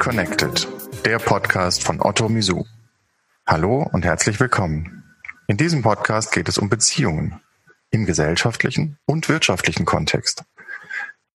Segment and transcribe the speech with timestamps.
[0.00, 0.66] Connected,
[1.04, 2.64] der Podcast von Otto Misu.
[3.46, 5.04] Hallo und herzlich willkommen.
[5.46, 7.38] In diesem Podcast geht es um Beziehungen
[7.90, 10.44] im gesellschaftlichen und wirtschaftlichen Kontext.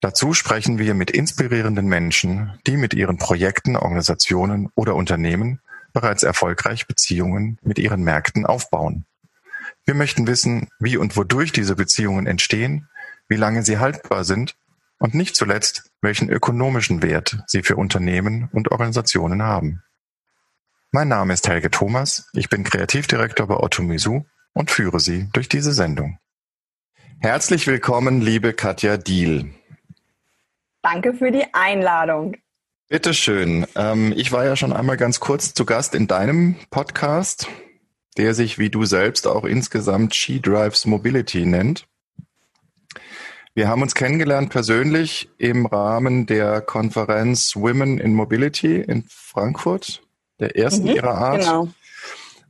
[0.01, 5.61] Dazu sprechen wir mit inspirierenden Menschen, die mit ihren Projekten, Organisationen oder Unternehmen
[5.93, 9.05] bereits erfolgreich Beziehungen mit ihren Märkten aufbauen.
[9.85, 12.89] Wir möchten wissen, wie und wodurch diese Beziehungen entstehen,
[13.27, 14.55] wie lange sie haltbar sind
[14.99, 19.83] und nicht zuletzt, welchen ökonomischen Wert sie für Unternehmen und Organisationen haben.
[20.91, 25.49] Mein Name ist Helge Thomas, ich bin Kreativdirektor bei Otto Misu und führe Sie durch
[25.49, 26.17] diese Sendung.
[27.19, 29.53] Herzlich willkommen, liebe Katja Diel.
[30.81, 32.37] Danke für die Einladung.
[32.87, 33.65] Bitteschön.
[33.75, 37.47] Ähm, ich war ja schon einmal ganz kurz zu Gast in deinem Podcast,
[38.17, 41.87] der sich, wie du selbst, auch insgesamt She Drives Mobility nennt.
[43.57, 50.01] Wir haben uns kennengelernt persönlich im Rahmen der Konferenz Women in Mobility in Frankfurt,
[50.41, 51.39] der ersten mhm, ihrer Art.
[51.39, 51.69] Genau.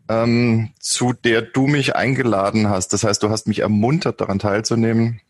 [0.09, 2.91] Ähm, zu der du mich eingeladen hast.
[2.91, 5.21] Das heißt, du hast mich ermuntert, daran teilzunehmen,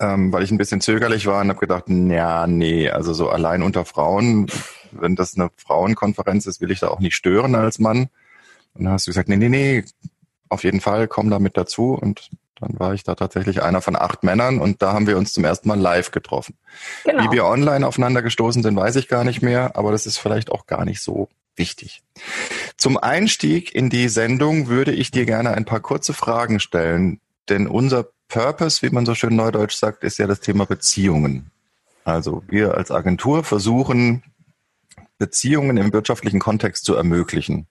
[0.00, 3.62] ähm, weil ich ein bisschen zögerlich war und habe gedacht, ja, nee, also so allein
[3.62, 4.46] unter Frauen,
[4.90, 8.08] wenn das eine Frauenkonferenz ist, will ich da auch nicht stören als Mann.
[8.72, 9.84] Und dann hast du gesagt, nee, nee, nee,
[10.48, 11.92] auf jeden Fall, komm da mit dazu.
[11.92, 12.30] Und
[12.62, 15.44] dann war ich da tatsächlich einer von acht Männern und da haben wir uns zum
[15.44, 16.56] ersten Mal live getroffen.
[17.04, 17.24] Genau.
[17.24, 20.52] Wie wir online aufeinander gestoßen sind, weiß ich gar nicht mehr, aber das ist vielleicht
[20.52, 22.02] auch gar nicht so wichtig.
[22.76, 27.66] Zum Einstieg in die Sendung würde ich dir gerne ein paar kurze Fragen stellen, denn
[27.66, 31.50] unser Purpose, wie man so schön neudeutsch sagt, ist ja das Thema Beziehungen.
[32.04, 34.22] Also wir als Agentur versuchen,
[35.18, 37.66] Beziehungen im wirtschaftlichen Kontext zu ermöglichen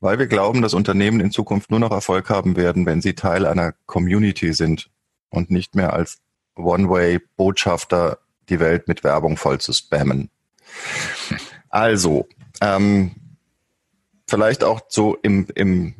[0.00, 3.46] weil wir glauben, dass Unternehmen in Zukunft nur noch Erfolg haben werden, wenn sie Teil
[3.46, 4.90] einer Community sind
[5.30, 6.18] und nicht mehr als
[6.56, 8.18] One-Way-Botschafter
[8.48, 10.30] die Welt mit Werbung voll zu spammen.
[11.68, 12.26] Also,
[12.60, 13.14] ähm,
[14.26, 15.94] vielleicht auch so im, im,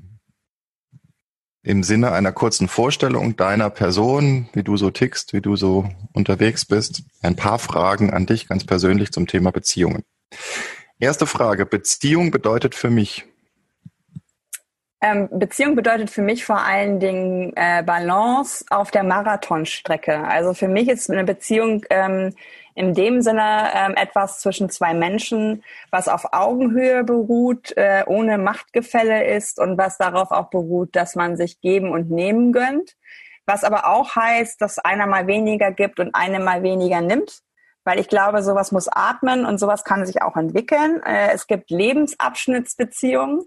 [1.63, 6.65] im Sinne einer kurzen Vorstellung deiner Person, wie du so tickst, wie du so unterwegs
[6.65, 10.05] bist, ein paar Fragen an dich ganz persönlich zum Thema Beziehungen.
[10.99, 11.67] Erste Frage.
[11.67, 13.25] Beziehung bedeutet für mich,
[15.01, 20.25] ähm, Beziehung bedeutet für mich vor allen Dingen äh, Balance auf der Marathonstrecke.
[20.27, 22.35] Also für mich ist eine Beziehung ähm,
[22.75, 29.25] in dem Sinne ähm, etwas zwischen zwei Menschen, was auf Augenhöhe beruht, äh, ohne Machtgefälle
[29.25, 32.97] ist und was darauf auch beruht, dass man sich geben und nehmen gönnt.
[33.47, 37.41] Was aber auch heißt, dass einer mal weniger gibt und eine mal weniger nimmt.
[37.85, 41.03] Weil ich glaube, sowas muss atmen und sowas kann sich auch entwickeln.
[41.05, 43.47] Äh, es gibt Lebensabschnittsbeziehungen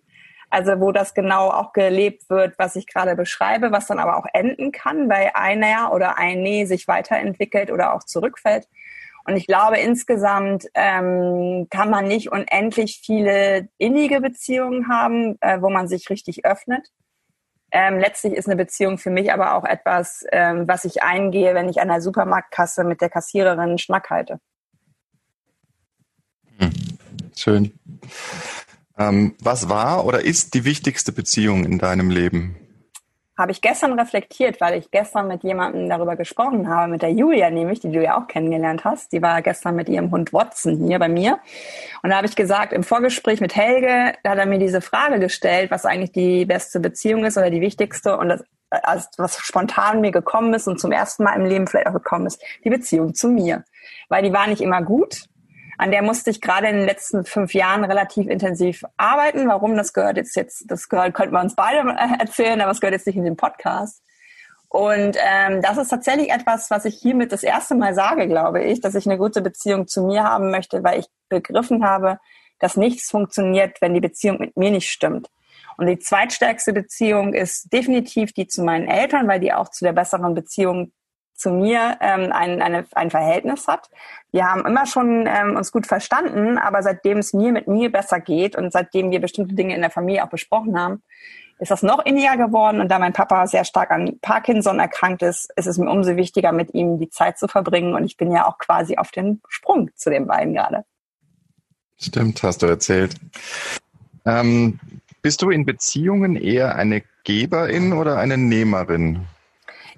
[0.52, 4.26] also wo das genau auch gelebt wird, was ich gerade beschreibe, was dann aber auch
[4.34, 8.68] enden kann, weil einer oder ein Nee sich weiterentwickelt oder auch zurückfällt.
[9.24, 15.70] Und ich glaube, insgesamt ähm, kann man nicht unendlich viele innige Beziehungen haben, äh, wo
[15.70, 16.88] man sich richtig öffnet.
[17.72, 21.70] Ähm, letztlich ist eine Beziehung für mich aber auch etwas, ähm, was ich eingehe, wenn
[21.70, 24.40] ich an der Supermarktkasse mit der Kassiererin Schnack halte.
[26.58, 26.74] Hm.
[27.38, 27.80] Schön.
[29.02, 32.58] Ähm, was war oder ist die wichtigste Beziehung in deinem Leben?
[33.38, 37.50] Habe ich gestern reflektiert, weil ich gestern mit jemandem darüber gesprochen habe, mit der Julia
[37.50, 39.14] nämlich, die du ja auch kennengelernt hast.
[39.14, 41.40] Die war gestern mit ihrem Hund Watson hier bei mir.
[42.04, 45.20] Und da habe ich gesagt, im Vorgespräch mit Helge, da hat er mir diese Frage
[45.20, 48.18] gestellt, was eigentlich die beste Beziehung ist oder die wichtigste.
[48.18, 51.88] Und das, also was spontan mir gekommen ist und zum ersten Mal im Leben vielleicht
[51.88, 53.64] auch gekommen ist, die Beziehung zu mir.
[54.10, 55.26] Weil die war nicht immer gut,
[55.82, 59.48] an der musste ich gerade in den letzten fünf Jahren relativ intensiv arbeiten.
[59.48, 59.76] Warum?
[59.76, 62.94] Das gehört jetzt jetzt, das gehört, könnten wir uns beide äh, erzählen, aber es gehört
[62.94, 64.04] jetzt nicht in den Podcast.
[64.70, 68.80] Und ähm, das ist tatsächlich etwas, was ich hiermit das erste Mal sage, glaube ich,
[68.80, 72.20] dass ich eine gute Beziehung zu mir haben möchte, weil ich begriffen habe,
[72.60, 75.32] dass nichts funktioniert, wenn die Beziehung mit mir nicht stimmt.
[75.78, 79.94] Und die zweitstärkste Beziehung ist definitiv die zu meinen Eltern, weil die auch zu der
[79.94, 80.92] besseren Beziehung
[81.42, 83.90] zu mir ähm, ein, eine, ein Verhältnis hat.
[84.32, 88.20] Wir haben immer schon ähm, uns gut verstanden, aber seitdem es mir mit mir besser
[88.20, 91.02] geht und seitdem wir bestimmte Dinge in der Familie auch besprochen haben,
[91.60, 92.80] ist das noch inniger geworden.
[92.80, 96.52] Und da mein Papa sehr stark an Parkinson erkrankt ist, ist es mir umso wichtiger,
[96.52, 97.94] mit ihm die Zeit zu verbringen.
[97.94, 100.86] Und ich bin ja auch quasi auf den Sprung zu den beiden gerade.
[102.00, 103.16] Stimmt, hast du erzählt.
[104.26, 104.80] Ähm,
[105.22, 109.28] bist du in Beziehungen eher eine Geberin oder eine Nehmerin?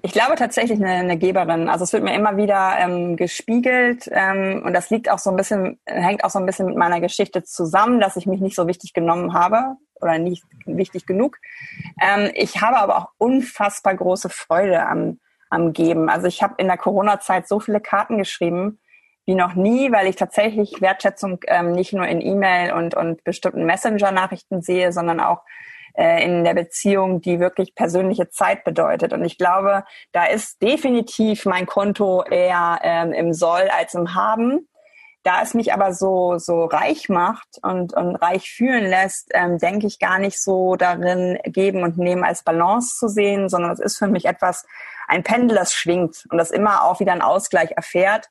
[0.04, 1.70] Ich glaube tatsächlich eine, eine Geberin.
[1.70, 5.36] Also es wird mir immer wieder ähm, gespiegelt ähm, und das liegt auch so ein
[5.36, 8.66] bisschen, hängt auch so ein bisschen mit meiner Geschichte zusammen, dass ich mich nicht so
[8.66, 11.38] wichtig genommen habe oder nicht wichtig genug.
[12.02, 16.10] Ähm, ich habe aber auch unfassbar große Freude am, am Geben.
[16.10, 18.80] Also ich habe in der Corona-Zeit so viele Karten geschrieben,
[19.24, 23.64] wie noch nie, weil ich tatsächlich Wertschätzung ähm, nicht nur in E-Mail und, und bestimmten
[23.64, 25.40] Messenger-Nachrichten sehe, sondern auch
[25.94, 29.12] äh, in der Beziehung, die wirklich persönliche Zeit bedeutet.
[29.12, 34.68] Und ich glaube, da ist definitiv mein Konto eher ähm, im Soll als im Haben.
[35.22, 39.86] Da es mich aber so, so reich macht und, und reich fühlen lässt, ähm, denke
[39.86, 43.96] ich gar nicht so darin, geben und nehmen als Balance zu sehen, sondern es ist
[43.96, 44.66] für mich etwas,
[45.08, 48.28] ein Pendel, das schwingt und das immer auch wieder einen Ausgleich erfährt.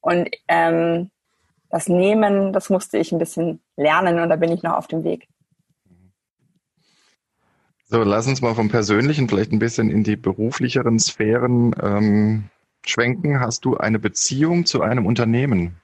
[0.00, 1.10] Und ähm,
[1.70, 5.02] das Nehmen, das musste ich ein bisschen lernen und da bin ich noch auf dem
[5.02, 5.28] Weg.
[7.86, 12.44] So, lass uns mal vom Persönlichen vielleicht ein bisschen in die beruflicheren Sphären ähm,
[12.84, 13.40] schwenken.
[13.40, 15.76] Hast du eine Beziehung zu einem Unternehmen?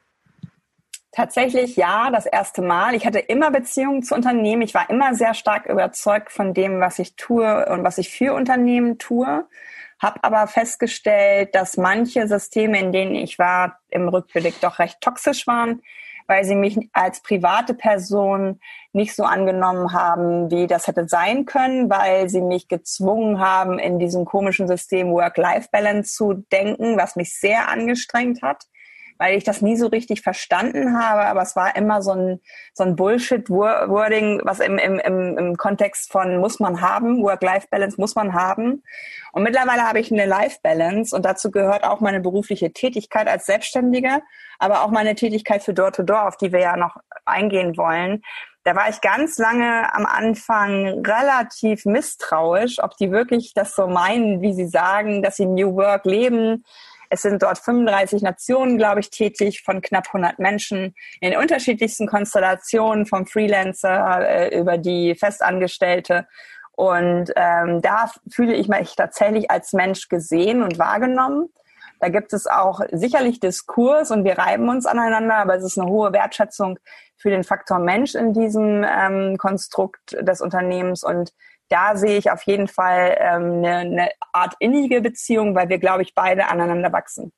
[1.13, 2.95] Tatsächlich ja, das erste Mal.
[2.95, 4.63] Ich hatte immer Beziehungen zu Unternehmen.
[4.63, 8.33] Ich war immer sehr stark überzeugt von dem, was ich tue und was ich für
[8.33, 9.47] Unternehmen tue.
[9.99, 15.47] Hab aber festgestellt, dass manche Systeme, in denen ich war, im Rückblick doch recht toxisch
[15.47, 15.83] waren,
[16.31, 18.61] weil sie mich als private Person
[18.93, 23.99] nicht so angenommen haben, wie das hätte sein können, weil sie mich gezwungen haben, in
[23.99, 28.65] diesem komischen System Work-Life-Balance zu denken, was mich sehr angestrengt hat
[29.21, 32.41] weil ich das nie so richtig verstanden habe, aber es war immer so ein,
[32.73, 38.15] so ein Bullshit-Wording, was im, im, im, im Kontext von muss man haben, Work-Life-Balance muss
[38.15, 38.83] man haben.
[39.33, 44.23] Und mittlerweile habe ich eine Life-Balance und dazu gehört auch meine berufliche Tätigkeit als Selbstständige,
[44.59, 46.97] aber auch meine Tätigkeit für Door-to-Door, -Door, auf die wir ja noch
[47.27, 48.23] eingehen wollen.
[48.65, 54.41] Da war ich ganz lange am Anfang relativ misstrauisch, ob die wirklich das so meinen,
[54.41, 56.65] wie sie sagen, dass sie New Work leben,
[57.11, 63.05] es sind dort 35 Nationen, glaube ich, tätig von knapp 100 Menschen in unterschiedlichsten Konstellationen,
[63.05, 66.27] vom Freelancer äh, über die Festangestellte.
[66.73, 71.51] Und ähm, da fühle ich mich tatsächlich als Mensch gesehen und wahrgenommen.
[71.99, 75.91] Da gibt es auch sicherlich Diskurs und wir reiben uns aneinander, aber es ist eine
[75.91, 76.79] hohe Wertschätzung
[77.17, 81.33] für den Faktor Mensch in diesem ähm, Konstrukt des Unternehmens und
[81.71, 86.03] da sehe ich auf jeden Fall ähm, eine, eine Art innige Beziehung, weil wir, glaube
[86.03, 87.33] ich, beide aneinander wachsen.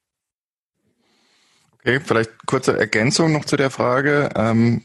[1.75, 4.31] Okay, vielleicht kurze Ergänzung noch zu der Frage.
[4.37, 4.83] Ähm,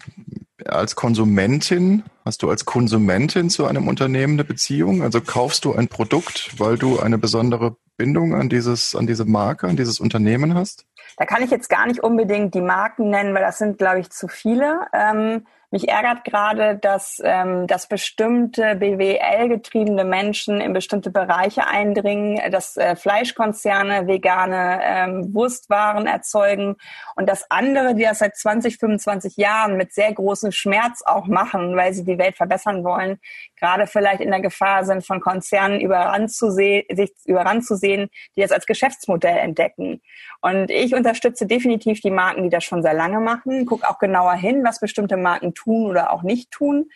[0.66, 5.04] als Konsumentin, hast du als Konsumentin zu einem Unternehmen eine Beziehung?
[5.04, 9.68] Also kaufst du ein Produkt, weil du eine besondere Bindung an dieses, an diese Marke,
[9.68, 10.86] an dieses Unternehmen hast?
[11.18, 14.10] Da kann ich jetzt gar nicht unbedingt die Marken nennen, weil das sind, glaube ich,
[14.10, 14.88] zu viele.
[14.94, 22.78] Ähm, mich ärgert gerade, dass, ähm, dass bestimmte BWL-getriebene Menschen in bestimmte Bereiche eindringen, dass
[22.78, 26.78] äh, Fleischkonzerne vegane ähm, Wurstwaren erzeugen
[27.16, 31.76] und dass andere, die das seit 20, 25 Jahren mit sehr großem Schmerz auch machen,
[31.76, 33.20] weil sie die Welt verbessern wollen,
[33.60, 38.10] gerade vielleicht in der Gefahr sind, von Konzernen überrannt zu sehen, sich überrannt zu sehen,
[38.36, 40.02] die das als Geschäftsmodell entdecken.
[40.42, 44.34] Und ich unterstütze definitiv die Marken, die das schon sehr lange machen, guck auch genauer
[44.34, 46.90] hin, was bestimmte Marken tun oder auch nicht tun.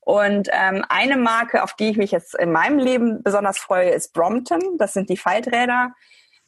[0.00, 4.14] Und ähm, eine Marke, auf die ich mich jetzt in meinem Leben besonders freue, ist
[4.14, 4.78] Brompton.
[4.78, 5.92] Das sind die Falträder,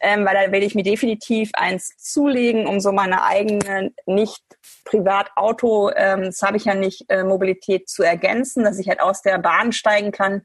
[0.00, 4.42] ähm, weil da will ich mir definitiv eins zulegen, um so meine eigene nicht
[4.84, 9.22] Privatauto, ähm, das habe ich ja nicht, äh, Mobilität zu ergänzen, dass ich halt aus
[9.22, 10.42] der Bahn steigen kann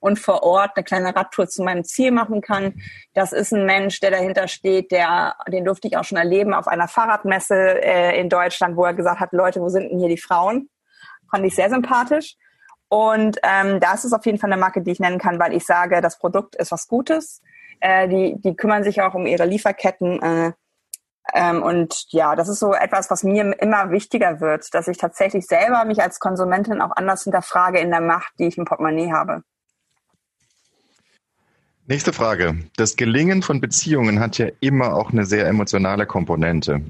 [0.00, 2.74] und vor Ort eine kleine Radtour zu meinem Ziel machen kann.
[3.14, 6.66] Das ist ein Mensch, der dahinter steht, der, den durfte ich auch schon erleben auf
[6.66, 10.18] einer Fahrradmesse äh, in Deutschland, wo er gesagt hat, Leute, wo sind denn hier die
[10.18, 10.68] Frauen?
[11.30, 12.36] Fand ich sehr sympathisch.
[12.88, 15.64] Und ähm, das ist auf jeden Fall eine Marke, die ich nennen kann, weil ich
[15.64, 17.42] sage, das Produkt ist was Gutes.
[17.80, 20.22] Äh, die, die kümmern sich auch um ihre Lieferketten.
[20.22, 20.52] Äh,
[21.34, 25.46] ähm, und ja, das ist so etwas, was mir immer wichtiger wird, dass ich tatsächlich
[25.46, 29.42] selber mich als Konsumentin auch anders hinterfrage in der Macht, die ich im Portemonnaie habe.
[31.88, 32.56] Nächste Frage.
[32.76, 36.82] Das Gelingen von Beziehungen hat ja immer auch eine sehr emotionale Komponente.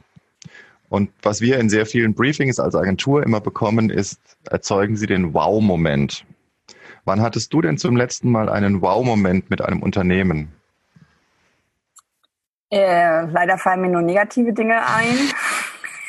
[0.88, 5.35] Und was wir in sehr vielen Briefings als Agentur immer bekommen, ist, erzeugen Sie den
[5.35, 6.25] Wow-Moment.
[7.05, 10.52] Wann hattest du denn zum letzten Mal einen Wow-Moment mit einem Unternehmen?
[12.70, 15.30] Äh, leider fallen mir nur negative Dinge ein.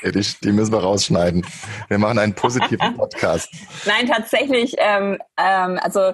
[0.03, 1.45] Die, die, müssen wir rausschneiden.
[1.87, 3.49] Wir machen einen positiven Podcast.
[3.85, 4.75] Nein, tatsächlich.
[4.77, 6.13] Ähm, ähm, also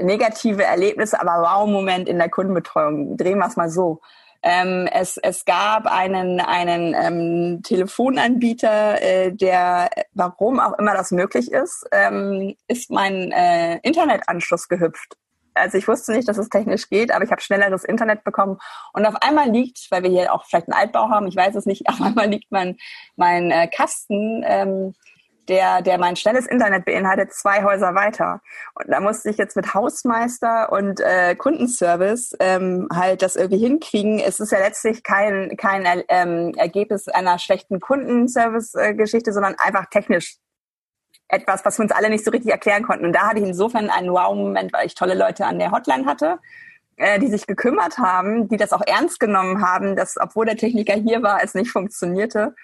[0.00, 3.16] negative Erlebnisse, aber Wow-Moment in der Kundenbetreuung.
[3.16, 4.00] Drehen wir es mal so.
[4.42, 11.50] Ähm, es, es gab einen, einen ähm, Telefonanbieter, äh, der, warum auch immer das möglich
[11.50, 15.16] ist, ähm, ist mein äh, Internetanschluss gehüpft.
[15.58, 18.58] Also ich wusste nicht, dass es technisch geht, aber ich habe schnelleres Internet bekommen.
[18.92, 21.66] Und auf einmal liegt, weil wir hier auch vielleicht einen Altbau haben, ich weiß es
[21.66, 22.76] nicht, auf einmal liegt mein,
[23.16, 24.94] mein äh, Kasten ähm,
[25.48, 28.40] der, der mein schnelles Internet beinhaltet, zwei Häuser weiter.
[28.74, 34.18] Und da musste ich jetzt mit Hausmeister und äh, Kundenservice ähm, halt das irgendwie hinkriegen.
[34.18, 40.36] Es ist ja letztlich kein, kein ähm, Ergebnis einer schlechten Kundenservice-Geschichte, sondern einfach technisch
[41.28, 43.04] etwas, was wir uns alle nicht so richtig erklären konnten.
[43.04, 46.38] Und da hatte ich insofern einen Wow-Moment, weil ich tolle Leute an der Hotline hatte,
[46.96, 50.94] äh, die sich gekümmert haben, die das auch ernst genommen haben, dass obwohl der Techniker
[50.94, 52.54] hier war, es nicht funktionierte.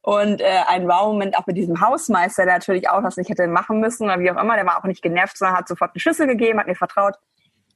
[0.00, 3.80] Und äh, ein Wow-Moment auch mit diesem Hausmeister, der natürlich auch das nicht hätte machen
[3.80, 6.26] müssen oder wie auch immer, der war auch nicht genervt, sondern hat sofort einen Schlüssel
[6.26, 7.14] gegeben, hat mir vertraut.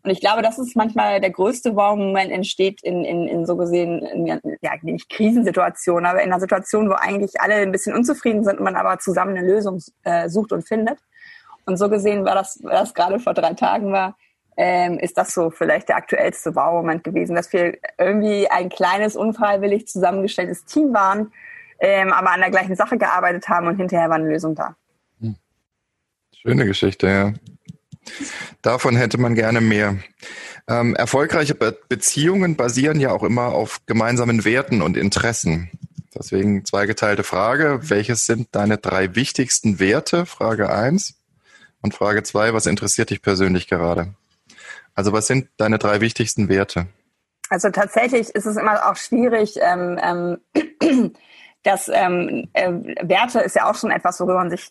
[0.04, 4.02] Und ich glaube, das ist manchmal der größte Wow-Moment entsteht in, in, in so gesehen,
[4.02, 8.58] in, ja, nicht Krisensituationen, aber in einer Situation, wo eigentlich alle ein bisschen unzufrieden sind
[8.58, 10.98] und man aber zusammen eine Lösung äh, sucht und findet.
[11.66, 14.16] Und so gesehen war das, was gerade vor drei Tagen war,
[14.56, 19.86] ähm, ist das so vielleicht der aktuellste Wow-Moment gewesen, dass wir irgendwie ein kleines, unfreiwillig
[19.86, 21.32] zusammengestelltes Team waren,
[21.80, 24.74] ähm, aber an der gleichen Sache gearbeitet haben und hinterher war eine Lösung da.
[25.20, 25.36] Hm.
[26.34, 27.32] Schöne Geschichte, ja.
[28.62, 29.96] Davon hätte man gerne mehr.
[30.68, 35.70] Ähm, erfolgreiche Be Beziehungen basieren ja auch immer auf gemeinsamen Werten und Interessen.
[36.14, 37.80] Deswegen zweigeteilte Frage.
[37.82, 40.26] Welches sind deine drei wichtigsten Werte?
[40.26, 41.14] Frage eins
[41.80, 44.14] Und Frage zwei: was interessiert dich persönlich gerade?
[44.94, 46.86] Also was sind deine drei wichtigsten Werte?
[47.50, 51.12] Also tatsächlich ist es immer auch schwierig, ähm, ähm,
[51.62, 52.72] dass ähm, äh,
[53.02, 54.70] Werte ist ja auch schon etwas, worüber man sich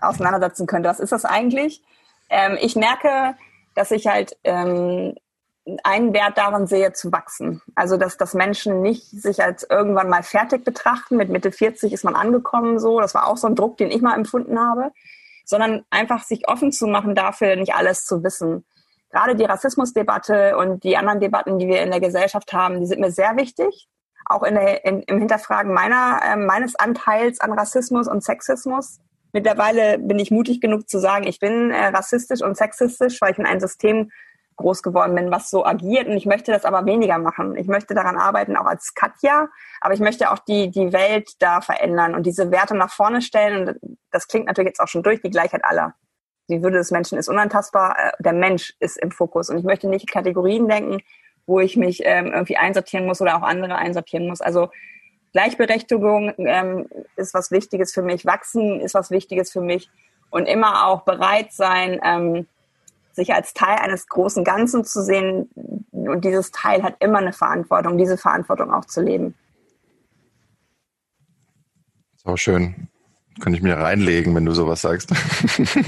[0.00, 0.88] auseinandersetzen könnte.
[0.88, 1.82] Was ist das eigentlich?
[2.30, 3.36] Ähm, ich merke,
[3.74, 5.14] dass ich halt ähm,
[5.82, 7.62] einen Wert darin sehe, zu wachsen.
[7.74, 11.16] Also, dass, dass Menschen nicht sich als irgendwann mal fertig betrachten.
[11.16, 13.00] Mit Mitte 40 ist man angekommen so.
[13.00, 14.92] Das war auch so ein Druck, den ich mal empfunden habe.
[15.44, 18.64] Sondern einfach sich offen zu machen dafür, nicht alles zu wissen.
[19.10, 23.00] Gerade die Rassismusdebatte und die anderen Debatten, die wir in der Gesellschaft haben, die sind
[23.00, 23.88] mir sehr wichtig
[24.24, 29.00] auch in der, in, im Hinterfragen meiner, äh, meines Anteils an Rassismus und Sexismus.
[29.34, 33.38] Mittlerweile bin ich mutig genug zu sagen, ich bin äh, rassistisch und sexistisch, weil ich
[33.38, 34.12] in einem System
[34.54, 36.06] groß geworden bin, was so agiert.
[36.06, 37.56] Und ich möchte das aber weniger machen.
[37.56, 39.48] Ich möchte daran arbeiten, auch als Katja,
[39.80, 43.68] aber ich möchte auch die, die Welt da verändern und diese Werte nach vorne stellen.
[43.68, 45.94] Und das klingt natürlich jetzt auch schon durch, die Gleichheit aller.
[46.48, 49.50] Die Würde des Menschen ist unantastbar, äh, der Mensch ist im Fokus.
[49.50, 51.00] Und ich möchte nicht Kategorien denken,
[51.44, 54.40] wo ich mich ähm, irgendwie einsortieren muss oder auch andere einsortieren muss.
[54.40, 54.70] Also
[55.34, 56.86] Gleichberechtigung ähm,
[57.16, 59.90] ist was Wichtiges für mich, Wachsen ist was Wichtiges für mich
[60.30, 62.46] und immer auch bereit sein, ähm,
[63.12, 65.50] sich als Teil eines großen Ganzen zu sehen.
[65.90, 69.34] Und dieses Teil hat immer eine Verantwortung, diese Verantwortung auch zu leben.
[72.24, 72.88] So schön.
[73.40, 75.12] Könnte ich mir reinlegen, wenn du sowas sagst.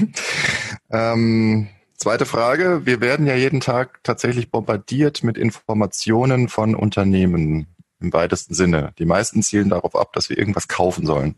[0.91, 2.85] ähm, Zweite Frage.
[2.85, 7.65] Wir werden ja jeden Tag tatsächlich bombardiert mit Informationen von Unternehmen
[7.99, 8.93] im weitesten Sinne.
[8.99, 11.35] Die meisten zielen darauf ab, dass wir irgendwas kaufen sollen.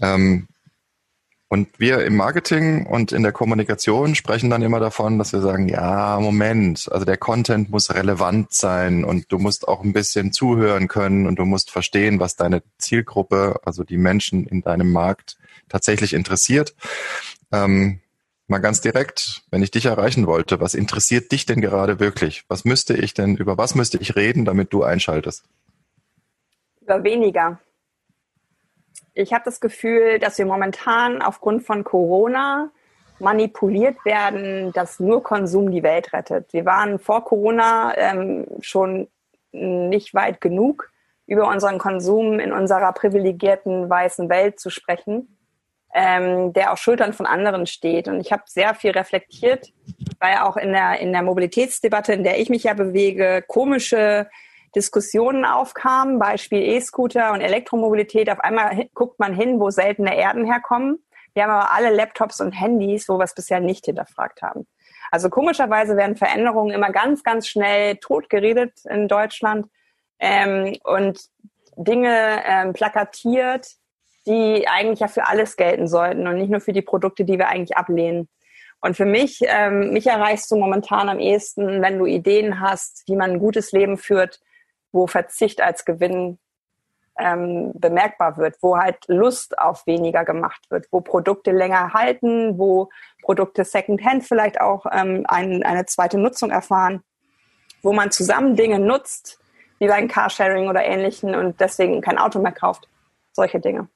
[0.00, 0.48] Ähm,
[1.50, 5.66] und wir im Marketing und in der Kommunikation sprechen dann immer davon, dass wir sagen,
[5.66, 10.88] ja, Moment, also der Content muss relevant sein und du musst auch ein bisschen zuhören
[10.88, 15.38] können und du musst verstehen, was deine Zielgruppe, also die Menschen in deinem Markt
[15.70, 16.74] tatsächlich interessiert.
[17.50, 18.00] Ähm,
[18.50, 22.44] Mal ganz direkt, wenn ich dich erreichen wollte, was interessiert dich denn gerade wirklich?
[22.48, 25.44] Was müsste ich denn, über was müsste ich reden, damit du einschaltest?
[26.88, 27.60] Über weniger.
[29.12, 32.70] Ich habe das Gefühl, dass wir momentan aufgrund von Corona
[33.18, 36.50] manipuliert werden, dass nur Konsum die Welt rettet.
[36.54, 39.08] Wir waren vor Corona ähm, schon
[39.52, 40.90] nicht weit genug,
[41.26, 45.28] über unseren Konsum in unserer privilegierten weißen Welt zu sprechen
[45.94, 48.08] ähm, der auf Schultern von anderen steht.
[48.08, 49.72] Und ich habe sehr viel reflektiert,
[50.20, 54.28] weil auch in der, in der Mobilitätsdebatte, in der ich mich ja bewege, komische
[54.74, 58.30] Diskussionen aufkamen, Beispiel E-Scooter und Elektromobilität.
[58.30, 61.02] Auf einmal guckt man hin, wo seltene Erden herkommen.
[61.34, 64.66] Wir haben aber alle Laptops und Handys, wo wir es bisher nicht hinterfragt haben.
[65.10, 69.66] Also komischerweise werden Veränderungen immer ganz, ganz schnell totgeredet in Deutschland
[70.18, 71.20] ähm, und
[71.76, 73.68] Dinge ähm, plakatiert,
[74.26, 77.48] die eigentlich ja für alles gelten sollten und nicht nur für die Produkte, die wir
[77.48, 78.28] eigentlich ablehnen.
[78.80, 83.16] Und für mich, ähm, mich erreichst du momentan am ehesten, wenn du Ideen hast, wie
[83.16, 84.40] man ein gutes Leben führt,
[84.92, 86.38] wo Verzicht als Gewinn
[87.18, 92.90] ähm, bemerkbar wird, wo halt Lust auf weniger gemacht wird, wo Produkte länger halten, wo
[93.22, 97.02] Produkte Secondhand vielleicht auch ähm, ein, eine zweite Nutzung erfahren,
[97.82, 99.40] wo man zusammen Dinge nutzt,
[99.78, 102.88] wie beim Carsharing oder ähnlichen und deswegen kein Auto mehr kauft.
[103.32, 103.88] Solche Dinge.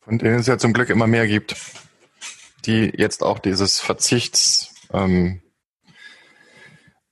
[0.00, 1.56] Von denen es ja zum Glück immer mehr gibt,
[2.64, 5.42] die jetzt auch dieses Verzichts, ähm,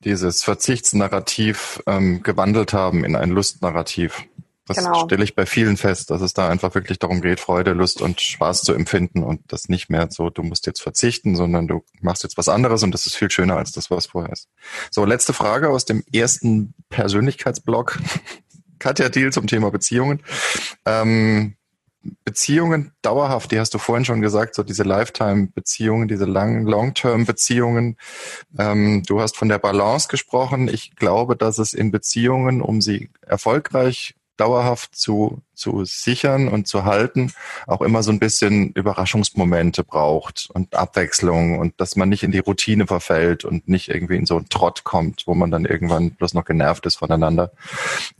[0.04, 4.24] dieses Verzichtsnarrativ ähm, gewandelt haben in ein Lustnarrativ.
[4.66, 5.04] Das genau.
[5.04, 8.20] stelle ich bei vielen fest, dass es da einfach wirklich darum geht, Freude, Lust und
[8.20, 12.22] Spaß zu empfinden und das nicht mehr so, du musst jetzt verzichten, sondern du machst
[12.22, 14.48] jetzt was anderes und das ist viel schöner als das, was vorher ist.
[14.90, 18.00] So, letzte Frage aus dem ersten Persönlichkeitsblog.
[18.78, 20.22] Katja Deal zum Thema Beziehungen.
[20.86, 21.56] Ähm,
[22.24, 27.96] Beziehungen dauerhaft, die hast du vorhin schon gesagt, so diese Lifetime-Beziehungen, diese Long-Term-Beziehungen.
[28.58, 30.68] Ähm, du hast von der Balance gesprochen.
[30.68, 36.84] Ich glaube, dass es in Beziehungen, um sie erfolgreich dauerhaft zu, zu sichern und zu
[36.84, 37.32] halten,
[37.66, 42.40] auch immer so ein bisschen Überraschungsmomente braucht und Abwechslung und dass man nicht in die
[42.40, 46.34] Routine verfällt und nicht irgendwie in so einen Trott kommt, wo man dann irgendwann bloß
[46.34, 47.52] noch genervt ist voneinander.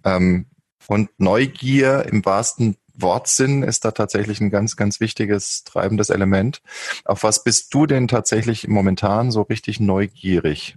[0.04, 0.46] Ähm,
[0.86, 6.62] und Neugier im wahrsten Wortsinn ist da tatsächlich ein ganz, ganz wichtiges treibendes Element.
[7.04, 10.76] Auf was bist du denn tatsächlich momentan so richtig neugierig?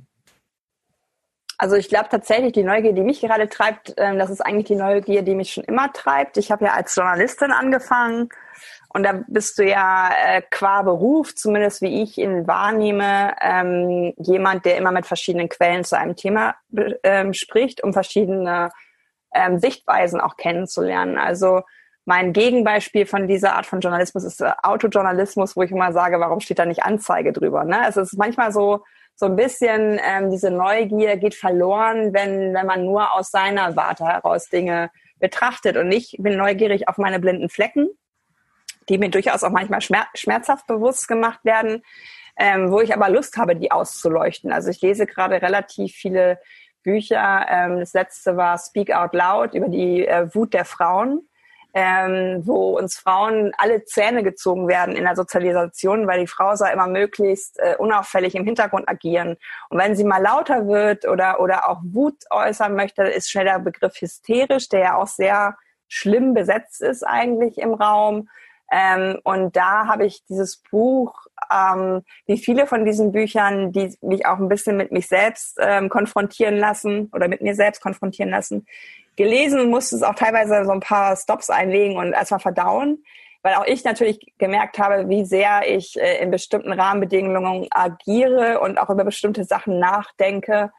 [1.60, 4.76] Also ich glaube tatsächlich, die Neugier, die mich gerade treibt, ähm, das ist eigentlich die
[4.76, 6.38] Neugier, die mich schon immer treibt.
[6.38, 8.30] Ich habe ja als Journalistin angefangen
[8.90, 14.66] und da bist du ja äh, qua Beruf, zumindest wie ich ihn wahrnehme, ähm, jemand,
[14.66, 16.56] der immer mit verschiedenen Quellen zu einem Thema
[17.04, 18.72] ähm, spricht, um verschiedene
[19.34, 21.18] ähm, Sichtweisen auch kennenzulernen.
[21.18, 21.62] Also
[22.08, 26.40] mein Gegenbeispiel von dieser Art von Journalismus ist äh, Autojournalismus, wo ich immer sage, warum
[26.40, 27.66] steht da nicht Anzeige drüber?
[27.66, 27.82] Ne?
[27.86, 32.86] Es ist manchmal so, so ein bisschen ähm, diese Neugier geht verloren, wenn, wenn man
[32.86, 35.76] nur aus seiner Warte heraus Dinge betrachtet.
[35.76, 37.90] Und ich bin neugierig auf meine blinden Flecken,
[38.88, 41.84] die mir durchaus auch manchmal schmerzhaft bewusst gemacht werden,
[42.38, 44.54] ähm, wo ich aber Lust habe, die auszuleuchten.
[44.54, 46.40] Also ich lese gerade relativ viele
[46.84, 47.46] Bücher.
[47.50, 51.28] Ähm, das letzte war Speak Out Loud über die äh, Wut der Frauen
[51.80, 56.70] ähm, wo uns Frauen alle Zähne gezogen werden in der Sozialisation, weil die Frau soll
[56.70, 59.38] immer möglichst äh, unauffällig im Hintergrund agieren.
[59.70, 63.60] Und wenn sie mal lauter wird oder, oder auch Wut äußern möchte, ist schnell der
[63.60, 65.56] Begriff hysterisch, der ja auch sehr
[65.88, 68.28] schlimm besetzt ist eigentlich im Raum.
[68.72, 74.26] Ähm, und da habe ich dieses Buch, ähm, wie viele von diesen Büchern, die mich
[74.26, 78.66] auch ein bisschen mit mich selbst ähm, konfrontieren lassen oder mit mir selbst konfrontieren lassen,
[79.18, 83.04] gelesen und musste es auch teilweise so ein paar Stops einlegen und erstmal verdauen,
[83.42, 88.78] weil auch ich natürlich gemerkt habe, wie sehr ich äh, in bestimmten Rahmenbedingungen agiere und
[88.78, 90.72] auch über bestimmte Sachen nachdenke,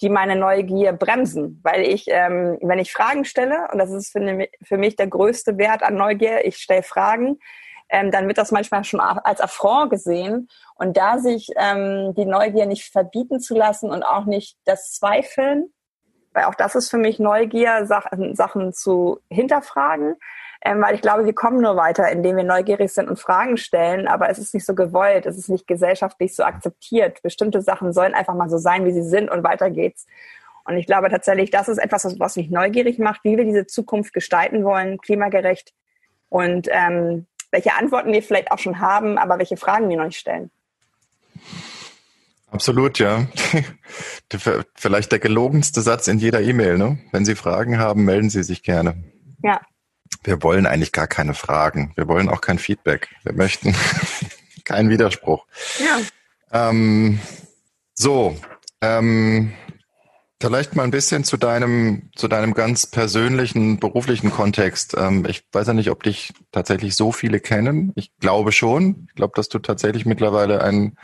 [0.00, 1.60] die meine Neugier bremsen.
[1.62, 5.56] Weil ich, ähm, wenn ich Fragen stelle, und das ist für, für mich der größte
[5.58, 7.38] Wert an Neugier, ich stelle Fragen,
[7.90, 10.48] ähm, dann wird das manchmal schon als Affront gesehen.
[10.74, 15.73] Und da sich ähm, die Neugier nicht verbieten zu lassen und auch nicht das Zweifeln,
[16.34, 20.16] weil auch das ist für mich Neugier, Sachen, Sachen zu hinterfragen.
[20.66, 24.08] Ähm, weil ich glaube, wir kommen nur weiter, indem wir neugierig sind und Fragen stellen,
[24.08, 27.20] aber es ist nicht so gewollt, es ist nicht gesellschaftlich so akzeptiert.
[27.22, 30.06] Bestimmte Sachen sollen einfach mal so sein, wie sie sind und weiter geht's.
[30.64, 34.14] Und ich glaube tatsächlich, das ist etwas, was mich neugierig macht, wie wir diese Zukunft
[34.14, 35.74] gestalten wollen, klimagerecht
[36.30, 40.18] und ähm, welche Antworten wir vielleicht auch schon haben, aber welche Fragen wir noch nicht
[40.18, 40.50] stellen.
[42.54, 43.26] Absolut, ja.
[44.76, 47.00] Vielleicht der gelogenste Satz in jeder E-Mail, ne?
[47.10, 48.94] Wenn Sie Fragen haben, melden Sie sich gerne.
[49.42, 49.60] Ja.
[50.22, 51.92] Wir wollen eigentlich gar keine Fragen.
[51.96, 53.08] Wir wollen auch kein Feedback.
[53.24, 53.74] Wir möchten
[54.64, 55.44] keinen Widerspruch.
[55.80, 56.68] Ja.
[56.68, 57.18] Ähm,
[57.92, 58.36] so,
[58.80, 59.52] ähm,
[60.44, 64.94] Vielleicht mal ein bisschen zu deinem, zu deinem ganz persönlichen beruflichen Kontext.
[64.94, 67.92] Ähm, ich weiß ja nicht, ob dich tatsächlich so viele kennen.
[67.94, 69.06] Ich glaube schon.
[69.08, 70.98] Ich glaube, dass du tatsächlich mittlerweile einen,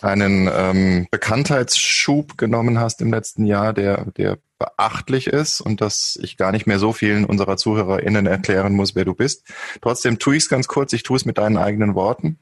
[0.00, 6.36] einen ähm, Bekanntheitsschub genommen hast im letzten Jahr, der, der beachtlich ist und dass ich
[6.36, 9.42] gar nicht mehr so vielen unserer ZuhörerInnen erklären muss, wer du bist.
[9.82, 10.92] Trotzdem tue ich es ganz kurz.
[10.92, 12.38] Ich tue es mit deinen eigenen Worten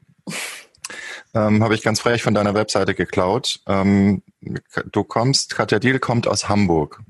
[1.33, 3.59] ähm, habe ich ganz frech von deiner Webseite geklaut.
[3.67, 4.23] Ähm,
[4.91, 7.01] du kommst, Katja Diel kommt aus Hamburg.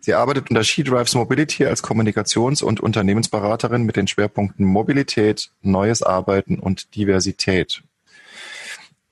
[0.00, 6.02] Sie arbeitet unter She Drives Mobility als Kommunikations- und Unternehmensberaterin mit den Schwerpunkten Mobilität, neues
[6.02, 7.82] Arbeiten und Diversität.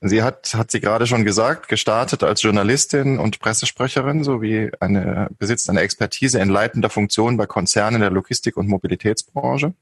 [0.05, 5.69] Sie hat, hat sie gerade schon gesagt, gestartet als Journalistin und Pressesprecherin sowie eine, besitzt
[5.69, 9.73] eine Expertise in leitender Funktion bei Konzernen der Logistik- und Mobilitätsbranche.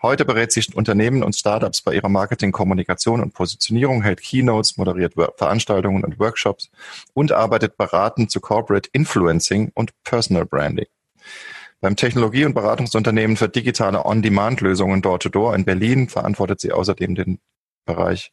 [0.00, 5.14] Heute berät sie Unternehmen und Startups bei ihrer Marketing, Kommunikation und Positionierung, hält Keynotes, moderiert
[5.36, 6.70] Veranstaltungen und Workshops
[7.12, 10.86] und arbeitet beratend zu Corporate Influencing und Personal Branding.
[11.80, 17.40] Beim Technologie- und Beratungsunternehmen für digitale On-Demand-Lösungen Door-to-Door in Berlin verantwortet sie außerdem den
[17.86, 18.30] Bereich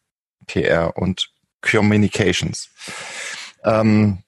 [0.47, 1.29] PR und
[1.61, 2.69] Communications.
[3.63, 4.19] Ähm,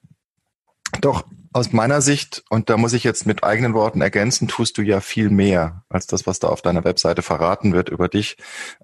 [1.00, 1.24] doch
[1.54, 5.00] aus meiner Sicht, und da muss ich jetzt mit eigenen Worten ergänzen, tust du ja
[5.00, 8.36] viel mehr als das, was da auf deiner Webseite verraten wird über dich.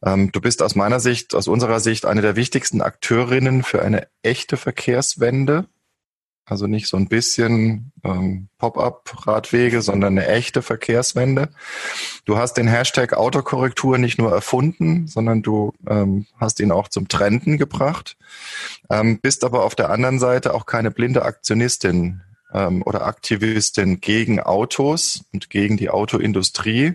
[0.04, 4.06] Ähm, du bist aus meiner Sicht, aus unserer Sicht eine der wichtigsten Akteurinnen für eine
[4.22, 5.66] echte Verkehrswende.
[6.44, 11.50] Also nicht so ein bisschen ähm, Pop-up-Radwege, sondern eine echte Verkehrswende.
[12.24, 17.06] Du hast den Hashtag Autokorrektur nicht nur erfunden, sondern du ähm, hast ihn auch zum
[17.06, 18.16] Trenden gebracht,
[18.90, 22.22] ähm, bist aber auf der anderen Seite auch keine blinde Aktionistin
[22.52, 26.94] ähm, oder Aktivistin gegen Autos und gegen die Autoindustrie,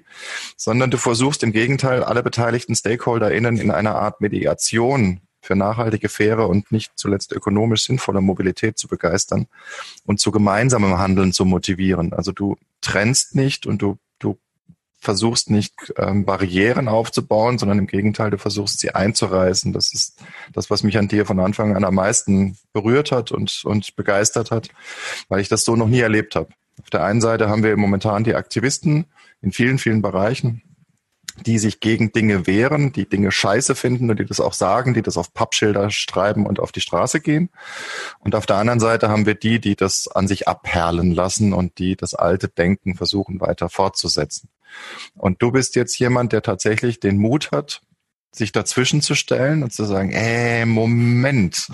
[0.58, 6.50] sondern du versuchst im Gegenteil alle beteiligten StakeholderInnen in einer Art Mediation für nachhaltige, faire
[6.50, 9.48] und nicht zuletzt ökonomisch sinnvolle Mobilität zu begeistern
[10.06, 12.14] und zu gemeinsamem Handeln zu motivieren.
[12.14, 14.38] Also du trennst nicht und du, du
[15.00, 19.72] versuchst nicht ähm, Barrieren aufzubauen, sondern im Gegenteil, du versuchst sie einzureißen.
[19.72, 20.20] Das ist
[20.52, 24.52] das, was mich an dir von Anfang an am meisten berührt hat und, und begeistert
[24.52, 24.70] hat,
[25.30, 26.50] weil ich das so noch nie erlebt habe.
[26.82, 29.06] Auf der einen Seite haben wir momentan die Aktivisten
[29.42, 30.64] in vielen, vielen Bereichen,
[31.46, 35.02] die sich gegen Dinge wehren, die Dinge scheiße finden und die das auch sagen, die
[35.02, 37.50] das auf Pappschilder schreiben und auf die Straße gehen.
[38.20, 41.78] Und auf der anderen Seite haben wir die, die das an sich abperlen lassen und
[41.78, 44.50] die das alte Denken versuchen weiter fortzusetzen.
[45.16, 47.82] Und du bist jetzt jemand, der tatsächlich den Mut hat,
[48.32, 51.68] sich dazwischen zu stellen und zu sagen, äh, Moment,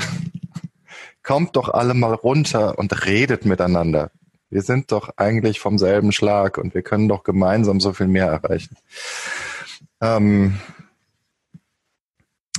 [1.24, 4.12] kommt doch alle mal runter und redet miteinander.
[4.50, 8.28] Wir sind doch eigentlich vom selben Schlag und wir können doch gemeinsam so viel mehr
[8.28, 8.76] erreichen.
[10.02, 10.60] Ähm,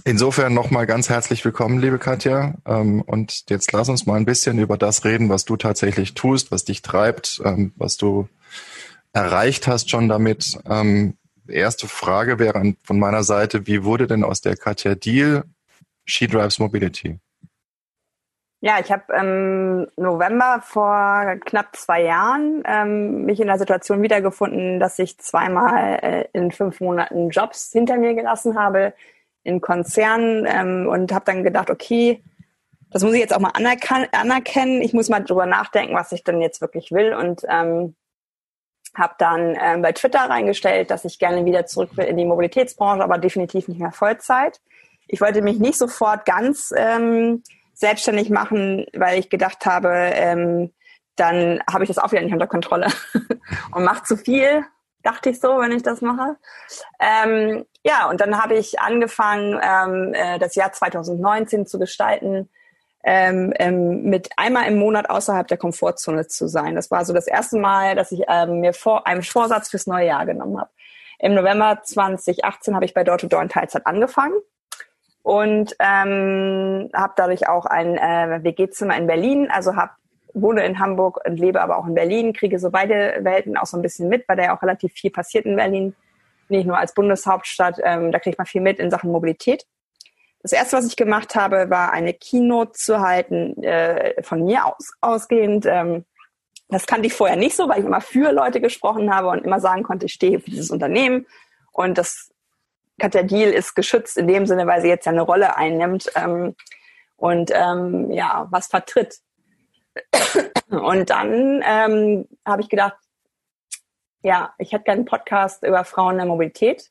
[0.04, 2.54] insofern nochmal ganz herzlich willkommen, liebe Katja.
[2.64, 6.52] Ähm, und jetzt lass uns mal ein bisschen über das reden, was du tatsächlich tust,
[6.52, 8.28] was dich treibt, ähm, was du
[9.12, 10.58] erreicht hast schon damit.
[10.66, 11.16] Ähm,
[11.48, 15.44] erste Frage wäre von meiner Seite, wie wurde denn aus der Katja Deal
[16.04, 17.18] She Drives Mobility?
[18.64, 24.78] Ja, ich habe im November vor knapp zwei Jahren ähm, mich in der Situation wiedergefunden,
[24.78, 28.94] dass ich zweimal äh, in fünf Monaten Jobs hinter mir gelassen habe
[29.42, 32.22] in Konzernen ähm, und habe dann gedacht, okay,
[32.92, 34.80] das muss ich jetzt auch mal anerkennen.
[34.80, 37.96] Ich muss mal drüber nachdenken, was ich denn jetzt wirklich will und ähm,
[38.94, 43.02] habe dann ähm, bei Twitter reingestellt, dass ich gerne wieder zurück will in die Mobilitätsbranche,
[43.02, 44.60] aber definitiv nicht mehr Vollzeit.
[45.08, 47.42] Ich wollte mich nicht sofort ganz ähm,
[47.82, 50.72] selbstständig machen, weil ich gedacht habe, ähm,
[51.16, 52.86] dann habe ich das auch wieder nicht unter Kontrolle
[53.72, 54.64] und mache zu viel,
[55.02, 56.36] dachte ich so, wenn ich das mache.
[57.00, 62.48] Ähm, ja, und dann habe ich angefangen, ähm, äh, das Jahr 2019 zu gestalten,
[63.04, 66.76] ähm, ähm, mit einmal im Monat außerhalb der Komfortzone zu sein.
[66.76, 70.06] Das war so das erste Mal, dass ich ähm, mir vor einem Vorsatz fürs neue
[70.06, 70.70] Jahr genommen habe.
[71.18, 74.34] Im November 2018 habe ich bei Door to Door in Teilzeit angefangen
[75.22, 79.92] und ähm, habe dadurch auch ein äh, WG-Zimmer in Berlin, also habe
[80.34, 83.76] wohne in Hamburg und lebe aber auch in Berlin, kriege so beide Welten auch so
[83.76, 85.94] ein bisschen mit, weil da ja auch relativ viel passiert in Berlin,
[86.48, 89.66] nicht nur als Bundeshauptstadt, ähm, da kriegt man viel mit in Sachen Mobilität.
[90.42, 94.92] Das erste, was ich gemacht habe, war eine Keynote zu halten, äh, von mir aus,
[95.00, 95.66] ausgehend.
[95.66, 96.04] Ähm,
[96.68, 99.60] das kannte ich vorher nicht so, weil ich immer für Leute gesprochen habe und immer
[99.60, 101.26] sagen konnte, ich stehe für dieses Unternehmen.
[101.70, 102.31] Und das
[103.02, 106.54] Katja Deal ist geschützt in dem Sinne, weil sie jetzt ja eine Rolle einnimmt ähm,
[107.16, 109.18] und ähm, ja, was vertritt.
[110.70, 112.94] Und dann ähm, habe ich gedacht,
[114.22, 116.90] ja, ich hätte gerne einen Podcast über Frauen in der Mobilität.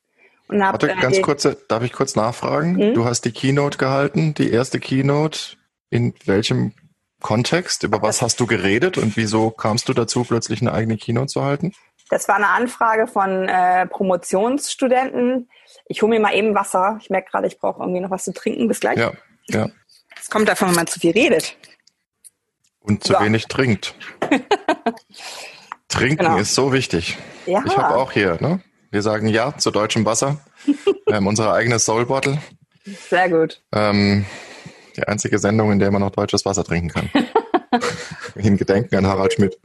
[0.50, 2.78] Und hab, Warte, ganz kurze, darf ich kurz nachfragen?
[2.78, 2.94] Hm?
[2.94, 5.56] Du hast die Keynote gehalten, die erste Keynote.
[5.90, 6.74] In welchem
[7.22, 7.84] Kontext?
[7.84, 11.42] Über was hast du geredet und wieso kamst du dazu, plötzlich eine eigene Keynote zu
[11.42, 11.74] halten?
[12.10, 15.50] Das war eine Anfrage von äh, Promotionsstudenten.
[15.88, 16.98] Ich hole mir mal eben Wasser.
[17.02, 18.68] Ich merke gerade, ich brauche irgendwie noch was zu trinken.
[18.68, 18.98] Bis gleich.
[18.98, 19.12] Ja,
[19.48, 19.70] ja.
[20.20, 21.56] Es kommt davon, wenn man zu viel redet.
[22.80, 23.20] Und zu so.
[23.20, 23.96] wenig trinkt.
[25.88, 26.38] Trinken genau.
[26.38, 27.18] ist so wichtig.
[27.46, 27.64] Ja.
[27.66, 28.62] Ich habe auch hier, ne?
[28.92, 30.40] Wir sagen Ja zu deutschem Wasser.
[31.06, 32.40] Wir haben unsere eigene Soul Bottle.
[33.10, 33.62] Sehr gut.
[33.72, 34.26] Ähm,
[34.96, 37.10] die einzige Sendung, in der man noch deutsches Wasser trinken kann.
[38.36, 39.60] in Gedenken an Harald Schmidt.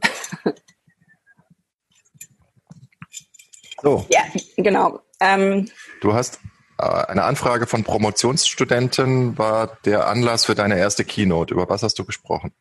[3.81, 4.05] So.
[4.09, 4.21] Ja,
[4.57, 4.99] genau.
[5.19, 5.69] Ähm,
[6.01, 6.39] du hast
[6.79, 11.53] äh, eine Anfrage von Promotionsstudenten war der Anlass für deine erste Keynote.
[11.53, 12.53] Über was hast du gesprochen?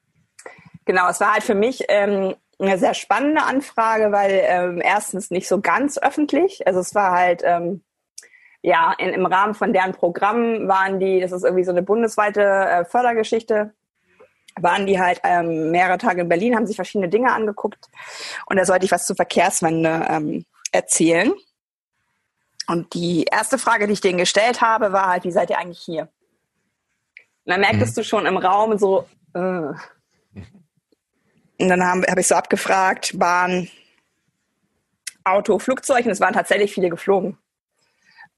[0.85, 5.49] Genau, es war halt für mich ähm, eine sehr spannende Anfrage, weil ähm, erstens nicht
[5.49, 6.67] so ganz öffentlich.
[6.67, 7.83] Also es war halt ähm,
[8.63, 12.43] ja in, im Rahmen von deren Programm waren die, das ist irgendwie so eine bundesweite
[12.43, 13.75] äh, Fördergeschichte,
[14.59, 17.89] waren die halt ähm, mehrere Tage in Berlin, haben sich verschiedene Dinge angeguckt
[18.47, 21.33] und da sollte ich was zur Verkehrswende ähm, erzählen.
[22.69, 25.81] Und die erste Frage, die ich denen gestellt habe, war halt, wie seid ihr eigentlich
[25.81, 26.09] hier?
[27.45, 28.01] Und dann merktest mhm.
[28.01, 29.39] du schon im Raum so, äh.
[29.39, 29.77] und
[31.59, 33.69] dann habe hab ich so abgefragt, Bahn,
[35.25, 37.39] Auto, Flugzeug, und es waren tatsächlich viele geflogen.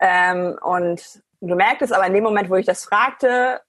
[0.00, 3.60] Ähm, und du merktest aber in dem Moment, wo ich das fragte,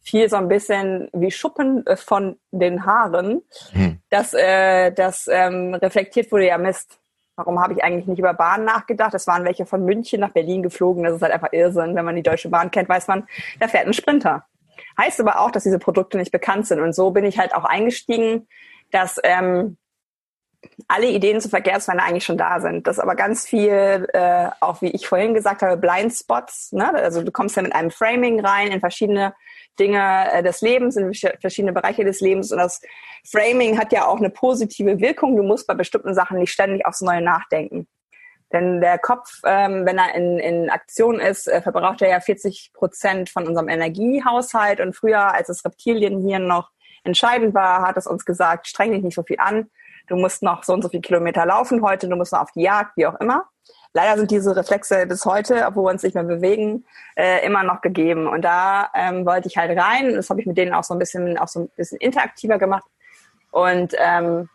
[0.00, 4.00] fiel so ein bisschen wie Schuppen äh, von den Haaren, hm.
[4.10, 6.98] dass äh, das ähm, reflektiert wurde, ja Mist,
[7.36, 9.14] warum habe ich eigentlich nicht über Bahnen nachgedacht?
[9.14, 11.94] Es waren welche von München nach Berlin geflogen, das ist halt einfach Irrsinn.
[11.94, 13.26] Wenn man die Deutsche Bahn kennt, weiß man,
[13.60, 14.46] da fährt ein Sprinter.
[14.98, 16.80] Heißt aber auch, dass diese Produkte nicht bekannt sind.
[16.80, 18.48] Und so bin ich halt auch eingestiegen,
[18.90, 19.78] dass ähm,
[20.88, 22.86] alle Ideen zur Verkehrswende eigentlich schon da sind.
[22.86, 26.92] Dass aber ganz viel, äh, auch wie ich vorhin gesagt habe, Blindspots, ne?
[26.94, 29.34] also du kommst ja mit einem Framing rein in verschiedene
[29.78, 32.52] Dinge äh, des Lebens, in verschiedene Bereiche des Lebens.
[32.52, 32.80] Und das
[33.30, 35.36] Framing hat ja auch eine positive Wirkung.
[35.36, 37.88] Du musst bei bestimmten Sachen nicht ständig aufs Neue nachdenken.
[38.52, 42.72] Denn der Kopf, ähm, wenn er in, in Aktion ist, äh, verbraucht er ja 40
[42.74, 44.80] Prozent von unserem Energiehaushalt.
[44.80, 46.70] Und früher, als das Reptilienhirn noch
[47.04, 49.70] entscheidend war, hat es uns gesagt, streng dich nicht so viel an.
[50.06, 52.62] Du musst noch so und so viele Kilometer laufen heute, du musst noch auf die
[52.62, 53.48] Jagd, wie auch immer.
[53.94, 56.84] Leider sind diese Reflexe bis heute, obwohl wir uns nicht mehr bewegen,
[57.16, 58.26] äh, immer noch gegeben.
[58.26, 60.14] Und da ähm, wollte ich halt rein.
[60.14, 62.84] Das habe ich mit denen auch so ein bisschen, auch so ein bisschen interaktiver gemacht.
[63.50, 64.48] Und ähm,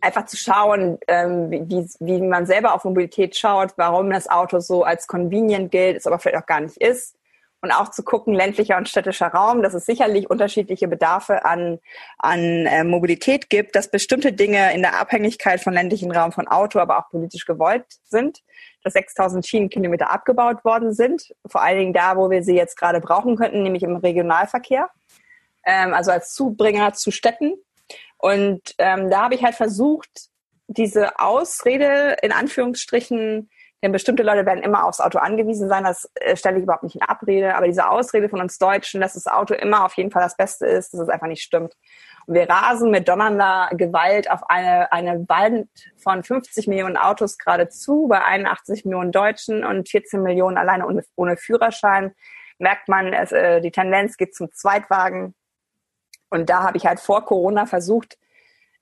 [0.00, 4.82] einfach zu schauen, ähm, wie, wie man selber auf Mobilität schaut, warum das Auto so
[4.82, 7.17] als convenient gilt, es aber vielleicht auch gar nicht ist
[7.60, 11.78] und auch zu gucken, ländlicher und städtischer Raum, dass es sicherlich unterschiedliche Bedarfe an,
[12.18, 16.78] an äh, Mobilität gibt, dass bestimmte Dinge in der Abhängigkeit von ländlichen Raum von Auto
[16.78, 18.38] aber auch politisch gewollt sind,
[18.84, 23.00] dass 6000 Schienenkilometer abgebaut worden sind, vor allen Dingen da, wo wir sie jetzt gerade
[23.00, 24.88] brauchen könnten, nämlich im Regionalverkehr,
[25.64, 27.54] ähm, also als Zubringer zu Städten.
[28.18, 30.28] Und ähm, da habe ich halt versucht,
[30.68, 33.48] diese Ausrede in Anführungsstrichen
[33.82, 36.96] denn bestimmte Leute werden immer aufs Auto angewiesen sein, das äh, stelle ich überhaupt nicht
[36.96, 37.54] in Abrede.
[37.54, 40.66] Aber diese Ausrede von uns Deutschen, dass das Auto immer auf jeden Fall das Beste
[40.66, 41.76] ist, dass es einfach nicht stimmt.
[42.26, 48.06] Und wir rasen mit donnernder Gewalt auf eine, eine Wand von 50 Millionen Autos geradezu,
[48.08, 52.14] bei 81 Millionen Deutschen und 14 Millionen alleine ohne, ohne Führerschein.
[52.58, 55.34] Merkt man, es, äh, die Tendenz geht zum Zweitwagen.
[56.30, 58.18] Und da habe ich halt vor Corona versucht,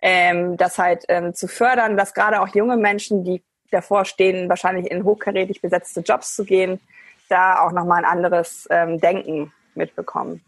[0.01, 4.91] ähm, das halt ähm, zu fördern, dass gerade auch junge Menschen, die davor stehen, wahrscheinlich
[4.91, 6.81] in hochkarätig besetzte Jobs zu gehen,
[7.29, 10.45] da auch nochmal ein anderes ähm, Denken mitbekommen.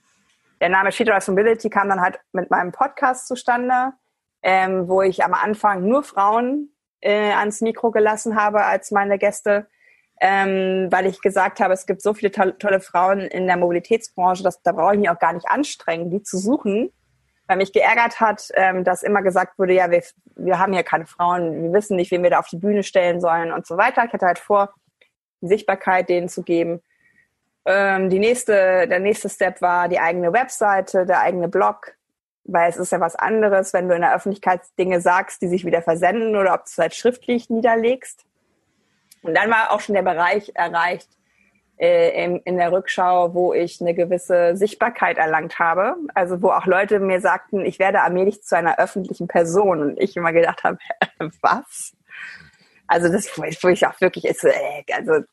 [0.61, 3.93] Der Name She Drives Mobility kam dann halt mit meinem Podcast zustande,
[4.43, 9.67] ähm, wo ich am Anfang nur Frauen äh, ans Mikro gelassen habe als meine Gäste,
[10.21, 14.43] ähm, weil ich gesagt habe, es gibt so viele to tolle Frauen in der Mobilitätsbranche,
[14.43, 16.91] dass da brauche ich mich auch gar nicht anstrengen, die zu suchen,
[17.49, 20.03] weil mich geärgert hat, ähm, dass immer gesagt wurde, ja, wir,
[20.37, 23.21] wir haben hier keine Frauen, wir wissen nicht, wen wir da auf die Bühne stellen
[23.21, 24.05] sollen und so weiter.
[24.05, 24.75] Ich hatte halt vor,
[25.41, 26.83] die Sichtbarkeit denen zu geben.
[27.65, 31.95] Ähm, die nächste, der nächste Step war die eigene Webseite, der eigene Blog,
[32.45, 35.65] weil es ist ja was anderes, wenn du in der Öffentlichkeit Dinge sagst, die sich
[35.65, 38.25] wieder versenden oder ob du es halt schriftlich niederlegst.
[39.23, 41.09] Und dann war auch schon der Bereich erreicht,
[42.25, 45.97] in, in der Rückschau, wo ich eine gewisse Sichtbarkeit erlangt habe.
[46.15, 49.81] Also wo auch Leute mir sagten, ich werde allmählich zu einer öffentlichen Person.
[49.81, 50.79] Und ich immer gedacht habe,
[51.41, 51.93] was?
[52.89, 54.53] Also das, wo ich auch wirklich, ist, äh,
[54.93, 55.25] also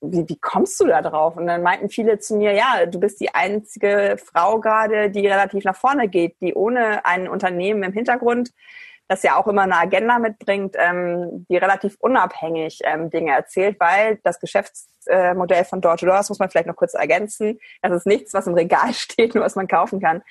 [0.00, 1.36] wie, wie kommst du da drauf?
[1.36, 5.64] Und dann meinten viele zu mir, ja, du bist die einzige Frau gerade, die relativ
[5.64, 8.50] nach vorne geht, die ohne ein Unternehmen im Hintergrund
[9.08, 14.18] das ja auch immer eine Agenda mitbringt, ähm, die relativ unabhängig ähm, Dinge erzählt, weil
[14.22, 18.06] das Geschäftsmodell von Door to Door, das muss man vielleicht noch kurz ergänzen, das ist
[18.06, 20.22] nichts, was im Regal steht und was man kaufen kann,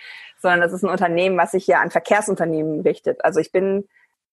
[0.41, 3.23] sondern das ist ein Unternehmen, was sich ja an Verkehrsunternehmen richtet.
[3.23, 3.87] Also ich bin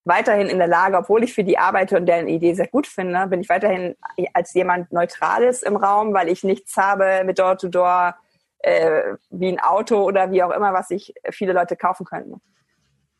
[0.05, 3.27] weiterhin in der Lage, obwohl ich für die arbeite und deren Idee sehr gut finde,
[3.27, 3.97] bin ich weiterhin
[4.33, 8.15] als jemand Neutrales im Raum, weil ich nichts habe mit Door-to-Door -Door,
[8.61, 12.41] äh, wie ein Auto oder wie auch immer, was sich viele Leute kaufen könnten.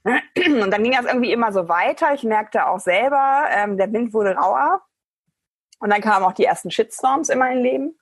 [0.05, 2.15] Und dann ging das irgendwie immer so weiter.
[2.15, 4.83] Ich merkte auch selber, ähm, der Wind wurde rauer.
[5.79, 7.99] Und dann kamen auch die ersten Shitstorms in mein Leben,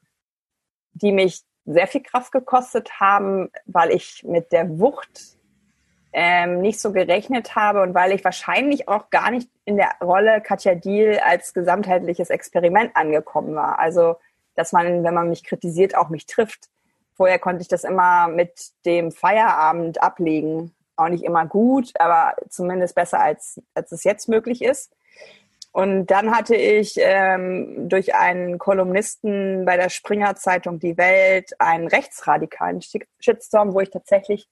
[0.92, 5.36] die mich sehr viel Kraft gekostet haben, weil ich mit der Wucht
[6.12, 10.40] ähm, nicht so gerechnet habe und weil ich wahrscheinlich auch gar nicht in der Rolle
[10.40, 13.78] Katja Deal als gesamtheitliches Experiment angekommen war.
[13.78, 14.16] Also,
[14.54, 16.68] dass man, wenn man mich kritisiert, auch mich trifft.
[17.14, 22.94] Vorher konnte ich das immer mit dem Feierabend ablegen auch nicht immer gut, aber zumindest
[22.94, 24.92] besser als, als es jetzt möglich ist.
[25.72, 31.86] Und dann hatte ich ähm, durch einen Kolumnisten bei der Springer Zeitung Die Welt einen
[31.86, 32.80] rechtsradikalen
[33.20, 34.48] Shitstorm, wo ich tatsächlich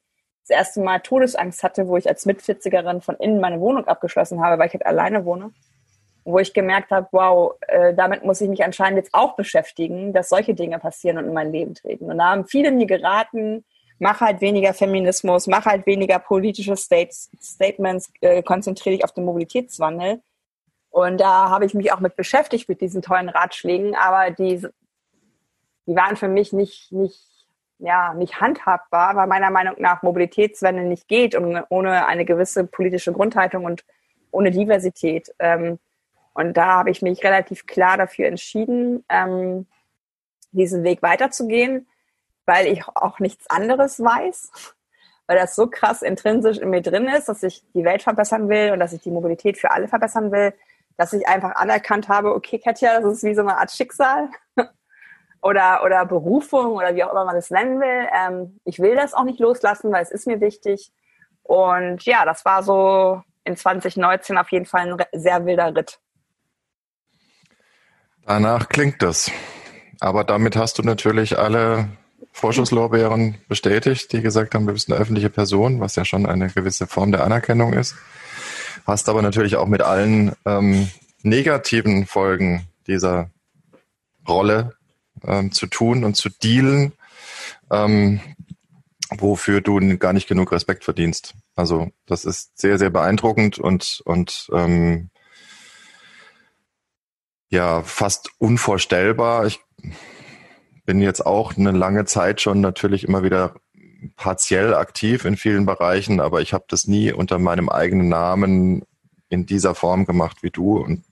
[0.47, 4.59] das erste Mal Todesangst hatte, wo ich als Mitvierzigerin von innen meine Wohnung abgeschlossen habe,
[4.59, 5.53] weil ich halt alleine wohne.
[6.25, 10.29] Wo ich gemerkt habe, wow, äh, damit muss ich mich anscheinend jetzt auch beschäftigen, dass
[10.29, 12.11] solche Dinge passieren und in mein Leben treten.
[12.11, 13.65] Und da haben viele mir geraten,
[13.99, 19.25] mach halt weniger Feminismus, mach halt weniger politische States, Statements, äh, konzentriere dich auf den
[19.25, 20.23] Mobilitätswandel.
[20.91, 24.67] Und da habe ich mich auch mit beschäftigt, mit diesen tollen Ratschlägen, aber die,
[25.87, 27.37] die waren für mich nicht, nicht
[27.79, 33.13] ja, nicht handhabbar, weil meiner Meinung nach Mobilitätswende nicht geht und ohne eine gewisse politische
[33.13, 33.85] Grundhaltung und
[34.31, 35.35] ohne Diversität.
[35.39, 35.79] Ähm,
[36.35, 39.67] und da habe ich mich relativ klar dafür entschieden, ähm,
[40.53, 41.87] diesen Weg weiterzugehen,
[42.47, 44.51] weil ich auch nichts anderes weiß,
[45.27, 48.73] weil das so krass intrinsisch in mir drin ist, dass ich die Welt verbessern will
[48.73, 50.55] und dass ich die Mobilität für alle verbessern will,
[50.97, 54.31] dass ich einfach anerkannt habe, okay, Katja, das ist wie so eine Art Schicksal
[55.43, 58.09] oder, oder Berufung oder wie auch immer man es nennen will.
[58.15, 60.93] Ähm, ich will das auch nicht loslassen, weil es ist mir wichtig.
[61.43, 65.99] Und ja, das war so in 2019 auf jeden Fall ein sehr wilder Ritt.
[68.25, 69.31] Danach klingt das.
[70.01, 71.89] Aber damit hast du natürlich alle
[72.37, 76.87] Vorschusslorbeeren bestätigt, die gesagt haben, du bist eine öffentliche Person, was ja schon eine gewisse
[76.87, 77.95] Form der Anerkennung ist.
[78.87, 80.91] Hast aber natürlich auch mit allen ähm,
[81.23, 83.31] negativen Folgen dieser
[84.29, 84.75] Rolle
[85.25, 86.93] ähm, zu tun und zu dealen,
[87.71, 88.21] ähm,
[89.17, 91.33] wofür du gar nicht genug Respekt verdienst.
[91.55, 95.09] Also das ist sehr, sehr beeindruckend und, und ähm,
[97.49, 99.47] ja, fast unvorstellbar.
[99.47, 99.59] Ich
[100.87, 103.57] bin jetzt auch eine lange Zeit schon natürlich immer wieder
[104.17, 108.83] partiell aktiv in vielen Bereichen, aber ich habe das nie unter meinem eigenen Namen
[109.29, 110.79] in dieser Form gemacht wie du.
[110.79, 111.03] Und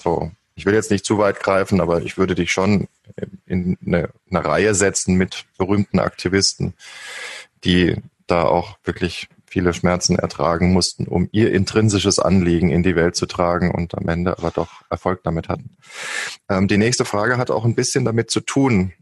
[0.00, 2.88] so, ich will jetzt nicht zu weit greifen, aber ich würde dich schon
[3.46, 6.74] in eine, eine Reihe setzen mit berühmten Aktivisten,
[7.64, 13.16] die da auch wirklich viele Schmerzen ertragen mussten, um ihr intrinsisches Anliegen in die Welt
[13.16, 15.76] zu tragen und am Ende aber doch Erfolg damit hatten.
[16.48, 18.92] Ähm, die nächste Frage hat auch ein bisschen damit zu tun.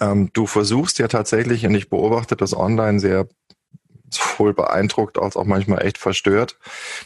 [0.00, 3.26] Ähm, du versuchst ja tatsächlich, und ich beobachte das online sehr
[4.14, 6.58] sowohl beeindruckt als auch manchmal echt verstört.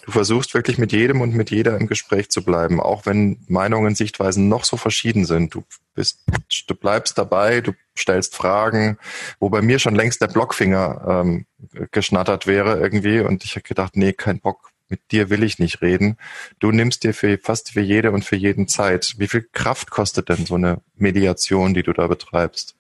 [0.05, 3.95] Du versuchst wirklich mit jedem und mit jeder im Gespräch zu bleiben, auch wenn Meinungen,
[3.95, 5.55] Sichtweisen noch so verschieden sind.
[5.55, 6.25] Du bist,
[6.67, 8.99] du bleibst dabei, du stellst Fragen,
[9.41, 11.47] wo bei mir schon längst der Blockfinger ähm,
[11.91, 15.83] geschnattert wäre irgendwie und ich habe gedacht, nee, kein Bock, mit dir will ich nicht
[15.83, 16.17] reden.
[16.61, 19.15] Du nimmst dir für fast für jede und für jeden Zeit.
[19.19, 22.78] Wie viel Kraft kostet denn so eine Mediation, die du da betreibst?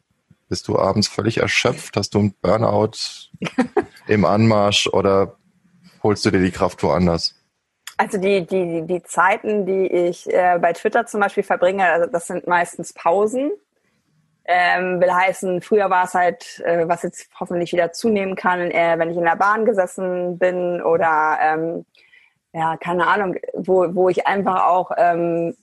[0.48, 1.96] Bist du abends völlig erschöpft?
[1.96, 2.92] Hast du einen Burnout
[4.06, 5.36] im Anmarsch oder
[6.02, 7.34] holst du dir die Kraft woanders?
[7.98, 12.28] Also die, die, die Zeiten, die ich äh, bei Twitter zum Beispiel verbringe, also das
[12.28, 13.50] sind meistens Pausen.
[14.50, 18.94] Ähm, will heißen, früher war es halt, äh, was jetzt hoffentlich wieder zunehmen kann, äh,
[18.98, 21.84] wenn ich in der Bahn gesessen bin oder ähm,
[22.54, 25.54] ja, keine Ahnung, wo, wo ich einfach auch ähm,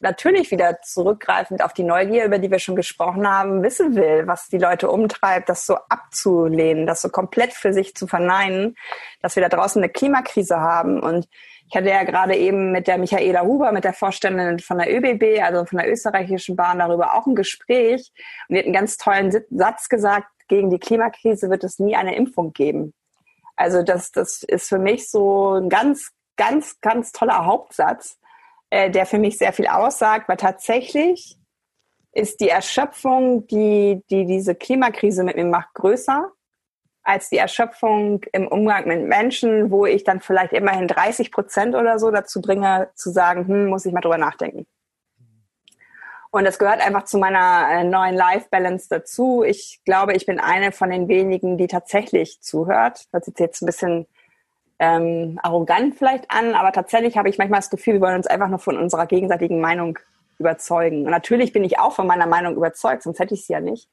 [0.00, 4.48] natürlich wieder zurückgreifend auf die Neugier, über die wir schon gesprochen haben, wissen will, was
[4.48, 8.76] die Leute umtreibt, das so abzulehnen, das so komplett für sich zu verneinen,
[9.20, 11.00] dass wir da draußen eine Klimakrise haben.
[11.00, 11.28] Und
[11.68, 15.42] ich hatte ja gerade eben mit der Michaela Huber, mit der Vorständin von der ÖBB,
[15.42, 18.10] also von der österreichischen Bahn, darüber auch ein Gespräch.
[18.48, 22.16] Und die hat einen ganz tollen Satz gesagt, gegen die Klimakrise wird es nie eine
[22.16, 22.92] Impfung geben.
[23.54, 28.18] Also das, das ist für mich so ein ganz, ganz, ganz toller Hauptsatz
[28.70, 31.36] äh, der für mich sehr viel aussagt, weil tatsächlich
[32.12, 36.32] ist die Erschöpfung, die, die diese Klimakrise mit mir macht, größer
[37.02, 41.98] als die Erschöpfung im Umgang mit Menschen, wo ich dann vielleicht immerhin 30 Prozent oder
[41.98, 44.66] so dazu bringe, zu sagen, hm, muss ich mal drüber nachdenken.
[46.30, 49.42] Und das gehört einfach zu meiner äh, neuen Life-Balance dazu.
[49.42, 53.06] Ich glaube, ich bin eine von den wenigen, die tatsächlich zuhört.
[53.10, 54.06] Das ist jetzt ein bisschen
[54.80, 58.48] ähm, arrogant vielleicht an, aber tatsächlich habe ich manchmal das Gefühl, wir wollen uns einfach
[58.48, 59.98] nur von unserer gegenseitigen Meinung
[60.38, 61.04] überzeugen.
[61.04, 63.90] Und natürlich bin ich auch von meiner Meinung überzeugt, sonst hätte ich sie ja nicht.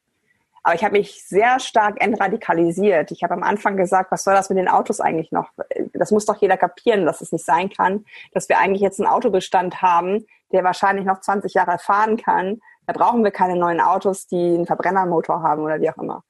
[0.62, 3.10] Aber ich habe mich sehr stark entradikalisiert.
[3.10, 5.50] Ich habe am Anfang gesagt, was soll das mit den Autos eigentlich noch?
[5.92, 9.08] Das muss doch jeder kapieren, dass es nicht sein kann, dass wir eigentlich jetzt einen
[9.08, 12.60] Autobestand haben, der wahrscheinlich noch 20 Jahre fahren kann.
[12.86, 16.24] Da brauchen wir keine neuen Autos, die einen Verbrennermotor haben oder wie auch immer.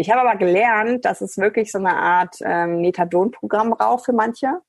[0.00, 4.62] Ich habe aber gelernt, dass es wirklich so eine Art ähm, Methadon-Programm braucht für manche,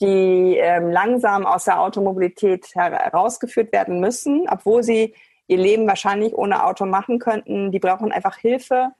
[0.00, 5.14] die ähm, langsam aus der Automobilität herausgeführt werden müssen, obwohl sie
[5.46, 7.70] ihr Leben wahrscheinlich ohne Auto machen könnten.
[7.70, 8.90] Die brauchen einfach Hilfe.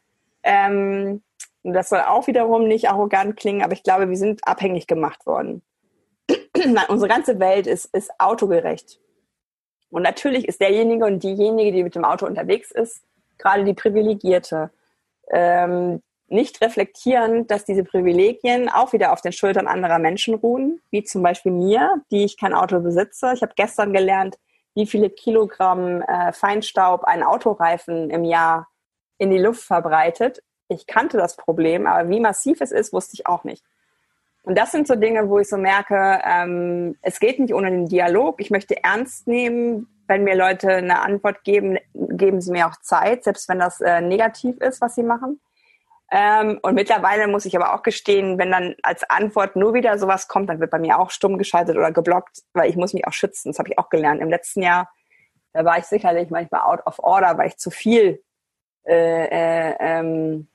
[0.45, 1.25] Ähm,
[1.65, 5.63] das soll auch wiederum nicht arrogant klingen, aber ich glaube, wir sind abhängig gemacht worden.
[6.89, 9.01] Unsere ganze Welt ist, ist autogerecht.
[9.91, 13.03] Und natürlich ist derjenige und diejenige, die mit dem Auto unterwegs ist,
[13.37, 14.71] gerade die Privilegierte
[15.31, 21.05] ähm, nicht reflektieren, dass diese Privilegien auch wieder auf den Schultern anderer Menschen ruhen, wie
[21.05, 23.33] zum Beispiel mir, die ich kein Auto besitze.
[23.35, 24.37] Ich habe gestern gelernt,
[24.75, 28.69] wie viele Kilogramm äh, Feinstaub ein Autoreifen im Jahr
[29.19, 30.43] in die Luft verbreitet.
[30.69, 33.65] Ich kannte das Problem, aber wie massiv es ist, wusste ich auch nicht.
[34.43, 37.89] Und das sind so Dinge, wo ich so merke, ähm, es geht nicht ohne den
[37.89, 38.41] Dialog.
[38.41, 43.25] Ich möchte ernst nehmen, wenn mir Leute eine Antwort geben, geben sie mir auch Zeit,
[43.25, 45.41] selbst wenn das äh, negativ ist, was sie machen.
[46.11, 50.29] Ähm, und mittlerweile muss ich aber auch gestehen, wenn dann als Antwort nur wieder sowas
[50.29, 53.13] kommt, dann wird bei mir auch stumm geschaltet oder geblockt, weil ich muss mich auch
[53.13, 53.51] schützen.
[53.51, 54.23] Das habe ich auch gelernt.
[54.23, 54.89] Im letzten Jahr,
[55.53, 58.23] da war ich sicherlich manchmal out of order, weil ich zu viel
[58.87, 60.49] äh, äh, ähm,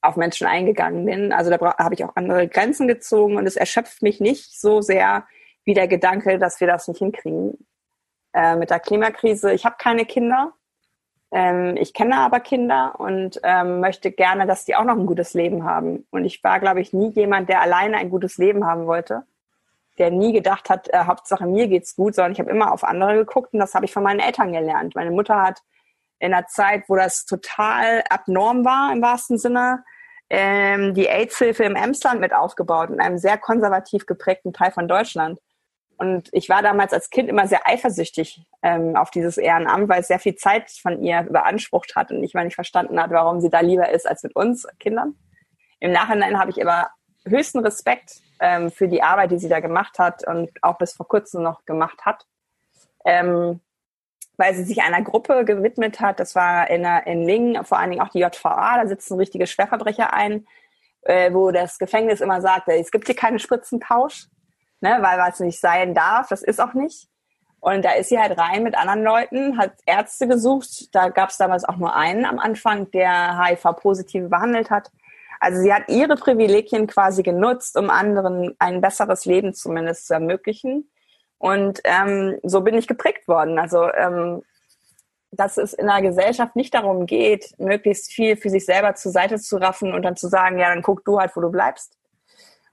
[0.00, 1.32] auf Menschen eingegangen bin.
[1.32, 5.26] Also da habe ich auch andere Grenzen gezogen und es erschöpft mich nicht so sehr
[5.64, 7.66] wie der Gedanke, dass wir das nicht hinkriegen
[8.34, 9.52] äh, mit der Klimakrise.
[9.52, 10.52] Ich habe keine Kinder.
[11.30, 15.34] Ähm, ich kenne aber Kinder und ähm, möchte gerne, dass die auch noch ein gutes
[15.34, 16.06] Leben haben.
[16.10, 19.22] Und ich war, glaube ich, nie jemand, der alleine ein gutes Leben haben wollte,
[19.98, 23.14] der nie gedacht hat, äh, Hauptsache mir geht's gut, sondern ich habe immer auf andere
[23.16, 24.94] geguckt und das habe ich von meinen Eltern gelernt.
[24.94, 25.60] Meine Mutter hat
[26.18, 29.84] in einer Zeit, wo das total abnorm war im wahrsten Sinne,
[30.30, 35.38] ähm, die AIDS-Hilfe im Emsland mit aufgebaut, in einem sehr konservativ geprägten Teil von Deutschland.
[35.96, 40.08] Und ich war damals als Kind immer sehr eifersüchtig ähm, auf dieses Ehrenamt, weil es
[40.08, 43.50] sehr viel Zeit von ihr beansprucht hat und ich mal nicht verstanden hat, warum sie
[43.50, 45.14] da lieber ist als mit uns Kindern.
[45.80, 46.88] Im Nachhinein habe ich aber
[47.26, 51.06] höchsten Respekt ähm, für die Arbeit, die sie da gemacht hat und auch bis vor
[51.06, 52.26] kurzem noch gemacht hat,
[53.04, 53.60] ähm,
[54.36, 56.18] weil sie sich einer Gruppe gewidmet hat.
[56.18, 60.12] Das war in, in Lingen, vor allen Dingen auch die JVA, da sitzen richtige Schwerverbrecher
[60.12, 60.46] ein,
[61.02, 64.26] äh, wo das Gefängnis immer sagt, es gibt hier keinen Spritzentausch
[64.80, 67.08] ne, weil was nicht sein darf, das ist auch nicht.
[67.60, 70.94] Und da ist sie halt rein mit anderen Leuten, hat Ärzte gesucht.
[70.94, 74.90] Da gab es damals auch nur einen am Anfang, der HIV-Positive behandelt hat.
[75.40, 80.90] Also sie hat ihre Privilegien quasi genutzt, um anderen ein besseres Leben zumindest zu ermöglichen.
[81.38, 83.58] Und ähm, so bin ich geprägt worden.
[83.58, 84.42] Also ähm,
[85.36, 89.38] dass es in einer Gesellschaft nicht darum geht, möglichst viel für sich selber zur Seite
[89.38, 91.96] zu raffen und dann zu sagen, ja, dann guck du halt, wo du bleibst,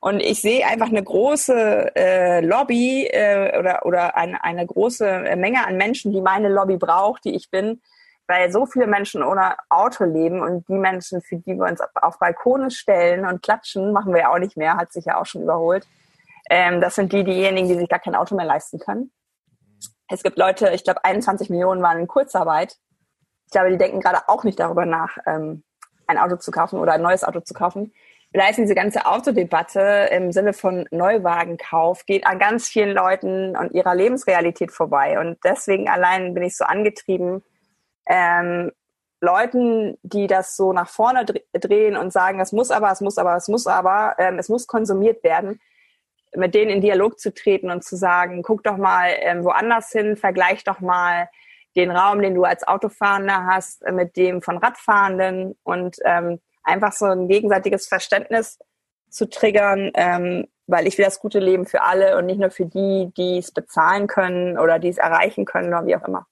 [0.04, 5.66] und ich sehe einfach eine große äh, Lobby äh, oder, oder eine, eine große Menge
[5.66, 7.82] an Menschen, die meine Lobby braucht, die ich bin,
[8.28, 12.18] weil so viele Menschen ohne Auto leben und die Menschen, für die wir uns auf
[12.18, 15.44] Balkone stellen und klatschen, machen wir ja auch nicht mehr, hat sich ja auch schon
[15.44, 15.88] überholt.
[16.50, 19.12] Ähm, das sind die, diejenigen, die sich gar kein Auto mehr leisten können.
[20.08, 22.76] Es gibt Leute, ich glaube 21 Millionen waren in Kurzarbeit.
[23.46, 25.64] Ich glaube, die denken gerade auch nicht darüber nach, ähm,
[26.08, 27.94] ein Auto zu kaufen oder ein neues Auto zu kaufen
[28.32, 33.94] vielleicht diese ganze Autodebatte im Sinne von Neuwagenkauf geht an ganz vielen Leuten und ihrer
[33.94, 35.20] Lebensrealität vorbei.
[35.20, 37.44] Und deswegen allein bin ich so angetrieben,
[38.08, 38.72] ähm,
[39.20, 43.36] Leuten, die das so nach vorne drehen und sagen, es muss aber, es muss aber,
[43.36, 45.60] es muss aber, ähm, es muss konsumiert werden,
[46.36, 50.18] mit denen in Dialog zu treten und zu sagen, guck doch mal ähm, woanders hin,
[50.18, 51.30] vergleich doch mal
[51.76, 56.94] den Raum, den du als Autofahrender hast, äh, mit dem von Radfahrenden und ähm, einfach
[56.94, 58.60] so ein gegenseitiges Verständnis
[59.10, 62.66] zu triggern, ähm, weil ich will das gute Leben für alle und nicht nur für
[62.66, 66.26] die, die es bezahlen können oder die es erreichen können oder wie auch immer.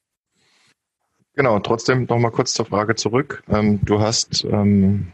[1.36, 3.44] Genau, trotzdem nochmal kurz zur Frage zurück.
[3.50, 5.12] Ähm, du hast ähm,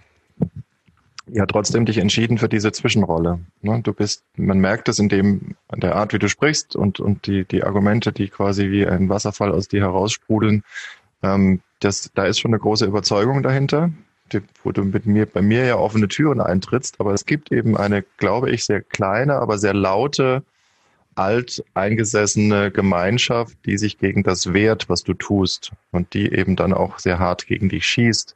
[1.28, 3.40] ja trotzdem dich entschieden für diese Zwischenrolle.
[3.62, 3.82] Ne?
[3.82, 7.28] Du bist, man merkt es in dem, an der Art, wie du sprichst und, und
[7.28, 10.64] die, die Argumente, die quasi wie ein Wasserfall aus dir heraussprudeln.
[11.24, 13.92] Ähm, das, da ist schon eine große Überzeugung dahinter
[14.64, 18.04] wo du mit mir, bei mir ja offene Türen eintrittst, aber es gibt eben eine,
[18.18, 20.44] glaube ich, sehr kleine, aber sehr laute,
[21.16, 26.74] alt eingesessene Gemeinschaft, die sich gegen das wehrt, was du tust und die eben dann
[26.74, 28.36] auch sehr hart gegen dich schießt.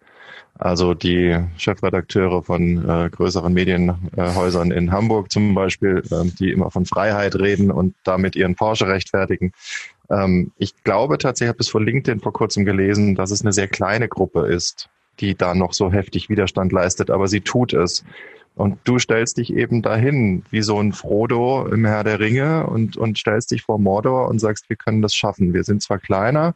[0.58, 6.86] Also die Chefredakteure von äh, größeren Medienhäusern in Hamburg zum Beispiel, äh, die immer von
[6.86, 9.54] Freiheit reden und damit ihren Porsche rechtfertigen.
[10.10, 13.54] Ähm, ich glaube tatsächlich, ich habe es vor LinkedIn vor kurzem gelesen, dass es eine
[13.54, 14.90] sehr kleine Gruppe ist,
[15.20, 18.04] die da noch so heftig Widerstand leistet, aber sie tut es.
[18.56, 22.98] Und du stellst dich eben dahin, wie so ein Frodo im Herr der Ringe und,
[22.98, 25.54] und stellst dich vor Mordor und sagst, wir können das schaffen.
[25.54, 26.56] Wir sind zwar kleiner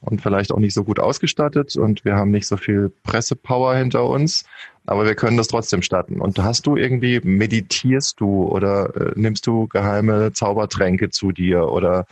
[0.00, 4.04] und vielleicht auch nicht so gut ausgestattet und wir haben nicht so viel Pressepower hinter
[4.06, 4.44] uns,
[4.86, 6.20] aber wir können das trotzdem starten.
[6.20, 12.06] Und hast du irgendwie, meditierst du oder äh, nimmst du geheime Zaubertränke zu dir oder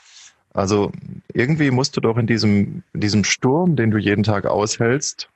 [0.52, 0.90] also
[1.32, 5.28] irgendwie musst du doch in diesem, in diesem Sturm, den du jeden Tag aushältst,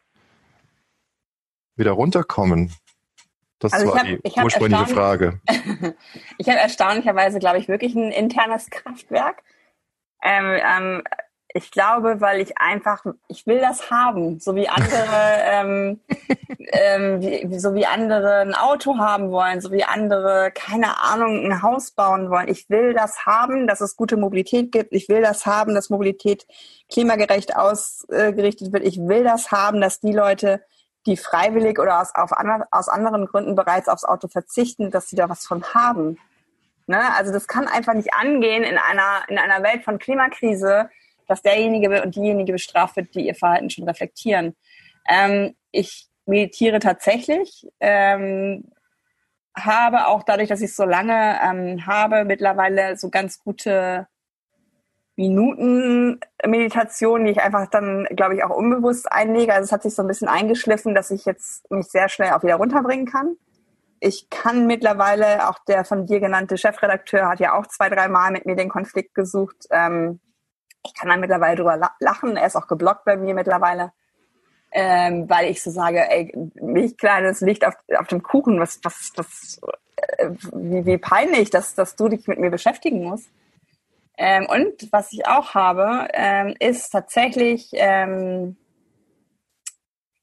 [1.77, 2.73] wieder runterkommen?
[3.59, 5.41] Das also war hab, die ursprüngliche Frage.
[6.39, 9.43] ich habe erstaunlicherweise, glaube ich, wirklich ein internes Kraftwerk.
[10.23, 11.03] Ähm, ähm,
[11.57, 14.91] ich glaube, weil ich einfach, ich will das haben, so wie andere,
[15.51, 16.01] ähm,
[16.73, 21.63] ähm, wie, so wie andere ein Auto haben wollen, so wie andere, keine Ahnung, ein
[21.63, 22.49] Haus bauen wollen.
[22.49, 24.93] Ich will das haben, dass es gute Mobilität gibt.
[24.93, 26.45] Ich will das haben, dass Mobilität
[26.91, 28.85] klimagerecht ausgerichtet wird.
[28.85, 30.61] Ich will das haben, dass die Leute,
[31.07, 35.17] die freiwillig oder aus, auf andre, aus anderen Gründen bereits aufs Auto verzichten, dass sie
[35.17, 36.19] da was von haben.
[36.87, 37.01] Ne?
[37.17, 40.91] Also das kann einfach nicht angehen in einer, in einer Welt von Klimakrise,
[41.27, 44.55] dass derjenige und diejenige bestraft wird, die ihr Verhalten schon reflektieren.
[45.09, 48.65] Ähm, ich meditiere tatsächlich, ähm,
[49.57, 54.09] habe auch dadurch, dass ich es so lange ähm, habe, mittlerweile so ganz gute
[55.17, 59.53] Minuten Meditation, die ich einfach dann, glaube ich, auch unbewusst einlege.
[59.53, 62.43] Also es hat sich so ein bisschen eingeschliffen, dass ich jetzt mich sehr schnell auch
[62.43, 63.37] wieder runterbringen kann.
[64.01, 68.33] Ich kann mittlerweile, auch der von dir genannte Chefredakteur hat ja auch zwei, drei Mal
[68.33, 69.67] mit mir den Konflikt gesucht.
[69.71, 70.21] Ähm,
[70.85, 72.37] ich kann da mittlerweile drüber lachen.
[72.37, 73.93] Er ist auch geblockt bei mir mittlerweile.
[74.73, 79.13] Ähm, weil ich so sage, ey, mich kleines Licht auf, auf dem Kuchen, was, was,
[79.15, 79.61] was,
[79.97, 83.31] äh, wie, wie peinlich, dass, dass du dich mit mir beschäftigen musst.
[84.17, 88.57] Ähm, und was ich auch habe, ähm, ist tatsächlich, ähm,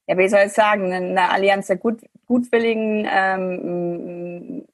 [0.06, 4.66] ja, wie soll ich sagen, eine Allianz der Gut, Gutwilligen, ähm,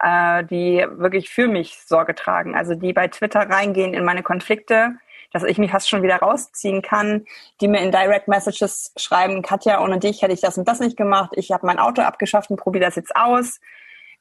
[0.00, 2.54] äh, die wirklich für mich Sorge tragen.
[2.54, 4.96] Also die bei Twitter reingehen in meine Konflikte,
[5.32, 7.24] dass ich mich fast schon wieder rausziehen kann,
[7.60, 10.96] die mir in Direct Messages schreiben, Katja, ohne dich hätte ich das und das nicht
[10.96, 13.60] gemacht, ich habe mein Auto abgeschafft und probiere das jetzt aus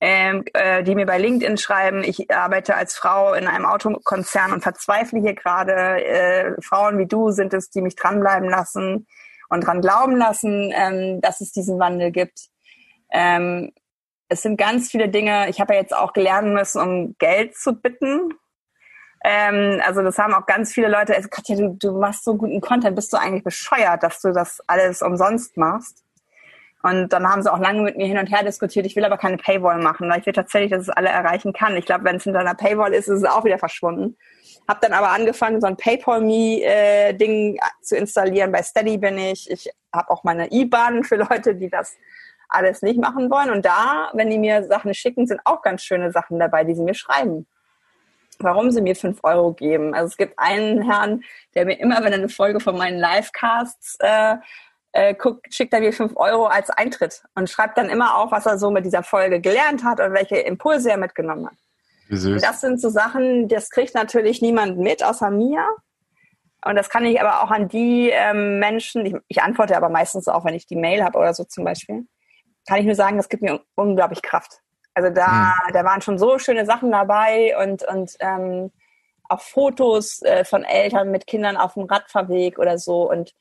[0.02, 4.62] ähm, äh, die mir bei LinkedIn schreiben, ich arbeite als Frau in einem Autokonzern und
[4.64, 5.74] verzweifle hier gerade.
[5.74, 9.08] Äh, Frauen wie du sind es, die mich dranbleiben lassen
[9.50, 12.48] und dran glauben lassen, ähm, dass es diesen Wandel gibt.
[13.12, 13.72] Ähm,
[14.30, 15.50] es sind ganz viele Dinge.
[15.50, 18.34] Ich habe ja jetzt auch gelernt müssen, um Geld zu bitten.
[19.24, 21.16] Ähm, also das haben auch ganz viele Leute.
[21.16, 22.96] Also Katja, du, du machst so guten Content.
[22.96, 26.06] Bist du eigentlich bescheuert, dass du das alles umsonst machst?
[26.82, 28.86] Und dann haben sie auch lange mit mir hin und her diskutiert.
[28.86, 31.76] Ich will aber keine Paywall machen, weil ich will tatsächlich, dass es alle erreichen kann.
[31.76, 34.16] Ich glaube, wenn es hinter einer Paywall ist, ist es auch wieder verschwunden.
[34.68, 38.52] Hab dann aber angefangen, so ein PayPal-Me-Ding äh, zu installieren.
[38.52, 39.50] Bei Steady bin ich.
[39.52, 41.98] Ich habe auch meine IBAN für Leute, die das
[42.48, 43.50] alles nicht machen wollen.
[43.52, 46.84] Und da, wenn die mir Sachen schicken, sind auch ganz schöne Sachen dabei, die sie
[46.84, 47.46] mir schreiben.
[48.40, 49.94] Warum sie mir fünf Euro geben.
[49.94, 51.24] Also es gibt einen Herrn,
[51.56, 54.38] der mir immer, wenn er eine Folge von meinen Livecasts äh,
[54.92, 58.46] äh, guckt, schickt er mir fünf Euro als Eintritt und schreibt dann immer auf, was
[58.46, 61.58] er so mit dieser Folge gelernt hat und welche Impulse er mitgenommen hat.
[62.42, 65.64] Das sind so Sachen, das kriegt natürlich niemand mit außer mir.
[66.66, 70.28] Und das kann ich aber auch an die ähm, Menschen, ich, ich antworte aber meistens
[70.28, 72.06] auch, wenn ich die Mail habe oder so zum Beispiel,
[72.68, 74.60] kann ich nur sagen, das gibt mir unglaublich Kraft.
[74.94, 75.74] Also da, hm.
[75.74, 78.72] da waren schon so schöne Sachen dabei und, und ähm,
[79.30, 83.10] auch Fotos äh, von Eltern mit Kindern auf dem Radfahrweg oder so.
[83.10, 83.34] Und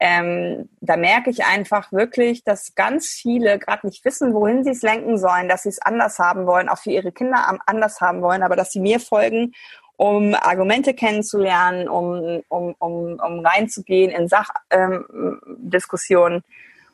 [0.00, 4.82] ähm, da merke ich einfach wirklich, dass ganz viele gerade nicht wissen, wohin sie es
[4.82, 8.42] lenken sollen, dass sie es anders haben wollen, auch für ihre Kinder anders haben wollen,
[8.42, 9.52] aber dass sie mir folgen,
[9.96, 16.38] um Argumente kennenzulernen, um, um, um, um reinzugehen in Sachdiskussionen.
[16.38, 16.42] Ähm,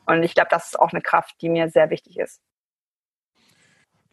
[0.05, 2.39] Und ich glaube, das ist auch eine Kraft, die mir sehr wichtig ist.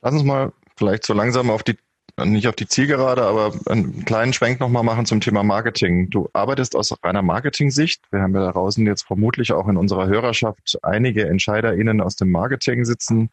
[0.00, 1.76] Lass uns mal vielleicht so langsam auf die
[2.24, 6.08] nicht auf die Zielgerade, aber einen kleinen Schwenk nochmal machen zum Thema Marketing.
[6.08, 8.00] Du arbeitest aus reiner Marketing-Sicht.
[8.10, 12.30] Wir haben ja da draußen jetzt vermutlich auch in unserer Hörerschaft einige EntscheiderInnen aus dem
[12.30, 13.30] Marketing sitzen,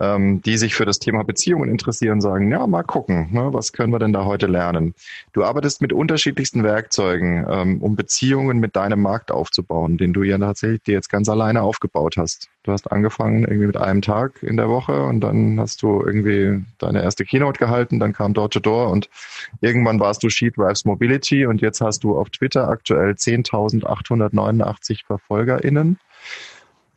[0.00, 3.92] ähm, die sich für das Thema Beziehungen interessieren, sagen, ja, mal gucken, ne, was können
[3.92, 4.94] wir denn da heute lernen?
[5.32, 10.38] Du arbeitest mit unterschiedlichsten Werkzeugen, ähm, um Beziehungen mit deinem Markt aufzubauen, den du ja
[10.38, 12.48] tatsächlich dir jetzt ganz alleine aufgebaut hast.
[12.62, 16.64] Du hast angefangen irgendwie mit einem Tag in der Woche und dann hast du irgendwie
[16.78, 19.08] deine erste Keynote gehalten, dann kam Door to Door und
[19.60, 25.98] irgendwann warst du Sheet Drives Mobility und jetzt hast du auf Twitter aktuell 10.889 VerfolgerInnen.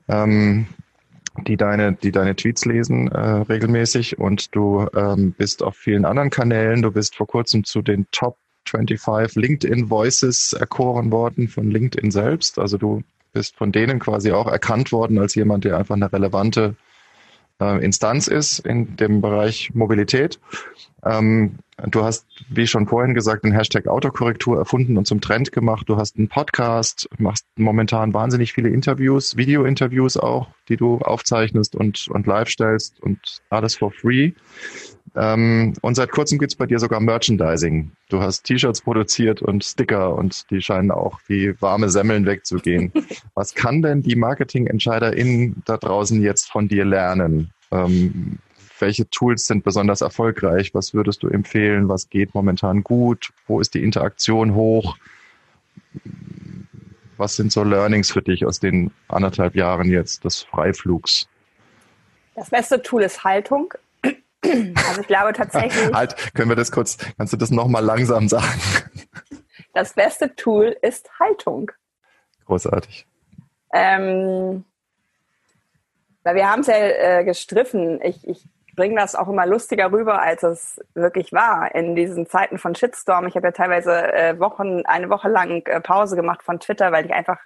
[0.07, 0.65] Ähm,
[1.43, 6.29] die deine, die deine Tweets lesen äh, regelmäßig und du ähm, bist auf vielen anderen
[6.29, 6.81] Kanälen.
[6.81, 8.37] Du bist vor kurzem zu den Top
[8.67, 12.59] 25 LinkedIn Voices erkoren worden von LinkedIn selbst.
[12.59, 16.75] Also du bist von denen quasi auch erkannt worden als jemand, der einfach eine relevante
[17.61, 20.39] äh, Instanz ist in dem Bereich Mobilität.
[21.03, 25.88] Ähm, du hast, wie schon vorhin gesagt, den Hashtag Autokorrektur erfunden und zum Trend gemacht.
[25.88, 32.07] Du hast einen Podcast, machst momentan wahnsinnig viele Interviews, Video-Interviews auch, die du aufzeichnest und,
[32.09, 34.32] und live stellst und alles for free.
[35.15, 37.91] Ähm, und seit kurzem gibt's bei dir sogar Merchandising.
[38.09, 42.91] Du hast T-Shirts produziert und Sticker und die scheinen auch wie warme Semmeln wegzugehen.
[43.34, 47.51] Was kann denn die Marketingentscheiderin da draußen jetzt von dir lernen?
[47.71, 48.39] Ähm,
[48.82, 50.73] welche Tools sind besonders erfolgreich?
[50.73, 51.89] Was würdest du empfehlen?
[51.89, 53.30] Was geht momentan gut?
[53.47, 54.97] Wo ist die Interaktion hoch?
[57.17, 61.27] Was sind so Learnings für dich aus den anderthalb Jahren jetzt des Freiflugs?
[62.36, 63.73] Das beste Tool ist Haltung.
[64.41, 65.91] Also ich glaube tatsächlich.
[65.93, 68.61] halt, können wir das kurz, kannst du das nochmal langsam sagen?
[69.73, 71.71] Das beste Tool ist Haltung.
[72.45, 73.05] Großartig.
[73.73, 74.63] Ähm,
[76.23, 78.01] weil wir haben es ja äh, gestriffen.
[78.01, 78.47] Ich, ich
[78.80, 81.75] bringe das auch immer lustiger rüber, als es wirklich war.
[81.75, 83.27] In diesen Zeiten von Shitstorm.
[83.27, 87.05] Ich habe ja teilweise äh, Wochen, eine Woche lang äh, Pause gemacht von Twitter, weil
[87.05, 87.39] ich einfach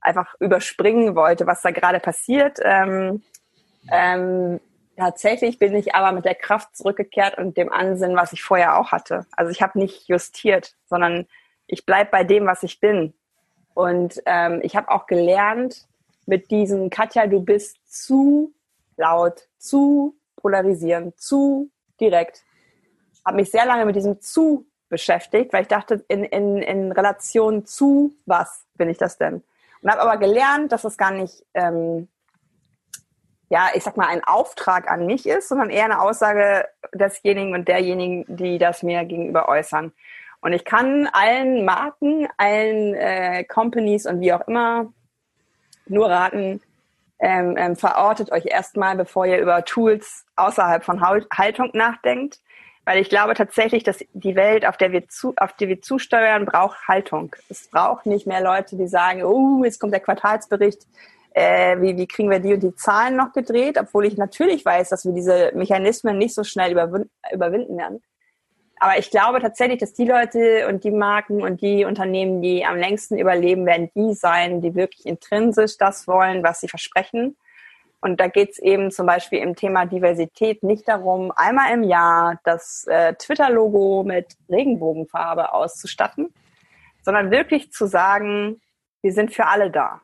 [0.00, 2.58] einfach überspringen wollte, was da gerade passiert.
[2.64, 3.22] Ähm,
[3.88, 4.58] ähm,
[4.96, 8.90] tatsächlich bin ich aber mit der Kraft zurückgekehrt und dem Ansinn, was ich vorher auch
[8.90, 9.26] hatte.
[9.36, 11.28] Also ich habe nicht justiert, sondern
[11.68, 13.14] ich bleib bei dem, was ich bin.
[13.74, 15.86] Und ähm, ich habe auch gelernt,
[16.26, 18.52] mit diesem Katja, du bist zu
[18.96, 21.70] laut, zu polarisierend, zu
[22.00, 22.44] direkt.
[23.24, 27.66] Habe mich sehr lange mit diesem zu beschäftigt, weil ich dachte, in, in, in Relation
[27.66, 29.42] zu was bin ich das denn?
[29.82, 32.08] Und habe aber gelernt, dass es gar nicht, ähm,
[33.48, 37.68] ja, ich sag mal, ein Auftrag an mich ist, sondern eher eine Aussage desjenigen und
[37.68, 39.92] derjenigen, die das mir gegenüber äußern.
[40.40, 44.92] Und ich kann allen Marken, allen äh, Companies und wie auch immer
[45.86, 46.60] nur raten,
[47.20, 52.40] ähm, ähm, verortet euch erstmal, bevor ihr über Tools außerhalb von Haltung nachdenkt.
[52.84, 56.46] Weil ich glaube tatsächlich, dass die Welt, auf der wir zu, auf die wir zusteuern,
[56.46, 57.36] braucht Haltung.
[57.50, 60.86] Es braucht nicht mehr Leute, die sagen, oh, jetzt kommt der Quartalsbericht,
[61.34, 64.88] äh, wie, wie kriegen wir die und die Zahlen noch gedreht, obwohl ich natürlich weiß,
[64.88, 68.02] dass wir diese Mechanismen nicht so schnell überwin überwinden werden.
[68.80, 72.76] Aber ich glaube tatsächlich, dass die Leute und die Marken und die Unternehmen, die am
[72.76, 77.36] längsten überleben, werden die sein, die wirklich intrinsisch das wollen, was sie versprechen.
[78.00, 82.38] Und da geht es eben zum Beispiel im Thema Diversität nicht darum, einmal im Jahr
[82.44, 86.32] das äh, Twitter-Logo mit Regenbogenfarbe auszustatten,
[87.02, 88.60] sondern wirklich zu sagen,
[89.02, 90.00] wir sind für alle da.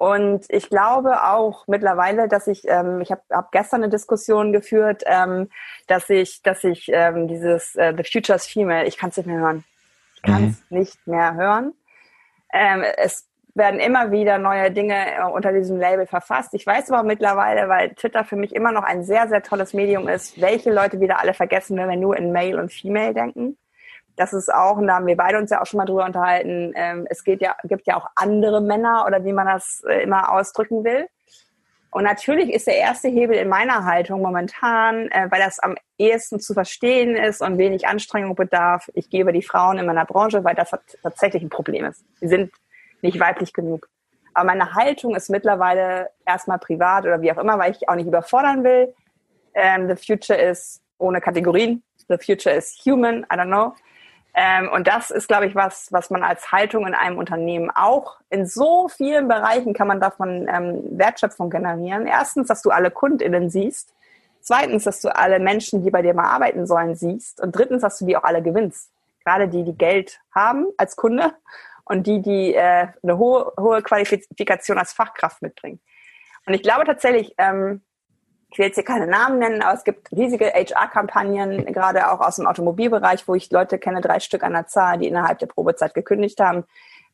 [0.00, 5.02] Und ich glaube auch mittlerweile, dass ich, ähm, ich habe hab gestern eine Diskussion geführt,
[5.04, 5.50] ähm,
[5.88, 9.40] dass ich, dass ich ähm, dieses äh, The Future's Female, ich kann es nicht mehr
[9.40, 9.62] hören.
[10.14, 10.78] Ich kann es mhm.
[10.78, 11.74] nicht mehr hören.
[12.50, 16.54] Ähm, es werden immer wieder neue Dinge äh, unter diesem Label verfasst.
[16.54, 20.08] Ich weiß aber mittlerweile, weil Twitter für mich immer noch ein sehr, sehr tolles Medium
[20.08, 23.58] ist, welche Leute wieder alle vergessen, wenn wir nur in Male und Female denken
[24.20, 26.72] das ist auch, und da haben wir beide uns ja auch schon mal drüber unterhalten,
[26.76, 30.30] ähm, es geht ja, gibt ja auch andere Männer oder wie man das äh, immer
[30.30, 31.08] ausdrücken will.
[31.90, 36.38] Und natürlich ist der erste Hebel in meiner Haltung momentan, äh, weil das am ehesten
[36.38, 40.54] zu verstehen ist und wenig Anstrengung bedarf, ich gebe die Frauen in meiner Branche, weil
[40.54, 40.70] das
[41.02, 42.04] tatsächlich ein Problem ist.
[42.20, 42.52] Sie sind
[43.00, 43.88] nicht weiblich genug.
[44.34, 48.06] Aber meine Haltung ist mittlerweile erstmal privat oder wie auch immer, weil ich auch nicht
[48.06, 48.94] überfordern will.
[49.54, 51.82] Ähm, the future is ohne Kategorien.
[52.08, 53.26] The future is human.
[53.32, 53.74] I don't know.
[54.34, 58.18] Ähm, und das ist, glaube ich, was, was man als Haltung in einem Unternehmen auch
[58.30, 62.06] in so vielen Bereichen kann man davon ähm, Wertschöpfung generieren.
[62.06, 63.92] Erstens, dass du alle KundInnen siehst.
[64.40, 67.40] Zweitens, dass du alle Menschen, die bei dir mal arbeiten sollen, siehst.
[67.40, 68.90] Und drittens, dass du die auch alle gewinnst.
[69.24, 71.34] Gerade die, die Geld haben als Kunde
[71.84, 75.80] und die, die äh, eine hohe, hohe Qualifikation als Fachkraft mitbringen.
[76.46, 77.82] Und ich glaube tatsächlich, ähm,
[78.52, 82.36] ich will jetzt hier keine Namen nennen, aber es gibt riesige HR-Kampagnen, gerade auch aus
[82.36, 85.94] dem Automobilbereich, wo ich Leute kenne, drei Stück an der Zahl, die innerhalb der Probezeit
[85.94, 86.64] gekündigt haben,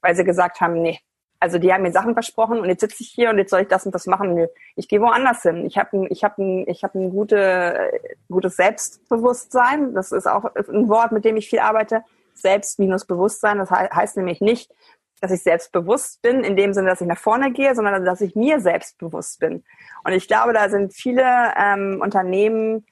[0.00, 1.00] weil sie gesagt haben, nee,
[1.38, 3.68] also die haben mir Sachen versprochen und jetzt sitze ich hier und jetzt soll ich
[3.68, 4.34] das und das machen.
[4.34, 5.66] Nö, ich gehe woanders hin.
[5.66, 7.90] Ich habe ein, ich habe ein, ich habe ein gute,
[8.30, 9.94] gutes Selbstbewusstsein.
[9.94, 12.02] Das ist auch ein Wort, mit dem ich viel arbeite.
[12.34, 13.58] Selbst minus Bewusstsein.
[13.58, 14.72] Das heißt nämlich nicht,
[15.20, 18.34] dass ich selbstbewusst bin, in dem Sinne, dass ich nach vorne gehe, sondern dass ich
[18.34, 19.64] mir selbstbewusst bin.
[20.04, 21.24] Und ich glaube, da sind viele
[21.56, 22.86] ähm, Unternehmen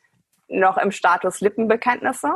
[0.49, 2.33] noch im Status Lippenbekenntnisse.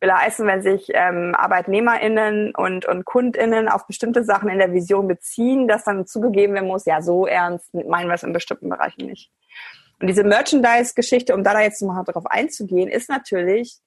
[0.00, 5.08] Will heißen, wenn sich ähm, ArbeitnehmerInnen und, und KundInnen auf bestimmte Sachen in der Vision
[5.08, 9.06] beziehen, dass dann zugegeben werden muss, ja, so ernst meinen wir es in bestimmten Bereichen
[9.06, 9.32] nicht.
[10.00, 13.80] Und diese Merchandise-Geschichte, um da jetzt mal darauf einzugehen, ist natürlich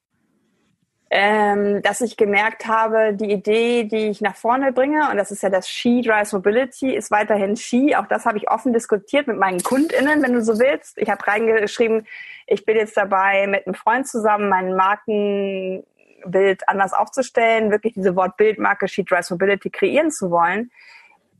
[1.14, 5.42] ähm, dass ich gemerkt habe, die Idee, die ich nach vorne bringe, und das ist
[5.42, 7.94] ja das She Drives Mobility, ist weiterhin She.
[7.94, 10.96] Auch das habe ich offen diskutiert mit meinen KundInnen, wenn du so willst.
[10.96, 12.06] Ich habe reingeschrieben,
[12.46, 18.88] ich bin jetzt dabei, mit einem Freund zusammen mein Markenbild anders aufzustellen, wirklich diese Wortbildmarke
[18.88, 20.70] She Drives Mobility kreieren zu wollen.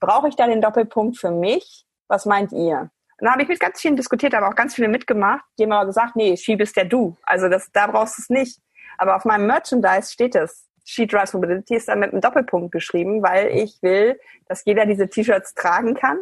[0.00, 1.86] Brauche ich da den Doppelpunkt für mich?
[2.08, 2.90] Was meint ihr?
[3.18, 5.46] Und da habe ich mit ganz vielen diskutiert, aber auch ganz viele mitgemacht.
[5.58, 7.16] Die haben aber gesagt, nee, She bist ja du.
[7.22, 8.58] Also das, da brauchst du es nicht.
[8.98, 10.68] Aber auf meinem Merchandise steht es.
[10.84, 14.18] She Drives Mobility ist dann mit einem Doppelpunkt geschrieben, weil ich will,
[14.48, 16.18] dass jeder diese T-Shirts tragen kann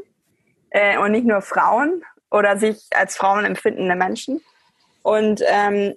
[0.71, 4.41] äh, und nicht nur Frauen oder sich als Frauen empfindende Menschen.
[5.03, 5.95] Und ähm,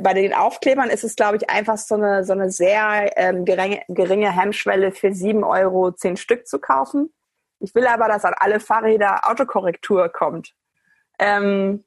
[0.00, 3.82] bei den Aufklebern ist es, glaube ich, einfach so eine, so eine sehr ähm, geringe,
[3.88, 7.12] geringe Hemmschwelle für sieben Euro zehn Stück zu kaufen.
[7.60, 10.54] Ich will aber, dass an alle Fahrräder Autokorrektur kommt.
[11.18, 11.84] Ähm,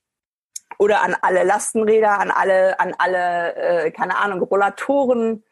[0.77, 5.43] oder an alle Lastenräder, an alle, an alle, äh, keine Ahnung, Rollatoren,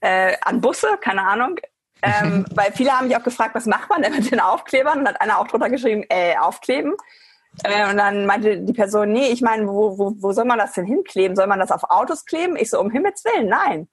[0.00, 1.58] äh, an Busse, keine Ahnung.
[2.02, 5.00] Ähm, weil viele haben mich auch gefragt, was macht man denn mit den Aufklebern?
[5.00, 6.94] Und hat einer auch drunter geschrieben, äh, aufkleben.
[7.64, 10.72] Äh, und dann meinte die Person, nee, ich meine, wo, wo, wo soll man das
[10.72, 11.36] denn hinkleben?
[11.36, 12.56] Soll man das auf Autos kleben?
[12.56, 13.88] Ich so, um Himmels Willen, nein.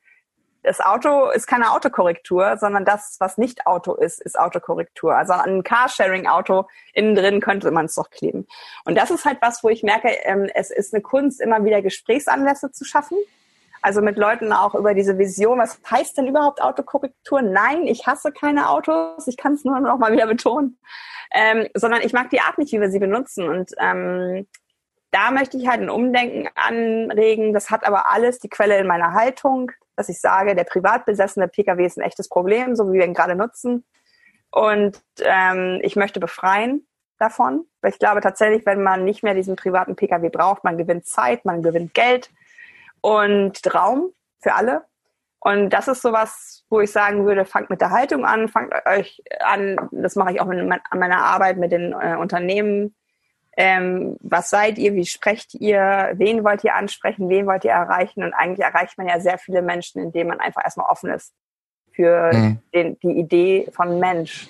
[0.64, 5.16] Das Auto ist keine Autokorrektur, sondern das, was nicht Auto ist, ist Autokorrektur.
[5.16, 8.47] Also ein Carsharing-Auto innen drin könnte man es doch kleben.
[8.86, 11.82] Und das ist halt was, wo ich merke, ähm, es ist eine Kunst, immer wieder
[11.82, 13.18] Gesprächsanlässe zu schaffen.
[13.82, 17.41] Also mit Leuten auch über diese Vision, was heißt denn überhaupt Autokorrektur?
[17.41, 20.80] Nein, ich hasse keine Autos, ich kann es nur noch mal wieder betonen.
[21.34, 23.49] Ähm, sondern ich mag die Art nicht, wie wir sie benutzen.
[23.49, 24.47] Und ähm,
[25.11, 27.53] da möchte ich halt ein Umdenken anregen.
[27.53, 31.47] Das hat aber alles die Quelle in meiner Haltung, dass ich sage, der privat besessene
[31.47, 33.85] Pkw ist ein echtes Problem, so wie wir ihn gerade nutzen.
[34.51, 36.87] Und ähm, ich möchte befreien
[37.19, 41.05] davon, weil ich glaube tatsächlich, wenn man nicht mehr diesen privaten Pkw braucht, man gewinnt
[41.05, 42.29] Zeit, man gewinnt Geld,
[43.03, 44.85] und Raum für alle.
[45.39, 49.21] Und das ist sowas, wo ich sagen würde, fangt mit der Haltung an, fangt euch
[49.41, 52.95] an, das mache ich auch an meiner Arbeit mit den äh, Unternehmen.
[53.55, 58.23] Ähm, was seid ihr, wie sprecht ihr, wen wollt ihr ansprechen, wen wollt ihr erreichen?
[58.23, 61.33] Und eigentlich erreicht man ja sehr viele Menschen, indem man einfach erstmal offen ist
[61.91, 62.59] für mhm.
[62.73, 64.49] den, die Idee von Mensch.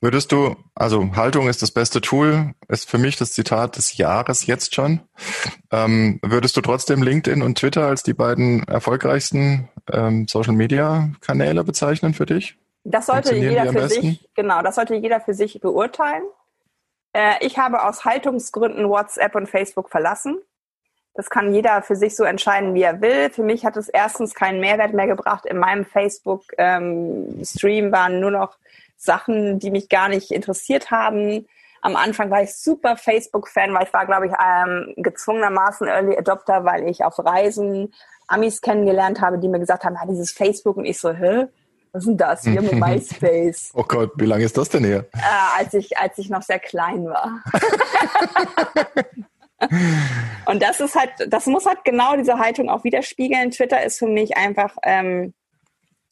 [0.00, 4.46] Würdest du, also Haltung ist das beste Tool, ist für mich das Zitat des Jahres
[4.46, 5.00] jetzt schon.
[5.72, 11.64] Ähm, würdest du trotzdem LinkedIn und Twitter als die beiden erfolgreichsten ähm, Social Media Kanäle
[11.64, 12.58] bezeichnen für dich?
[12.84, 16.22] Das sollte jeder für sich, genau, das sollte jeder für sich beurteilen.
[17.16, 20.38] Äh, ich habe aus Haltungsgründen WhatsApp und Facebook verlassen.
[21.14, 23.30] Das kann jeder für sich so entscheiden, wie er will.
[23.30, 25.46] Für mich hat es erstens keinen Mehrwert mehr gebracht.
[25.46, 28.58] In meinem Facebook-Stream ähm, waren nur noch
[28.98, 31.46] Sachen, die mich gar nicht interessiert haben.
[31.80, 36.66] Am Anfang war ich super Facebook-Fan, weil ich war, glaube ich, ähm, gezwungenermaßen Early Adopter,
[36.66, 37.94] weil ich auf Reisen
[38.26, 41.46] Amis kennengelernt habe, die mir gesagt haben, ah, dieses Facebook und ich so, hä?
[41.96, 42.44] Was ist denn das?
[42.44, 43.70] Wir haben MySpace.
[43.72, 45.06] Oh Gott, wie lange ist das denn her?
[45.14, 45.18] Äh,
[45.58, 47.42] als, ich, als ich noch sehr klein war.
[50.44, 53.50] und das ist halt, das muss halt genau diese Haltung auch widerspiegeln.
[53.50, 55.32] Twitter ist für mich einfach, ähm,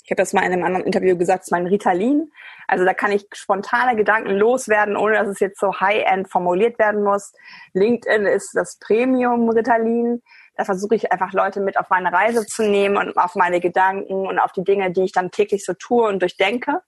[0.05, 2.32] ich habe das mal in einem anderen Interview gesagt, es ist mein Ritalin.
[2.66, 7.05] Also da kann ich spontane Gedanken loswerden, ohne dass es jetzt so high-end formuliert werden
[7.05, 7.35] muss.
[7.74, 10.22] LinkedIn ist das Premium-Ritalin.
[10.57, 14.26] Da versuche ich einfach Leute mit auf meine Reise zu nehmen und auf meine Gedanken
[14.26, 16.82] und auf die Dinge, die ich dann täglich so tue und durchdenke.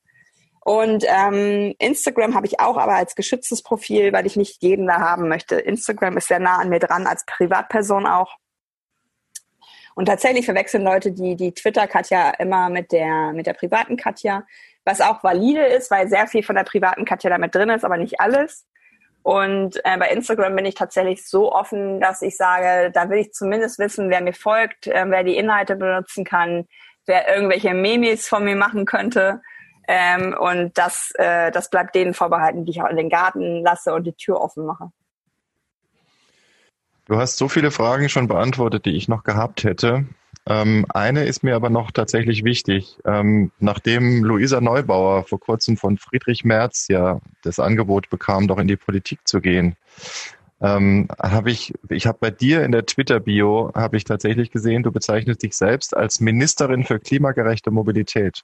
[0.60, 4.98] Und ähm, Instagram habe ich auch aber als geschütztes Profil, weil ich nicht jeden da
[4.98, 5.56] haben möchte.
[5.56, 8.36] Instagram ist sehr nah an mir dran, als Privatperson auch.
[9.94, 14.44] Und tatsächlich verwechseln Leute die, die Twitter-Katja immer mit der, mit der privaten Katja
[14.86, 17.98] was auch valide ist, weil sehr viel von der privaten Katja damit drin ist, aber
[17.98, 18.64] nicht alles.
[19.26, 23.32] Und äh, bei Instagram bin ich tatsächlich so offen, dass ich sage, da will ich
[23.32, 26.68] zumindest wissen, wer mir folgt, äh, wer die Inhalte benutzen kann,
[27.06, 29.42] wer irgendwelche Memes von mir machen könnte.
[29.88, 33.94] Ähm, und das, äh, das bleibt denen vorbehalten, die ich auch in den Garten lasse
[33.94, 34.92] und die Tür offen mache.
[37.06, 40.04] Du hast so viele Fragen schon beantwortet, die ich noch gehabt hätte.
[40.48, 42.98] Ähm, eine ist mir aber noch tatsächlich wichtig.
[43.04, 48.68] Ähm, nachdem Luisa Neubauer vor kurzem von Friedrich Merz ja das Angebot bekam, doch in
[48.68, 49.76] die Politik zu gehen,
[50.60, 54.92] ähm, habe ich, ich habe bei dir in der Twitter-Bio habe ich tatsächlich gesehen, du
[54.92, 58.42] bezeichnest dich selbst als Ministerin für klimagerechte Mobilität.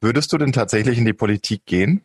[0.00, 2.02] Würdest du denn tatsächlich in die Politik gehen?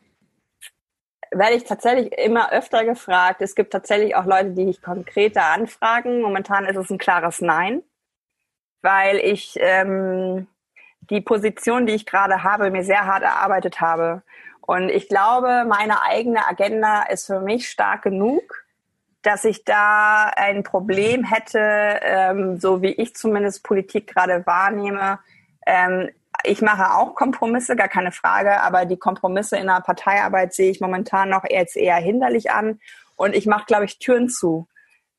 [1.31, 3.41] werde ich tatsächlich immer öfter gefragt.
[3.41, 6.21] Es gibt tatsächlich auch Leute, die mich konkreter anfragen.
[6.21, 7.83] Momentan ist es ein klares Nein
[8.87, 10.47] weil ich ähm,
[11.09, 14.21] die Position, die ich gerade habe, mir sehr hart erarbeitet habe.
[14.61, 18.63] Und ich glaube, meine eigene Agenda ist für mich stark genug,
[19.23, 21.59] dass ich da ein Problem hätte,
[22.01, 25.19] ähm, so wie ich zumindest Politik gerade wahrnehme.
[25.65, 26.09] Ähm,
[26.43, 30.79] ich mache auch Kompromisse, gar keine Frage, aber die Kompromisse in der Parteiarbeit sehe ich
[30.79, 32.79] momentan noch jetzt eher hinderlich an.
[33.17, 34.69] Und ich mache, glaube ich, Türen zu.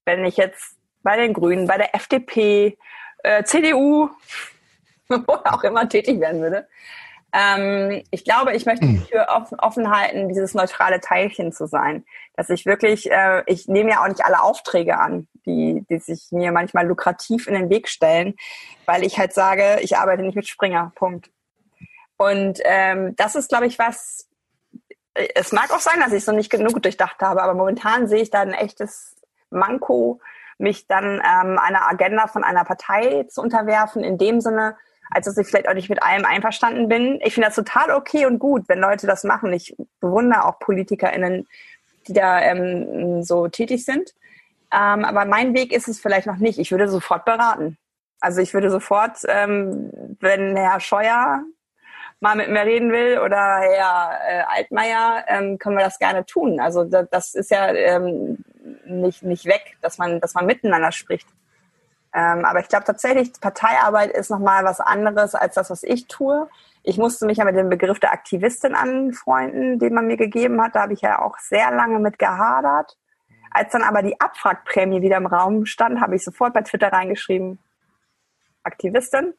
[0.07, 2.79] Wenn ich jetzt bei den Grünen, bei der FDP,
[3.23, 4.11] äh, CDU,
[5.09, 6.67] wo auch immer tätig werden würde.
[7.33, 12.05] Ähm, ich glaube, ich möchte die Tür offen, offen halten, dieses neutrale Teilchen zu sein.
[12.35, 16.29] Dass ich wirklich, äh, ich nehme ja auch nicht alle Aufträge an, die, die sich
[16.31, 18.35] mir manchmal lukrativ in den Weg stellen,
[18.87, 20.93] weil ich halt sage, ich arbeite nicht mit Springer.
[20.95, 21.31] Punkt.
[22.17, 24.29] Und ähm, das ist, glaube ich, was.
[25.35, 28.23] Es mag auch sein, dass ich es noch nicht genug durchdacht habe, aber momentan sehe
[28.23, 29.17] ich da ein echtes
[29.51, 30.21] Manko,
[30.59, 34.77] mich dann ähm, einer Agenda von einer Partei zu unterwerfen, in dem Sinne,
[35.11, 37.21] als dass ich vielleicht auch nicht mit allem einverstanden bin.
[37.23, 39.53] Ich finde das total okay und gut, wenn Leute das machen.
[39.53, 41.47] Ich bewundere auch PolitikerInnen,
[42.07, 44.15] die da ähm, so tätig sind.
[44.73, 46.59] Ähm, aber mein Weg ist es vielleicht noch nicht.
[46.59, 47.79] Ich würde sofort beraten.
[48.21, 49.91] Also ich würde sofort, ähm,
[50.21, 51.43] wenn Herr Scheuer
[52.21, 56.61] mal mit mir reden will oder Herr äh, Altmaier, ähm, können wir das gerne tun.
[56.61, 58.45] Also da, das ist ja ähm,
[58.89, 61.29] nicht, nicht weg, dass man, dass man miteinander spricht.
[62.15, 66.49] Ähm, aber ich glaube tatsächlich, Parteiarbeit ist nochmal was anderes als das, was ich tue.
[66.83, 70.75] Ich musste mich ja mit dem Begriff der Aktivistin anfreunden, den man mir gegeben hat.
[70.75, 72.97] Da habe ich ja auch sehr lange mit gehadert.
[73.51, 77.59] Als dann aber die Abwrackprämie wieder im Raum stand, habe ich sofort bei Twitter reingeschrieben,
[78.63, 79.35] Aktivistin.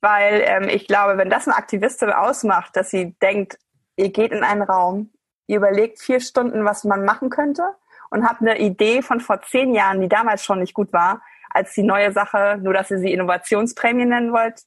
[0.00, 3.58] Weil ähm, ich glaube, wenn das eine Aktivistin ausmacht, dass sie denkt,
[3.96, 5.10] ihr geht in einen Raum,
[5.46, 7.62] ihr überlegt vier Stunden, was man machen könnte
[8.10, 11.72] und habt eine Idee von vor zehn Jahren, die damals schon nicht gut war, als
[11.74, 14.62] die neue Sache, nur dass ihr sie Innovationsprämie nennen wollt,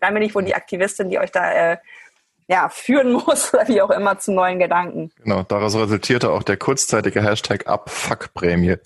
[0.00, 1.76] dann bin ich wohl die Aktivistin, die euch da äh,
[2.48, 5.10] ja, führen muss oder wie auch immer zu neuen Gedanken.
[5.22, 8.76] Genau, daraus resultierte auch der kurzzeitige Hashtag Abfuckprämie.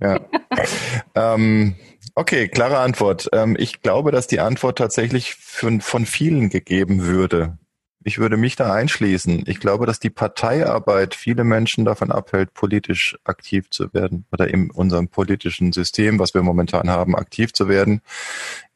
[0.00, 0.20] Ja.
[1.14, 1.76] ähm,
[2.14, 3.28] okay, klare Antwort.
[3.32, 7.58] Ähm, ich glaube, dass die Antwort tatsächlich von, von vielen gegeben würde.
[8.06, 9.44] Ich würde mich da einschließen.
[9.46, 14.70] Ich glaube, dass die Parteiarbeit viele Menschen davon abhält, politisch aktiv zu werden oder in
[14.70, 18.02] unserem politischen System, was wir momentan haben, aktiv zu werden.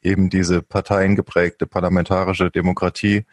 [0.01, 3.25] Eben diese parteiengeprägte parlamentarische Demokratie,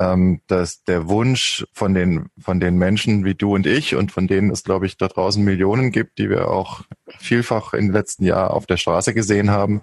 [0.00, 4.26] ähm, dass der Wunsch von den, von den Menschen wie du und ich und von
[4.26, 6.82] denen es, glaube ich, da draußen Millionen gibt, die wir auch
[7.20, 9.82] vielfach den letzten Jahren auf der Straße gesehen haben,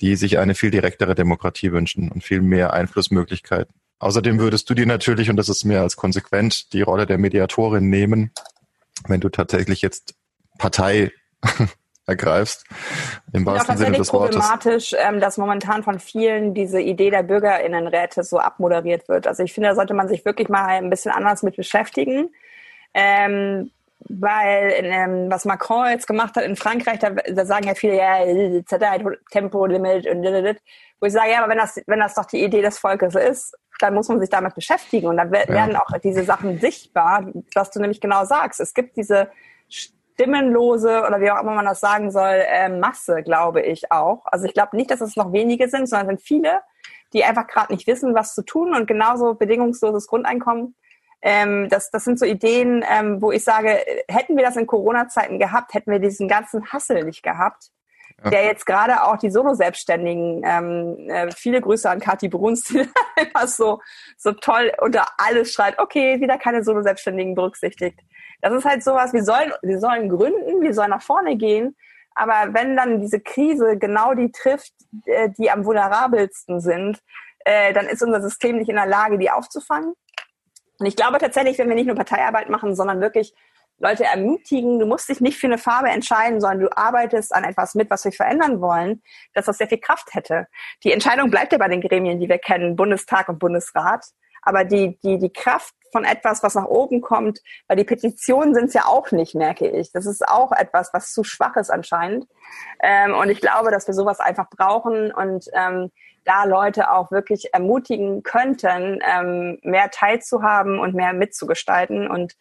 [0.00, 3.74] die sich eine viel direktere Demokratie wünschen und viel mehr Einflussmöglichkeiten.
[4.04, 7.88] Außerdem würdest du dir natürlich, und das ist mir als konsequent, die Rolle der Mediatorin
[7.88, 8.32] nehmen,
[9.08, 10.14] wenn du tatsächlich jetzt
[10.58, 11.10] Partei
[12.06, 12.66] ergreifst,
[13.32, 14.36] im wahrsten Sinne des Wortes.
[14.36, 19.26] problematisch, ähm, dass momentan von vielen diese Idee der Bürgerinnenräte so abmoderiert wird.
[19.26, 22.28] Also ich finde, da sollte man sich wirklich mal ein bisschen anders mit beschäftigen.
[22.92, 27.96] Ähm, weil ähm, was Macron jetzt gemacht hat in Frankreich, da, da sagen ja viele,
[27.96, 28.18] ja,
[29.30, 30.22] Tempolimit und
[31.04, 33.54] wo ich sage, ja, aber wenn das, wenn das doch die Idee des Volkes ist,
[33.78, 35.82] dann muss man sich damit beschäftigen und dann werden ja.
[35.82, 38.58] auch diese Sachen sichtbar, was du nämlich genau sagst.
[38.58, 39.28] Es gibt diese
[39.68, 44.24] stimmenlose oder wie auch immer man das sagen soll, äh, Masse, glaube ich auch.
[44.24, 46.62] Also ich glaube nicht, dass es noch wenige sind, sondern es sind viele,
[47.12, 50.74] die einfach gerade nicht wissen, was zu tun und genauso bedingungsloses Grundeinkommen.
[51.20, 53.78] Ähm, das, das sind so Ideen, ähm, wo ich sage,
[54.08, 57.72] hätten wir das in Corona-Zeiten gehabt, hätten wir diesen ganzen Hassel nicht gehabt.
[58.30, 62.78] Der jetzt gerade auch die Solo-Selbstständigen, ähm, äh, viele Grüße an Kathi Bruns, die
[63.16, 63.80] immer so,
[64.16, 68.00] so toll unter alles schreit, okay, wieder keine Solo-Selbstständigen berücksichtigt.
[68.40, 71.76] Das ist halt sowas, wir sollen, wir sollen gründen, wir sollen nach vorne gehen,
[72.14, 74.72] aber wenn dann diese Krise genau die trifft,
[75.06, 77.00] äh, die am vulnerabelsten sind,
[77.44, 79.94] äh, dann ist unser System nicht in der Lage, die aufzufangen.
[80.78, 83.34] Und ich glaube tatsächlich, wenn wir nicht nur Parteiarbeit machen, sondern wirklich
[83.78, 87.74] Leute ermutigen, du musst dich nicht für eine Farbe entscheiden, sondern du arbeitest an etwas
[87.74, 89.02] mit, was wir verändern wollen,
[89.34, 90.46] dass das sehr viel Kraft hätte.
[90.84, 94.04] Die Entscheidung bleibt ja bei den Gremien, die wir kennen, Bundestag und Bundesrat.
[94.42, 98.66] Aber die, die, die Kraft von etwas, was nach oben kommt, weil die Petitionen sind
[98.66, 99.92] es ja auch nicht, merke ich.
[99.92, 102.26] Das ist auch etwas, was zu schwach ist anscheinend.
[102.82, 105.90] Ähm, und ich glaube, dass wir sowas einfach brauchen und ähm,
[106.24, 112.08] da Leute auch wirklich ermutigen könnten, ähm, mehr teilzuhaben und mehr mitzugestalten.
[112.08, 112.34] Und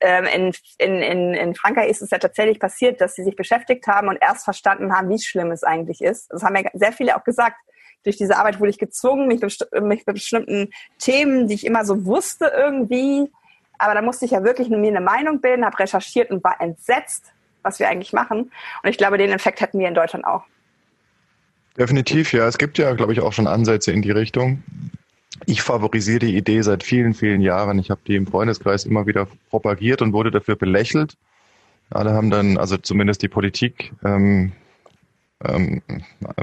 [0.00, 4.08] in, in, in, in Frankreich ist es ja tatsächlich passiert, dass sie sich beschäftigt haben
[4.08, 6.30] und erst verstanden haben, wie schlimm es eigentlich ist.
[6.30, 7.56] Das haben ja sehr viele auch gesagt.
[8.02, 12.04] Durch diese Arbeit wurde ich gezwungen, mich, mich bei bestimmten Themen, die ich immer so
[12.04, 13.30] wusste irgendwie,
[13.78, 17.32] aber da musste ich ja wirklich mir eine Meinung bilden, habe recherchiert und war entsetzt,
[17.62, 18.52] was wir eigentlich machen.
[18.82, 20.44] Und ich glaube, den Effekt hätten wir in Deutschland auch.
[21.78, 22.46] Definitiv, ja.
[22.46, 24.62] Es gibt ja, glaube ich, auch schon Ansätze in die Richtung
[25.46, 27.78] ich favorisiere die Idee seit vielen, vielen Jahren.
[27.78, 31.16] Ich habe die im Freundeskreis immer wieder propagiert und wurde dafür belächelt.
[31.90, 34.52] Alle haben dann, also zumindest die Politik, ähm,
[35.44, 35.82] ähm,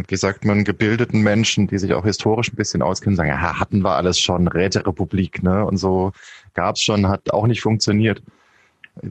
[0.07, 3.81] wie sagt man, gebildeten Menschen, die sich auch historisch ein bisschen auskennen, sagen, ja, hatten
[3.81, 5.65] wir alles schon, Räterepublik, ne?
[5.65, 6.11] Und so
[6.53, 8.21] gab's schon, hat auch nicht funktioniert.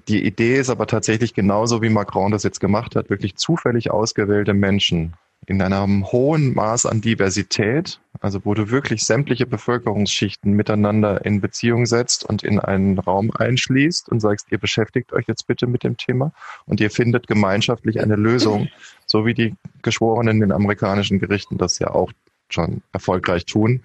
[0.09, 4.55] Die Idee ist aber tatsächlich genauso, wie Macron das jetzt gemacht hat, wirklich zufällig ausgewählte
[4.55, 5.15] Menschen
[5.47, 11.87] in einem hohen Maß an Diversität, also wo du wirklich sämtliche Bevölkerungsschichten miteinander in Beziehung
[11.87, 15.97] setzt und in einen Raum einschließt und sagst, ihr beschäftigt euch jetzt bitte mit dem
[15.97, 16.33] Thema
[16.67, 18.69] und ihr findet gemeinschaftlich eine Lösung,
[19.07, 22.13] so wie die Geschworenen in amerikanischen Gerichten das ja auch
[22.49, 23.83] schon erfolgreich tun.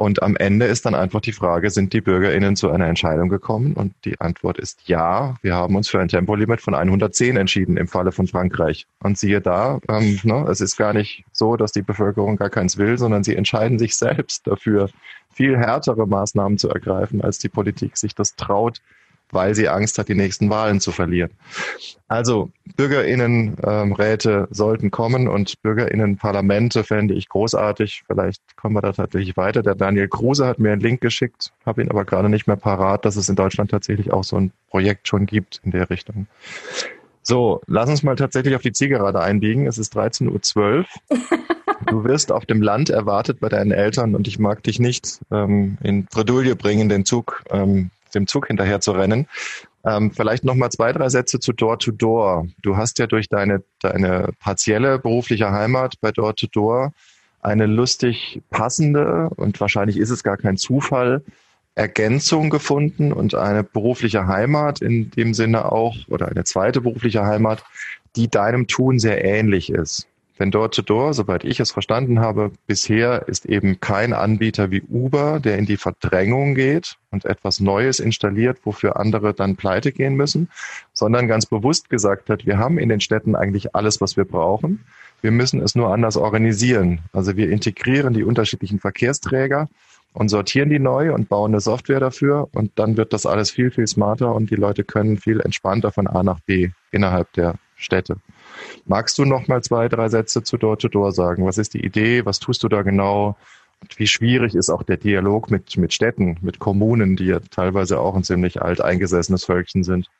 [0.00, 3.74] Und am Ende ist dann einfach die Frage, sind die BürgerInnen zu einer Entscheidung gekommen?
[3.74, 5.36] Und die Antwort ist ja.
[5.42, 8.86] Wir haben uns für ein Tempolimit von 110 entschieden im Falle von Frankreich.
[9.00, 12.78] Und siehe da, ähm, ne, es ist gar nicht so, dass die Bevölkerung gar keins
[12.78, 14.88] will, sondern sie entscheiden sich selbst dafür,
[15.34, 18.80] viel härtere Maßnahmen zu ergreifen, als die Politik sich das traut,
[19.32, 21.30] weil sie Angst hat, die nächsten Wahlen zu verlieren.
[22.08, 28.02] Also Bürgerinnenräte ähm, sollten kommen und Bürgerinnenparlamente fände ich großartig.
[28.06, 29.62] Vielleicht kommen wir da tatsächlich weiter.
[29.62, 33.04] Der Daniel Kruse hat mir einen Link geschickt, habe ihn aber gerade nicht mehr parat,
[33.04, 36.26] dass es in Deutschland tatsächlich auch so ein Projekt schon gibt in der Richtung.
[37.22, 39.66] So, lass uns mal tatsächlich auf die Zielgerade einbiegen.
[39.66, 40.84] Es ist 13.12 Uhr.
[41.86, 45.78] Du wirst auf dem Land erwartet bei deinen Eltern und ich mag dich nicht ähm,
[45.82, 49.26] in Bredouille bringen, den Zug, ähm, dem Zug hinterher zu rennen.
[49.84, 52.48] Ähm, vielleicht noch mal zwei, drei Sätze zu Door to Door.
[52.62, 56.92] Du hast ja durch deine, deine partielle berufliche Heimat bei Door to Door
[57.42, 61.22] eine lustig passende und wahrscheinlich ist es gar kein Zufall,
[61.74, 67.64] Ergänzung gefunden und eine berufliche Heimat in dem Sinne auch oder eine zweite berufliche Heimat,
[68.16, 70.09] die deinem Tun sehr ähnlich ist.
[70.40, 75.58] Denn Door-to-Door, soweit ich es verstanden habe, bisher ist eben kein Anbieter wie Uber, der
[75.58, 80.48] in die Verdrängung geht und etwas Neues installiert, wofür andere dann pleite gehen müssen,
[80.94, 84.86] sondern ganz bewusst gesagt hat, wir haben in den Städten eigentlich alles, was wir brauchen.
[85.20, 87.00] Wir müssen es nur anders organisieren.
[87.12, 89.68] Also wir integrieren die unterschiedlichen Verkehrsträger
[90.14, 93.70] und sortieren die neu und bauen eine Software dafür und dann wird das alles viel,
[93.70, 98.16] viel smarter und die Leute können viel entspannter von A nach B innerhalb der Städte.
[98.84, 101.46] Magst du noch mal zwei, drei Sätze zu Door-to-Door sagen?
[101.46, 102.24] Was ist die Idee?
[102.24, 103.36] Was tust du da genau?
[103.80, 107.98] Und wie schwierig ist auch der Dialog mit, mit Städten, mit Kommunen, die ja teilweise
[107.98, 110.10] auch ein ziemlich alt eingesessenes Völkchen sind?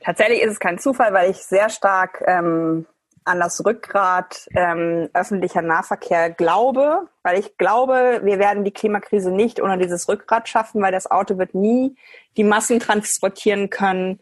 [0.00, 2.86] Tatsächlich ist es kein Zufall, weil ich sehr stark ähm,
[3.24, 9.62] an das Rückgrat ähm, öffentlicher Nahverkehr glaube, weil ich glaube, wir werden die Klimakrise nicht
[9.62, 11.96] ohne dieses Rückgrat schaffen, weil das Auto wird nie
[12.36, 14.20] die Massen transportieren können,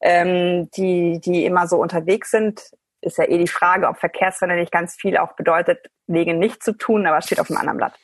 [0.00, 2.60] ähm, die, die immer so unterwegs sind.
[3.00, 6.72] Ist ja eh die Frage, ob Verkehrswende nicht ganz viel auch bedeutet, Wege nicht zu
[6.72, 7.94] tun, aber steht auf einem anderen Blatt.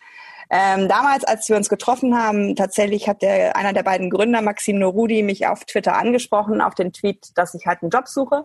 [0.51, 4.79] Ähm, damals, als wir uns getroffen haben, tatsächlich hat der, einer der beiden Gründer, Maxim
[4.79, 8.45] Norudi, mich auf Twitter angesprochen, auf den Tweet, dass ich halt einen Job suche.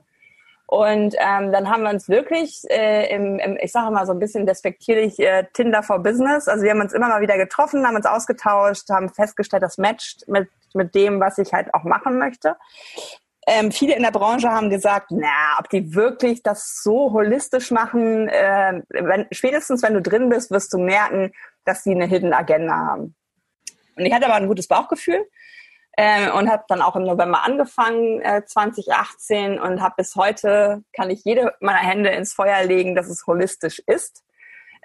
[0.65, 4.19] Und ähm, dann haben wir uns wirklich äh, im, im, ich sage mal so ein
[4.19, 6.47] bisschen despektierlich, äh, Tinder for Business.
[6.47, 10.27] Also wir haben uns immer mal wieder getroffen, haben uns ausgetauscht, haben festgestellt, das matcht
[10.27, 12.57] mit, mit dem, was ich halt auch machen möchte.
[13.45, 18.29] Ähm, viele in der Branche haben gesagt, na, ob die wirklich das so holistisch machen,
[18.29, 21.33] äh, wenn, spätestens wenn du drin bist, wirst du merken,
[21.65, 23.15] dass sie eine Hidden Agenda haben.
[23.95, 25.27] Und ich hatte aber ein gutes Bauchgefühl
[25.97, 31.09] äh, und habe dann auch im November angefangen, äh, 2018 und habe bis heute, kann
[31.09, 34.23] ich jede meiner Hände ins Feuer legen, dass es holistisch ist.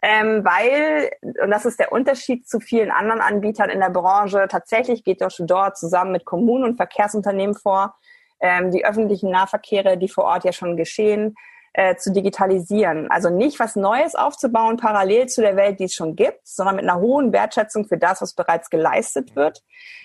[0.02, 5.02] Ähm, weil, und das ist der Unterschied zu vielen anderen Anbietern in der Branche, tatsächlich
[5.02, 7.96] geht Door dort zusammen mit Kommunen und Verkehrsunternehmen vor,
[8.40, 11.34] ähm, die öffentlichen Nahverkehre, die vor Ort ja schon geschehen,
[11.78, 13.08] äh, zu digitalisieren.
[13.08, 16.84] Also nicht was Neues aufzubauen, parallel zu der Welt, die es schon gibt, sondern mit
[16.84, 19.62] einer hohen Wertschätzung für das, was bereits geleistet wird,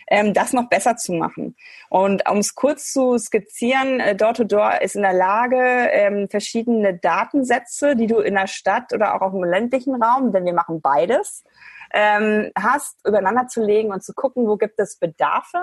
[0.08, 1.56] ähm, das noch besser zu machen.
[1.90, 7.96] Und um es kurz zu skizzieren, äh, Door-to-Door ist in der Lage, ähm, verschiedene Datensätze,
[7.96, 11.44] die du in der Stadt oder auch auf dem ländlichen Raum, denn wir machen beides,
[11.92, 15.58] ähm, hast, übereinander zu legen und zu gucken, wo gibt es Bedarfe.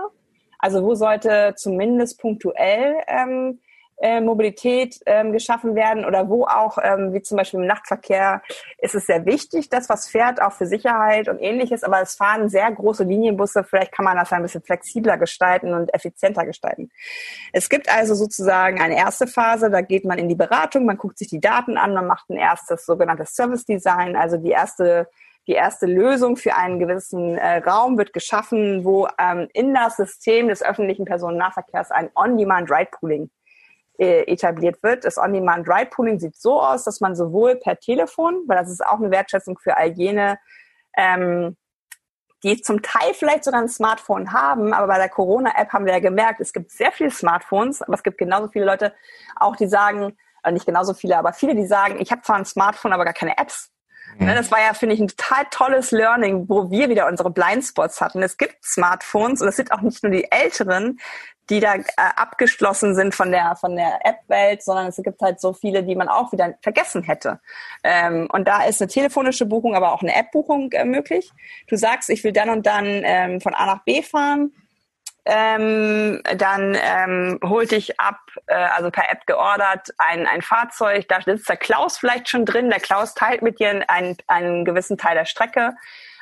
[0.59, 3.61] Also wo sollte zumindest punktuell ähm,
[4.01, 8.43] äh, Mobilität ähm, geschaffen werden oder wo auch, ähm, wie zum Beispiel im Nachtverkehr,
[8.79, 12.49] ist es sehr wichtig, dass was fährt, auch für Sicherheit und ähnliches, aber es fahren
[12.49, 16.91] sehr große Linienbusse, vielleicht kann man das ein bisschen flexibler gestalten und effizienter gestalten.
[17.53, 21.19] Es gibt also sozusagen eine erste Phase, da geht man in die Beratung, man guckt
[21.19, 25.09] sich die Daten an, man macht ein erstes sogenanntes Service Design, also die erste
[25.47, 30.49] die erste Lösung für einen gewissen äh, Raum wird geschaffen, wo ähm, in das System
[30.49, 33.31] des öffentlichen Personennahverkehrs ein On-Demand-Ride-Pooling
[34.01, 35.05] äh, etabliert wird.
[35.05, 39.11] Das On-Demand-Ride-Pooling sieht so aus, dass man sowohl per Telefon, weil das ist auch eine
[39.11, 40.39] Wertschätzung für all jene,
[40.97, 41.57] ähm,
[42.43, 46.01] die zum Teil vielleicht sogar ein Smartphone haben, aber bei der Corona-App haben wir ja
[46.01, 48.95] gemerkt, es gibt sehr viele Smartphones, aber es gibt genauso viele Leute
[49.37, 52.47] auch, die sagen, äh, nicht genauso viele, aber viele, die sagen, ich habe zwar ein
[52.47, 53.71] Smartphone, aber gar keine Apps.
[54.19, 54.29] Mhm.
[54.29, 58.01] Ne, das war ja, finde ich, ein total tolles Learning, wo wir wieder unsere Blindspots
[58.01, 58.23] hatten.
[58.23, 60.99] Es gibt Smartphones und es sind auch nicht nur die Älteren,
[61.51, 65.53] die da äh, abgeschlossen sind von der von der App-Welt, sondern es gibt halt so
[65.53, 67.41] viele, die man auch wieder vergessen hätte.
[67.83, 71.31] Ähm, und da ist eine telefonische Buchung, aber auch eine App-Buchung äh, möglich.
[71.69, 74.53] Du sagst, ich will dann und dann ähm, von A nach B fahren.
[75.27, 81.21] Ähm, dann ähm, holt dich ab, äh, also per App geordert, ein, ein Fahrzeug, da
[81.21, 85.15] sitzt der Klaus vielleicht schon drin, der Klaus teilt mit dir einen, einen gewissen Teil
[85.15, 85.75] der Strecke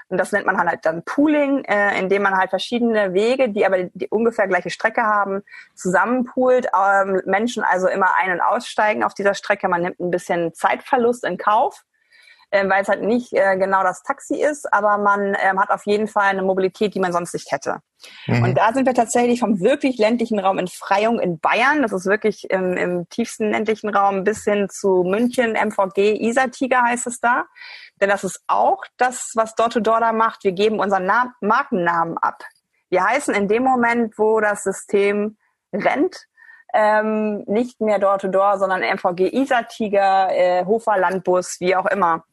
[0.09, 3.85] und das nennt man halt dann Pooling, äh, indem man halt verschiedene Wege, die aber
[3.85, 5.43] die ungefähr gleiche Strecke haben,
[5.75, 6.69] zusammenpoolt.
[6.75, 9.69] Ähm, Menschen also immer ein- und aussteigen auf dieser Strecke.
[9.69, 11.85] Man nimmt ein bisschen Zeitverlust in Kauf.
[12.51, 15.85] äh, weil es halt nicht äh, genau das Taxi ist, aber man ähm, hat auf
[15.85, 17.81] jeden Fall eine Mobilität, die man sonst nicht hätte.
[18.27, 18.43] Mhm.
[18.43, 22.07] Und da sind wir tatsächlich vom wirklich ländlichen Raum in Freyung in Bayern, das ist
[22.07, 27.45] wirklich im, im tiefsten ländlichen Raum, bis hin zu München, MVG, Isar-Tiger heißt es da.
[28.01, 30.45] Denn das ist auch das, was Door-to-Door da macht.
[30.45, 32.43] Wir geben unseren Na Markennamen ab.
[32.91, 35.37] Wir heißen in dem Moment, wo das System
[35.73, 36.27] rennt,
[36.75, 42.25] ähm, nicht mehr Door-to-Door, -Door, sondern MVG Isar-Tiger, äh, Hofer Landbus, wie auch immer.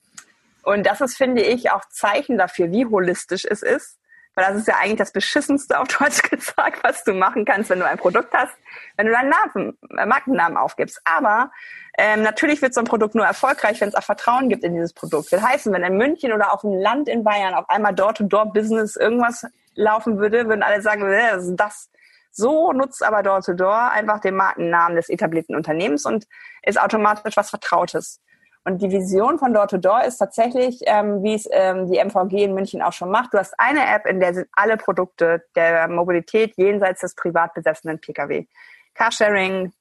[0.63, 3.99] Und das ist, finde ich, auch Zeichen dafür, wie holistisch es ist.
[4.35, 7.79] Weil das ist ja eigentlich das Beschissenste auf Deutsch gesagt, was du machen kannst, wenn
[7.79, 8.53] du ein Produkt hast,
[8.97, 11.01] wenn du deinen Namen, äh, Markennamen aufgibst.
[11.05, 11.51] Aber
[11.97, 14.93] ähm, natürlich wird so ein Produkt nur erfolgreich, wenn es auch Vertrauen gibt in dieses
[14.93, 15.31] Produkt.
[15.31, 19.45] Das heißt, wenn in München oder auf dem Land in Bayern auf einmal Door-to-Door-Business irgendwas
[19.75, 21.89] laufen würde, würden alle sagen, das ist das.
[22.31, 26.27] So nutzt aber Door-to-Door -Door einfach den Markennamen des etablierten Unternehmens und
[26.63, 28.19] ist automatisch was Vertrautes.
[28.67, 32.55] Und die Vision von Door-to-Door -Door ist tatsächlich, ähm, wie es ähm, die MVG in
[32.55, 33.31] München auch schon macht.
[33.31, 38.01] Du hast eine App, in der sind alle Produkte der Mobilität jenseits des privat besessenen
[38.01, 38.47] Pkw.
[38.95, 39.71] Carsharing,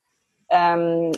[0.51, 1.13] ähm,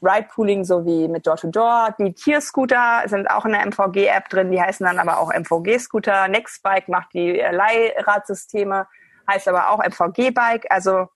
[0.00, 1.88] Ride-Pooling sowie mit Door-to-Door.
[1.90, 1.94] -Door.
[1.98, 6.26] Die Tierscooter sind auch in der MVG-App drin, die heißen dann aber auch MVG-Scooter.
[6.28, 8.86] Nextbike macht die Leihradsysteme,
[9.28, 10.68] heißt aber auch MVG-Bike.
[10.70, 11.08] Also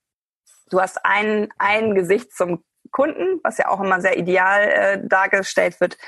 [0.68, 2.62] du hast ein, ein Gesicht zum
[2.95, 5.99] Kunden, was ja auch immer sehr ideal äh, dargestellt wird.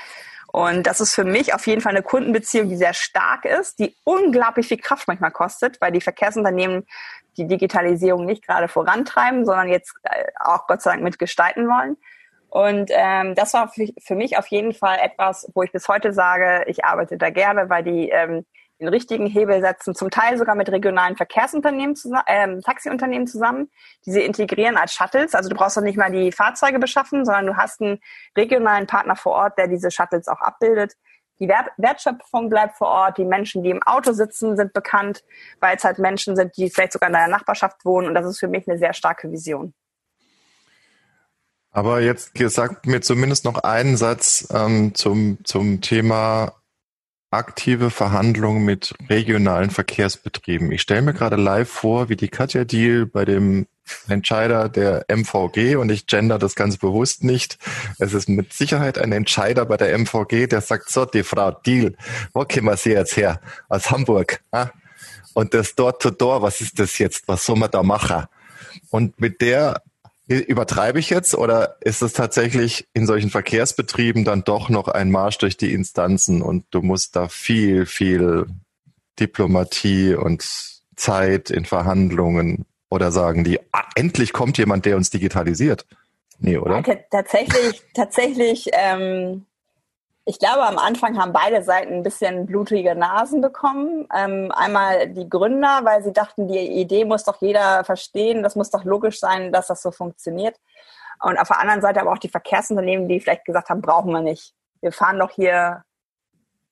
[0.53, 3.95] Und das ist für mich auf jeden Fall eine Kundenbeziehung, die sehr stark ist, die
[4.05, 6.87] unglaublich viel Kraft manchmal kostet, weil die Verkehrsunternehmen
[7.35, 11.97] die Digitalisierung nicht gerade vorantreiben, sondern jetzt äh, auch Gott sei Dank mitgestalten wollen.
[12.49, 16.63] Und ähm, das war für, mich auf jeden Fall etwas, wo ich bis heute sage,
[16.67, 18.45] ich arbeite da gerne, weil die ähm,
[18.79, 23.71] den richtigen Hebel setzen, zum Teil sogar mit regionalen Verkehrsunternehmen zusammen, ähm, Taxiunternehmen zusammen,
[24.05, 25.33] die sie integrieren als Shuttles.
[25.33, 27.99] Also du brauchst doch nicht mal die Fahrzeuge beschaffen, sondern du hast einen
[28.35, 30.93] regionalen Partner vor Ort, der diese Shuttles auch abbildet.
[31.39, 33.17] Die Wertschöpfung bleibt vor Ort.
[33.17, 35.23] Die Menschen, die im Auto sitzen, sind bekannt,
[35.59, 38.07] weil es halt Menschen sind, die vielleicht sogar in deiner Nachbarschaft wohnen.
[38.07, 39.73] Und das ist für mich eine sehr starke Vision.
[41.71, 46.53] Aber jetzt sagt mir zumindest noch einen Satz ähm, zum, zum Thema
[47.31, 50.71] aktive Verhandlungen mit regionalen Verkehrsbetrieben.
[50.71, 53.67] Ich stelle mir gerade live vor, wie die Katja Deal bei dem
[54.07, 57.57] Entscheider der MVG und ich gender das ganz bewusst nicht.
[57.99, 61.95] Es ist mit Sicherheit ein Entscheider bei der MVG, der sagt, so, die Frau Deal,
[62.33, 63.41] wo kommen Sie jetzt her?
[63.69, 64.41] Aus Hamburg.
[64.51, 64.69] Ah?
[65.33, 67.27] Und das Door-to-Door, was ist das jetzt?
[67.27, 68.25] Was soll man da machen?
[68.89, 69.81] Und mit der
[70.27, 75.37] Übertreibe ich jetzt oder ist es tatsächlich in solchen Verkehrsbetrieben dann doch noch ein Marsch
[75.37, 78.45] durch die Instanzen und du musst da viel, viel
[79.19, 80.45] Diplomatie und
[80.97, 85.85] Zeit in Verhandlungen oder sagen die, ah, endlich kommt jemand, der uns digitalisiert?
[86.39, 86.83] Nee, oder?
[86.85, 89.45] Ja, tatsächlich, tatsächlich ähm,
[90.29, 94.09] ich glaube, am Anfang haben beide Seiten ein bisschen blutige Nasen bekommen.
[94.13, 98.69] Ähm, einmal die Gründer, weil sie dachten, die Idee muss doch jeder verstehen, das muss
[98.69, 100.57] doch logisch sein, dass das so funktioniert.
[101.21, 104.19] Und auf der anderen Seite aber auch die Verkehrsunternehmen, die vielleicht gesagt haben, brauchen wir
[104.19, 104.53] nicht.
[104.81, 105.83] Wir fahren doch hier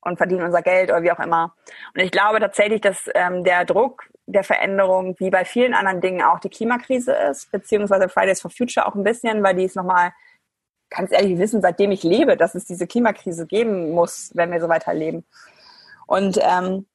[0.01, 1.55] und verdienen unser Geld oder wie auch immer.
[1.93, 6.23] Und ich glaube tatsächlich, dass ähm, der Druck der Veränderung, wie bei vielen anderen Dingen
[6.23, 10.11] auch die Klimakrise ist, beziehungsweise Fridays for Future auch ein bisschen, weil die es nochmal
[10.95, 14.69] ganz ehrlich wissen, seitdem ich lebe, dass es diese Klimakrise geben muss, wenn wir so
[14.69, 15.25] weiterleben.
[16.07, 16.85] Und ähm,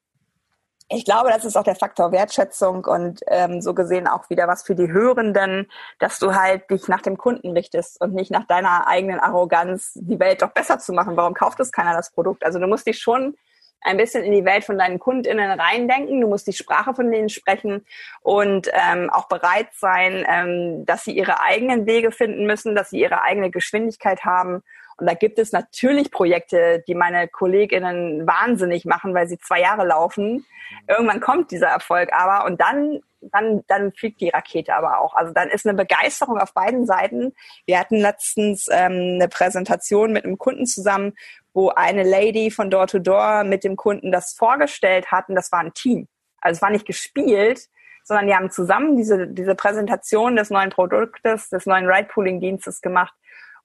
[0.92, 4.64] ich glaube, das ist auch der Faktor Wertschätzung und ähm, so gesehen auch wieder was
[4.64, 5.70] für die Hörenden,
[6.00, 10.18] dass du halt dich nach dem Kunden richtest und nicht nach deiner eigenen Arroganz, die
[10.18, 11.16] Welt doch besser zu machen.
[11.16, 12.44] Warum kauft es keiner das Produkt?
[12.44, 13.36] Also du musst dich schon
[13.82, 16.20] ein bisschen in die Welt von deinen KundInnen reindenken.
[16.20, 17.84] Du musst die Sprache von denen sprechen
[18.22, 23.00] und ähm, auch bereit sein, ähm, dass sie ihre eigenen Wege finden müssen, dass sie
[23.00, 24.62] ihre eigene Geschwindigkeit haben.
[24.96, 29.86] Und da gibt es natürlich Projekte, die meine KollegInnen wahnsinnig machen, weil sie zwei Jahre
[29.86, 30.44] laufen.
[30.86, 35.14] Irgendwann kommt dieser Erfolg aber und dann dann, dann fliegt die Rakete aber auch.
[35.14, 37.34] Also dann ist eine Begeisterung auf beiden Seiten.
[37.66, 41.12] Wir hatten letztens ähm, eine Präsentation mit einem Kunden zusammen,
[41.52, 45.50] wo eine Lady von Door to Door mit dem Kunden das vorgestellt hat und das
[45.52, 46.08] war ein Team.
[46.40, 47.68] Also es war nicht gespielt,
[48.04, 53.14] sondern die haben zusammen diese, diese Präsentation des neuen Produktes, des neuen Ride-Pooling-Dienstes gemacht.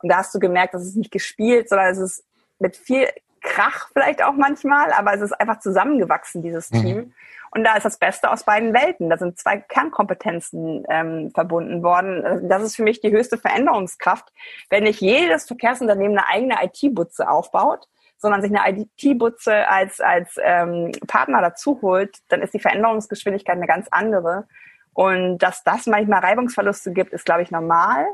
[0.02, 2.26] Und da hast du gemerkt, das ist nicht gespielt, sondern es ist
[2.60, 3.08] mit viel
[3.42, 7.14] Krach vielleicht auch manchmal, aber es ist einfach zusammengewachsen, dieses mhm.
[7.56, 9.10] Und da ist das Beste aus beiden Welten.
[9.10, 12.50] Da sind zwei Kernkompetenzen ähm, verbunden worden.
[12.50, 14.26] Das ist für mich die höchste Veränderungskraft.
[14.70, 17.88] Wenn nicht jedes Verkehrsunternehmen eine eigene IT-Butze aufbaut,
[18.18, 23.68] sondern sich eine IT-Butze als, als ähm, Partner dazu holt, dann ist die Veränderungsgeschwindigkeit eine
[23.68, 24.50] ganz andere.
[24.94, 28.06] Und dass das manchmal Reibungsverluste gibt, ist, glaube ich, normal.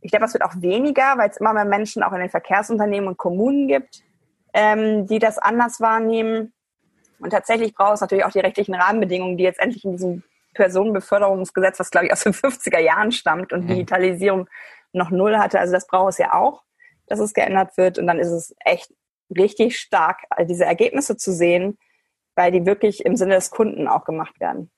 [0.00, 3.08] Ich glaube, es wird auch weniger, weil es immer mehr Menschen auch in den Verkehrsunternehmen
[3.08, 4.04] und Kommunen gibt,
[4.54, 6.52] ähm, die das anders wahrnehmen.
[7.18, 10.22] Und tatsächlich braucht es natürlich auch die rechtlichen Rahmenbedingungen, die jetzt endlich in diesem
[10.54, 13.68] Personenbeförderungsgesetz, was glaube ich aus den 50er Jahren stammt und mhm.
[13.68, 14.48] Digitalisierung
[14.92, 15.60] noch null hatte.
[15.60, 16.62] Also das braucht es ja auch,
[17.06, 17.98] dass es geändert wird.
[17.98, 18.92] Und dann ist es echt
[19.36, 21.78] richtig stark, diese Ergebnisse zu sehen,
[22.34, 24.70] weil die wirklich im Sinne des Kunden auch gemacht werden.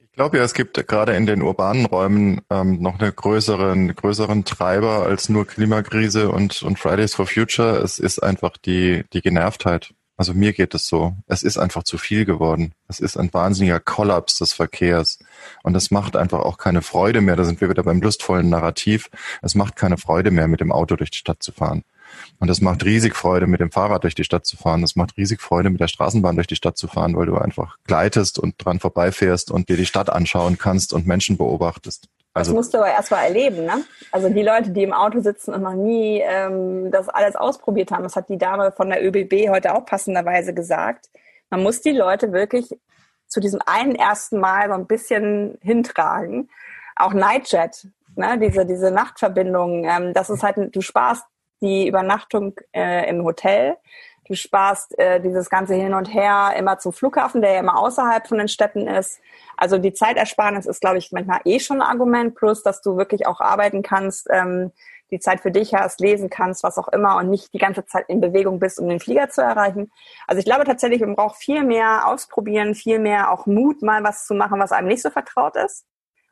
[0.00, 4.44] Ich glaube ja, es gibt gerade in den urbanen Räumen ähm, noch einen größeren, größeren
[4.44, 7.76] Treiber als nur Klimakrise und, und Fridays for Future.
[7.78, 9.94] Es ist einfach die, die Genervtheit.
[10.18, 11.14] Also mir geht es so.
[11.28, 12.74] Es ist einfach zu viel geworden.
[12.88, 15.20] Es ist ein wahnsinniger Kollaps des Verkehrs.
[15.62, 17.36] Und es macht einfach auch keine Freude mehr.
[17.36, 19.10] Da sind wir wieder beim lustvollen Narrativ.
[19.42, 21.84] Es macht keine Freude mehr, mit dem Auto durch die Stadt zu fahren.
[22.40, 24.82] Und es macht riesig Freude, mit dem Fahrrad durch die Stadt zu fahren.
[24.82, 27.76] Es macht riesig Freude, mit der Straßenbahn durch die Stadt zu fahren, weil du einfach
[27.84, 32.08] gleitest und dran vorbeifährst und dir die Stadt anschauen kannst und Menschen beobachtest.
[32.38, 33.84] Also, das musst du aber erstmal erleben, ne?
[34.10, 38.02] Also die Leute, die im Auto sitzen und noch nie ähm, das alles ausprobiert haben,
[38.02, 41.10] das hat die Dame von der ÖBB heute auch passenderweise gesagt.
[41.50, 42.70] Man muss die Leute wirklich
[43.26, 46.48] zu diesem einen ersten Mal so ein bisschen hintragen.
[46.96, 47.86] Auch Nightjet,
[48.16, 48.38] ne?
[48.38, 51.24] diese, diese Nachtverbindung, ähm, das ist halt, du sparst
[51.60, 53.76] die Übernachtung äh, im Hotel.
[54.28, 58.28] Du sparst äh, dieses ganze Hin und Her immer zum Flughafen, der ja immer außerhalb
[58.28, 59.20] von den Städten ist.
[59.56, 63.26] Also die Zeitersparnis ist, glaube ich, manchmal eh schon ein Argument, plus dass du wirklich
[63.26, 64.70] auch arbeiten kannst, ähm,
[65.10, 68.04] die Zeit für dich hast, lesen kannst, was auch immer und nicht die ganze Zeit
[68.08, 69.90] in Bewegung bist, um den Flieger zu erreichen.
[70.26, 74.26] Also ich glaube tatsächlich, man braucht viel mehr ausprobieren, viel mehr auch Mut, mal was
[74.26, 75.86] zu machen, was einem nicht so vertraut ist.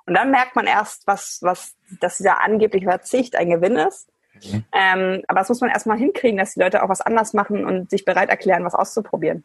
[0.04, 4.08] Und dann merkt man erst, was, was, dass dieser angebliche Verzicht ein Gewinn ist.
[4.44, 4.64] Mhm.
[4.72, 7.90] Ähm, aber das muss man erstmal hinkriegen, dass die Leute auch was anders machen und
[7.90, 9.44] sich bereit erklären, was auszuprobieren.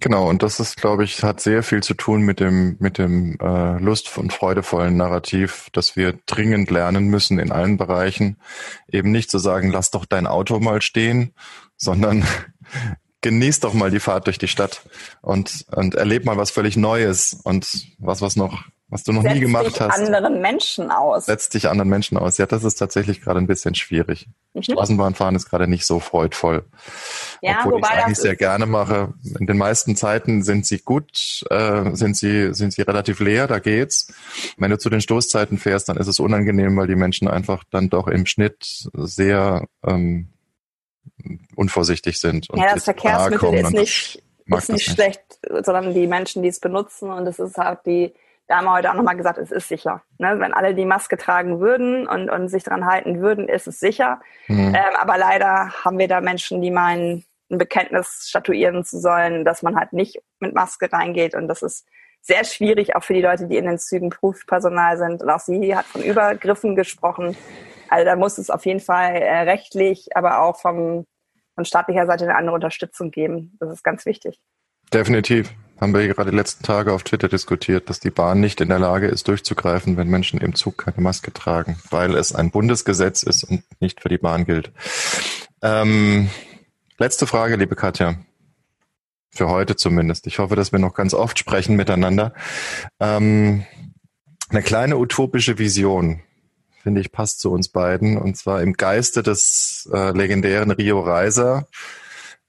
[0.00, 3.36] Genau, und das ist, glaube ich, hat sehr viel zu tun mit dem, mit dem
[3.40, 8.36] äh, lust- und freudevollen Narrativ, dass wir dringend lernen müssen in allen Bereichen,
[8.90, 11.34] eben nicht zu sagen, lass doch dein Auto mal stehen,
[11.76, 12.24] sondern
[13.20, 14.82] genieß doch mal die Fahrt durch die Stadt
[15.22, 19.34] und, und erleb mal was völlig Neues und was, was noch was du noch Setz
[19.34, 19.98] nie gemacht hast.
[19.98, 21.26] anderen Menschen aus.
[21.26, 22.38] Setzt dich anderen Menschen aus.
[22.38, 24.28] Ja, das ist tatsächlich gerade ein bisschen schwierig.
[24.54, 24.62] Mhm.
[24.62, 26.64] Straßenbahnfahren ist gerade nicht so freudvoll.
[27.42, 29.12] Ja, Obwohl ich es eigentlich sehr gerne mache.
[29.38, 33.58] In den meisten Zeiten sind sie gut, äh, sind sie, sind sie relativ leer, da
[33.58, 34.12] geht's.
[34.56, 37.90] Wenn du zu den Stoßzeiten fährst, dann ist es unangenehm, weil die Menschen einfach dann
[37.90, 40.28] doch im Schnitt sehr ähm,
[41.56, 42.48] unvorsichtig sind.
[42.54, 47.26] ja, das Verkehrsmittel ist nicht, ist nicht schlecht, sondern die Menschen, die es benutzen und
[47.26, 48.14] es ist halt die
[48.48, 50.02] da haben wir heute auch nochmal gesagt, es ist sicher.
[50.16, 50.40] Ne?
[50.40, 54.20] Wenn alle die Maske tragen würden und, und sich dran halten würden, ist es sicher.
[54.48, 54.74] Mhm.
[54.74, 59.62] Ähm, aber leider haben wir da Menschen, die meinen, ein Bekenntnis statuieren zu sollen, dass
[59.62, 61.34] man halt nicht mit Maske reingeht.
[61.34, 61.86] Und das ist
[62.22, 65.22] sehr schwierig, auch für die Leute, die in den Zügen Prüfpersonal sind.
[65.22, 67.36] Und auch sie hat von Übergriffen gesprochen.
[67.90, 71.04] Also da muss es auf jeden Fall äh, rechtlich, aber auch vom,
[71.54, 73.56] von staatlicher Seite eine andere Unterstützung geben.
[73.60, 74.40] Das ist ganz wichtig.
[74.92, 78.68] Definitiv haben wir gerade die letzten Tage auf Twitter diskutiert, dass die Bahn nicht in
[78.68, 83.22] der Lage ist, durchzugreifen, wenn Menschen im Zug keine Maske tragen, weil es ein Bundesgesetz
[83.22, 84.72] ist und nicht für die Bahn gilt.
[85.62, 86.30] Ähm,
[86.98, 88.16] letzte Frage, liebe Katja.
[89.30, 90.26] Für heute zumindest.
[90.26, 92.32] Ich hoffe, dass wir noch ganz oft sprechen miteinander.
[92.98, 93.64] Ähm,
[94.48, 96.22] eine kleine utopische Vision,
[96.82, 98.16] finde ich, passt zu uns beiden.
[98.16, 101.68] Und zwar im Geiste des äh, legendären Rio Reiser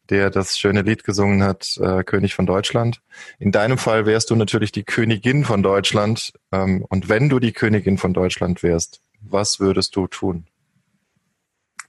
[0.09, 3.01] der das schöne Lied gesungen hat, äh, König von Deutschland.
[3.39, 6.33] In deinem Fall wärst du natürlich die Königin von Deutschland.
[6.51, 10.45] Ähm, und wenn du die Königin von Deutschland wärst, was würdest du tun?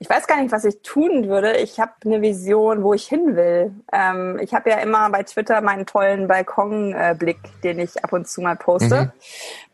[0.02, 1.58] Ich weiß gar nicht, was ich tun würde.
[1.58, 3.74] Ich habe eine Vision, wo ich hin will.
[3.92, 8.26] Ähm, ich habe ja immer bei Twitter meinen tollen Balkonblick, äh, den ich ab und
[8.26, 9.12] zu mal poste, mhm.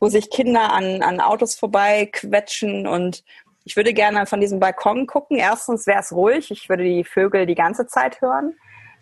[0.00, 3.22] wo sich Kinder an, an Autos vorbei quetschen und
[3.66, 5.36] ich würde gerne von diesem Balkon gucken.
[5.36, 6.52] Erstens wäre es ruhig.
[6.52, 8.54] Ich würde die Vögel die ganze Zeit hören.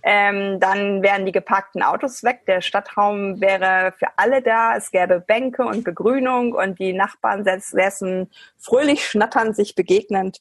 [0.02, 2.46] Ähm, dann wären die geparkten Autos weg.
[2.46, 4.74] Der Stadtraum wäre für alle da.
[4.74, 10.40] Es gäbe Bänke und Begrünung und die Nachbarn säßen fröhlich schnatternd, sich begegnend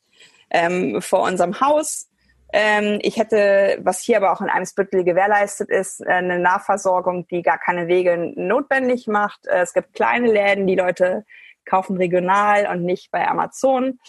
[0.50, 2.10] ähm, vor unserem Haus.
[2.54, 7.42] Ähm, ich hätte, was hier aber auch in einem Spüttel gewährleistet ist, eine Nahversorgung, die
[7.42, 9.48] gar keine Wege notwendig macht.
[9.48, 11.26] Äh, es gibt kleine Läden, die Leute
[11.66, 14.00] kaufen regional und nicht bei Amazon.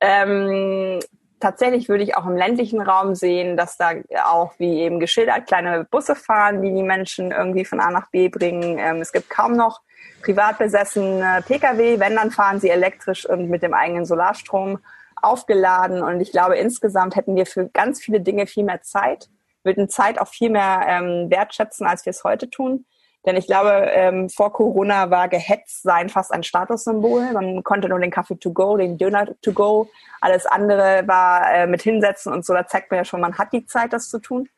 [0.00, 1.00] Ähm,
[1.40, 3.92] tatsächlich würde ich auch im ländlichen Raum sehen, dass da
[4.24, 8.28] auch, wie eben geschildert, kleine Busse fahren, die die Menschen irgendwie von A nach B
[8.28, 8.78] bringen.
[8.78, 9.80] Ähm, es gibt kaum noch
[10.22, 11.98] privat besessene Pkw.
[11.98, 14.78] Wenn, dann fahren sie elektrisch und mit dem eigenen Solarstrom
[15.16, 16.02] aufgeladen.
[16.02, 19.28] Und ich glaube, insgesamt hätten wir für ganz viele Dinge viel mehr Zeit,
[19.62, 22.86] würden Zeit auch viel mehr ähm, wertschätzen, als wir es heute tun.
[23.26, 27.32] Denn ich glaube, ähm, vor Corona war gehetzt sein fast ein Statussymbol.
[27.32, 29.88] Man konnte nur den Kaffee to go, den Döner to go.
[30.20, 32.54] Alles andere war äh, mit hinsetzen und so.
[32.54, 34.48] Da zeigt man ja schon, man hat die Zeit, das zu tun.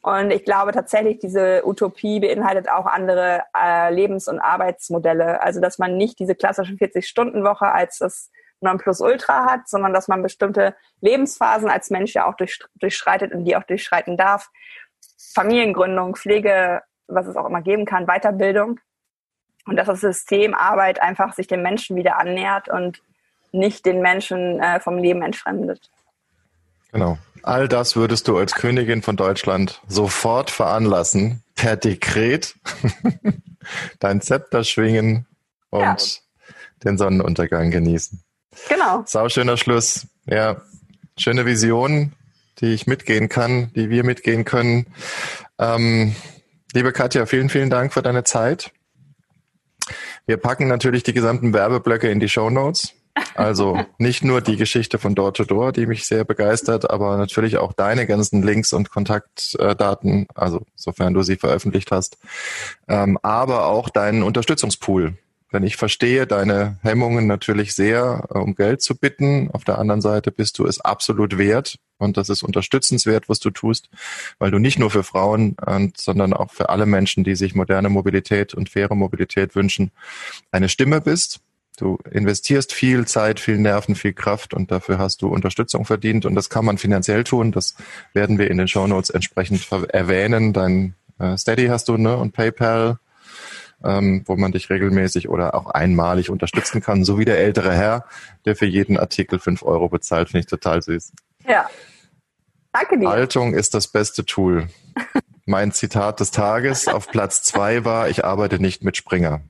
[0.00, 5.42] Und ich glaube tatsächlich, diese Utopie beinhaltet auch andere äh, Lebens- und Arbeitsmodelle.
[5.42, 8.30] Also, dass man nicht diese klassische 40-Stunden-Woche als das
[8.60, 13.56] Nonplusultra hat, sondern dass man bestimmte Lebensphasen als Mensch ja auch durch, durchschreitet und die
[13.56, 14.50] auch durchschreiten darf.
[15.34, 18.80] Familiengründung, Pflege, was es auch immer geben kann, Weiterbildung.
[19.66, 23.00] Und dass das System Arbeit einfach sich dem Menschen wieder annähert und
[23.52, 25.90] nicht den Menschen äh, vom Leben entfremdet.
[26.92, 27.18] Genau.
[27.42, 32.54] All das würdest du als Königin von Deutschland sofort veranlassen, per Dekret,
[33.98, 35.26] dein Zepter schwingen
[35.70, 35.96] und ja.
[36.84, 38.22] den Sonnenuntergang genießen.
[38.68, 39.02] Genau.
[39.06, 40.06] Sau schöner Schluss.
[40.26, 40.62] Ja,
[41.18, 42.12] schöne Vision,
[42.60, 44.86] die ich mitgehen kann, die wir mitgehen können.
[45.58, 46.14] Ähm,
[46.74, 48.72] liebe Katja, vielen, vielen Dank für deine Zeit.
[50.26, 52.94] Wir packen natürlich die gesamten Werbeblöcke in die Show Notes.
[53.36, 57.58] Also nicht nur die Geschichte von Door to Door, die mich sehr begeistert, aber natürlich
[57.58, 62.18] auch deine ganzen Links und Kontaktdaten, also sofern du sie veröffentlicht hast,
[62.88, 65.16] ähm, aber auch deinen Unterstützungspool.
[65.54, 69.50] Denn ich verstehe deine Hemmungen natürlich sehr, äh, um Geld zu bitten.
[69.52, 73.50] Auf der anderen Seite bist du es absolut wert und das ist unterstützenswert, was du
[73.50, 73.88] tust,
[74.38, 75.56] weil du nicht nur für Frauen,
[75.96, 79.92] sondern auch für alle Menschen, die sich moderne Mobilität und faire Mobilität wünschen,
[80.50, 81.40] eine Stimme bist
[81.76, 86.36] Du investierst viel Zeit, viel Nerven, viel Kraft und dafür hast du Unterstützung verdient und
[86.36, 87.50] das kann man finanziell tun.
[87.50, 87.74] Das
[88.12, 90.52] werden wir in den Show Notes entsprechend erwähnen.
[90.52, 92.98] Dein äh, Steady hast du ne und PayPal,
[93.84, 98.06] ähm, wo man dich regelmäßig oder auch einmalig unterstützen kann, so wie der ältere Herr,
[98.44, 101.12] der für jeden Artikel fünf Euro bezahlt, finde ich total süß.
[101.46, 101.68] Ja.
[102.72, 103.08] Danke dir.
[103.08, 104.68] Haltung ist das beste Tool.
[105.46, 109.42] mein Zitat des Tages auf Platz zwei war, ich arbeite nicht mit Springer.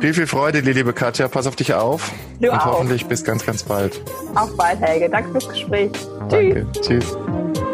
[0.00, 1.28] viel, viel Freude, liebe Katja.
[1.28, 2.12] Pass auf dich auf.
[2.40, 2.64] Du und auch.
[2.66, 4.00] hoffentlich bis ganz, ganz bald.
[4.34, 5.08] Auf bald, Helge.
[5.08, 5.92] Danke fürs Gespräch.
[6.28, 6.66] Danke.
[6.72, 7.16] Tschüss.
[7.16, 7.73] Tschüss.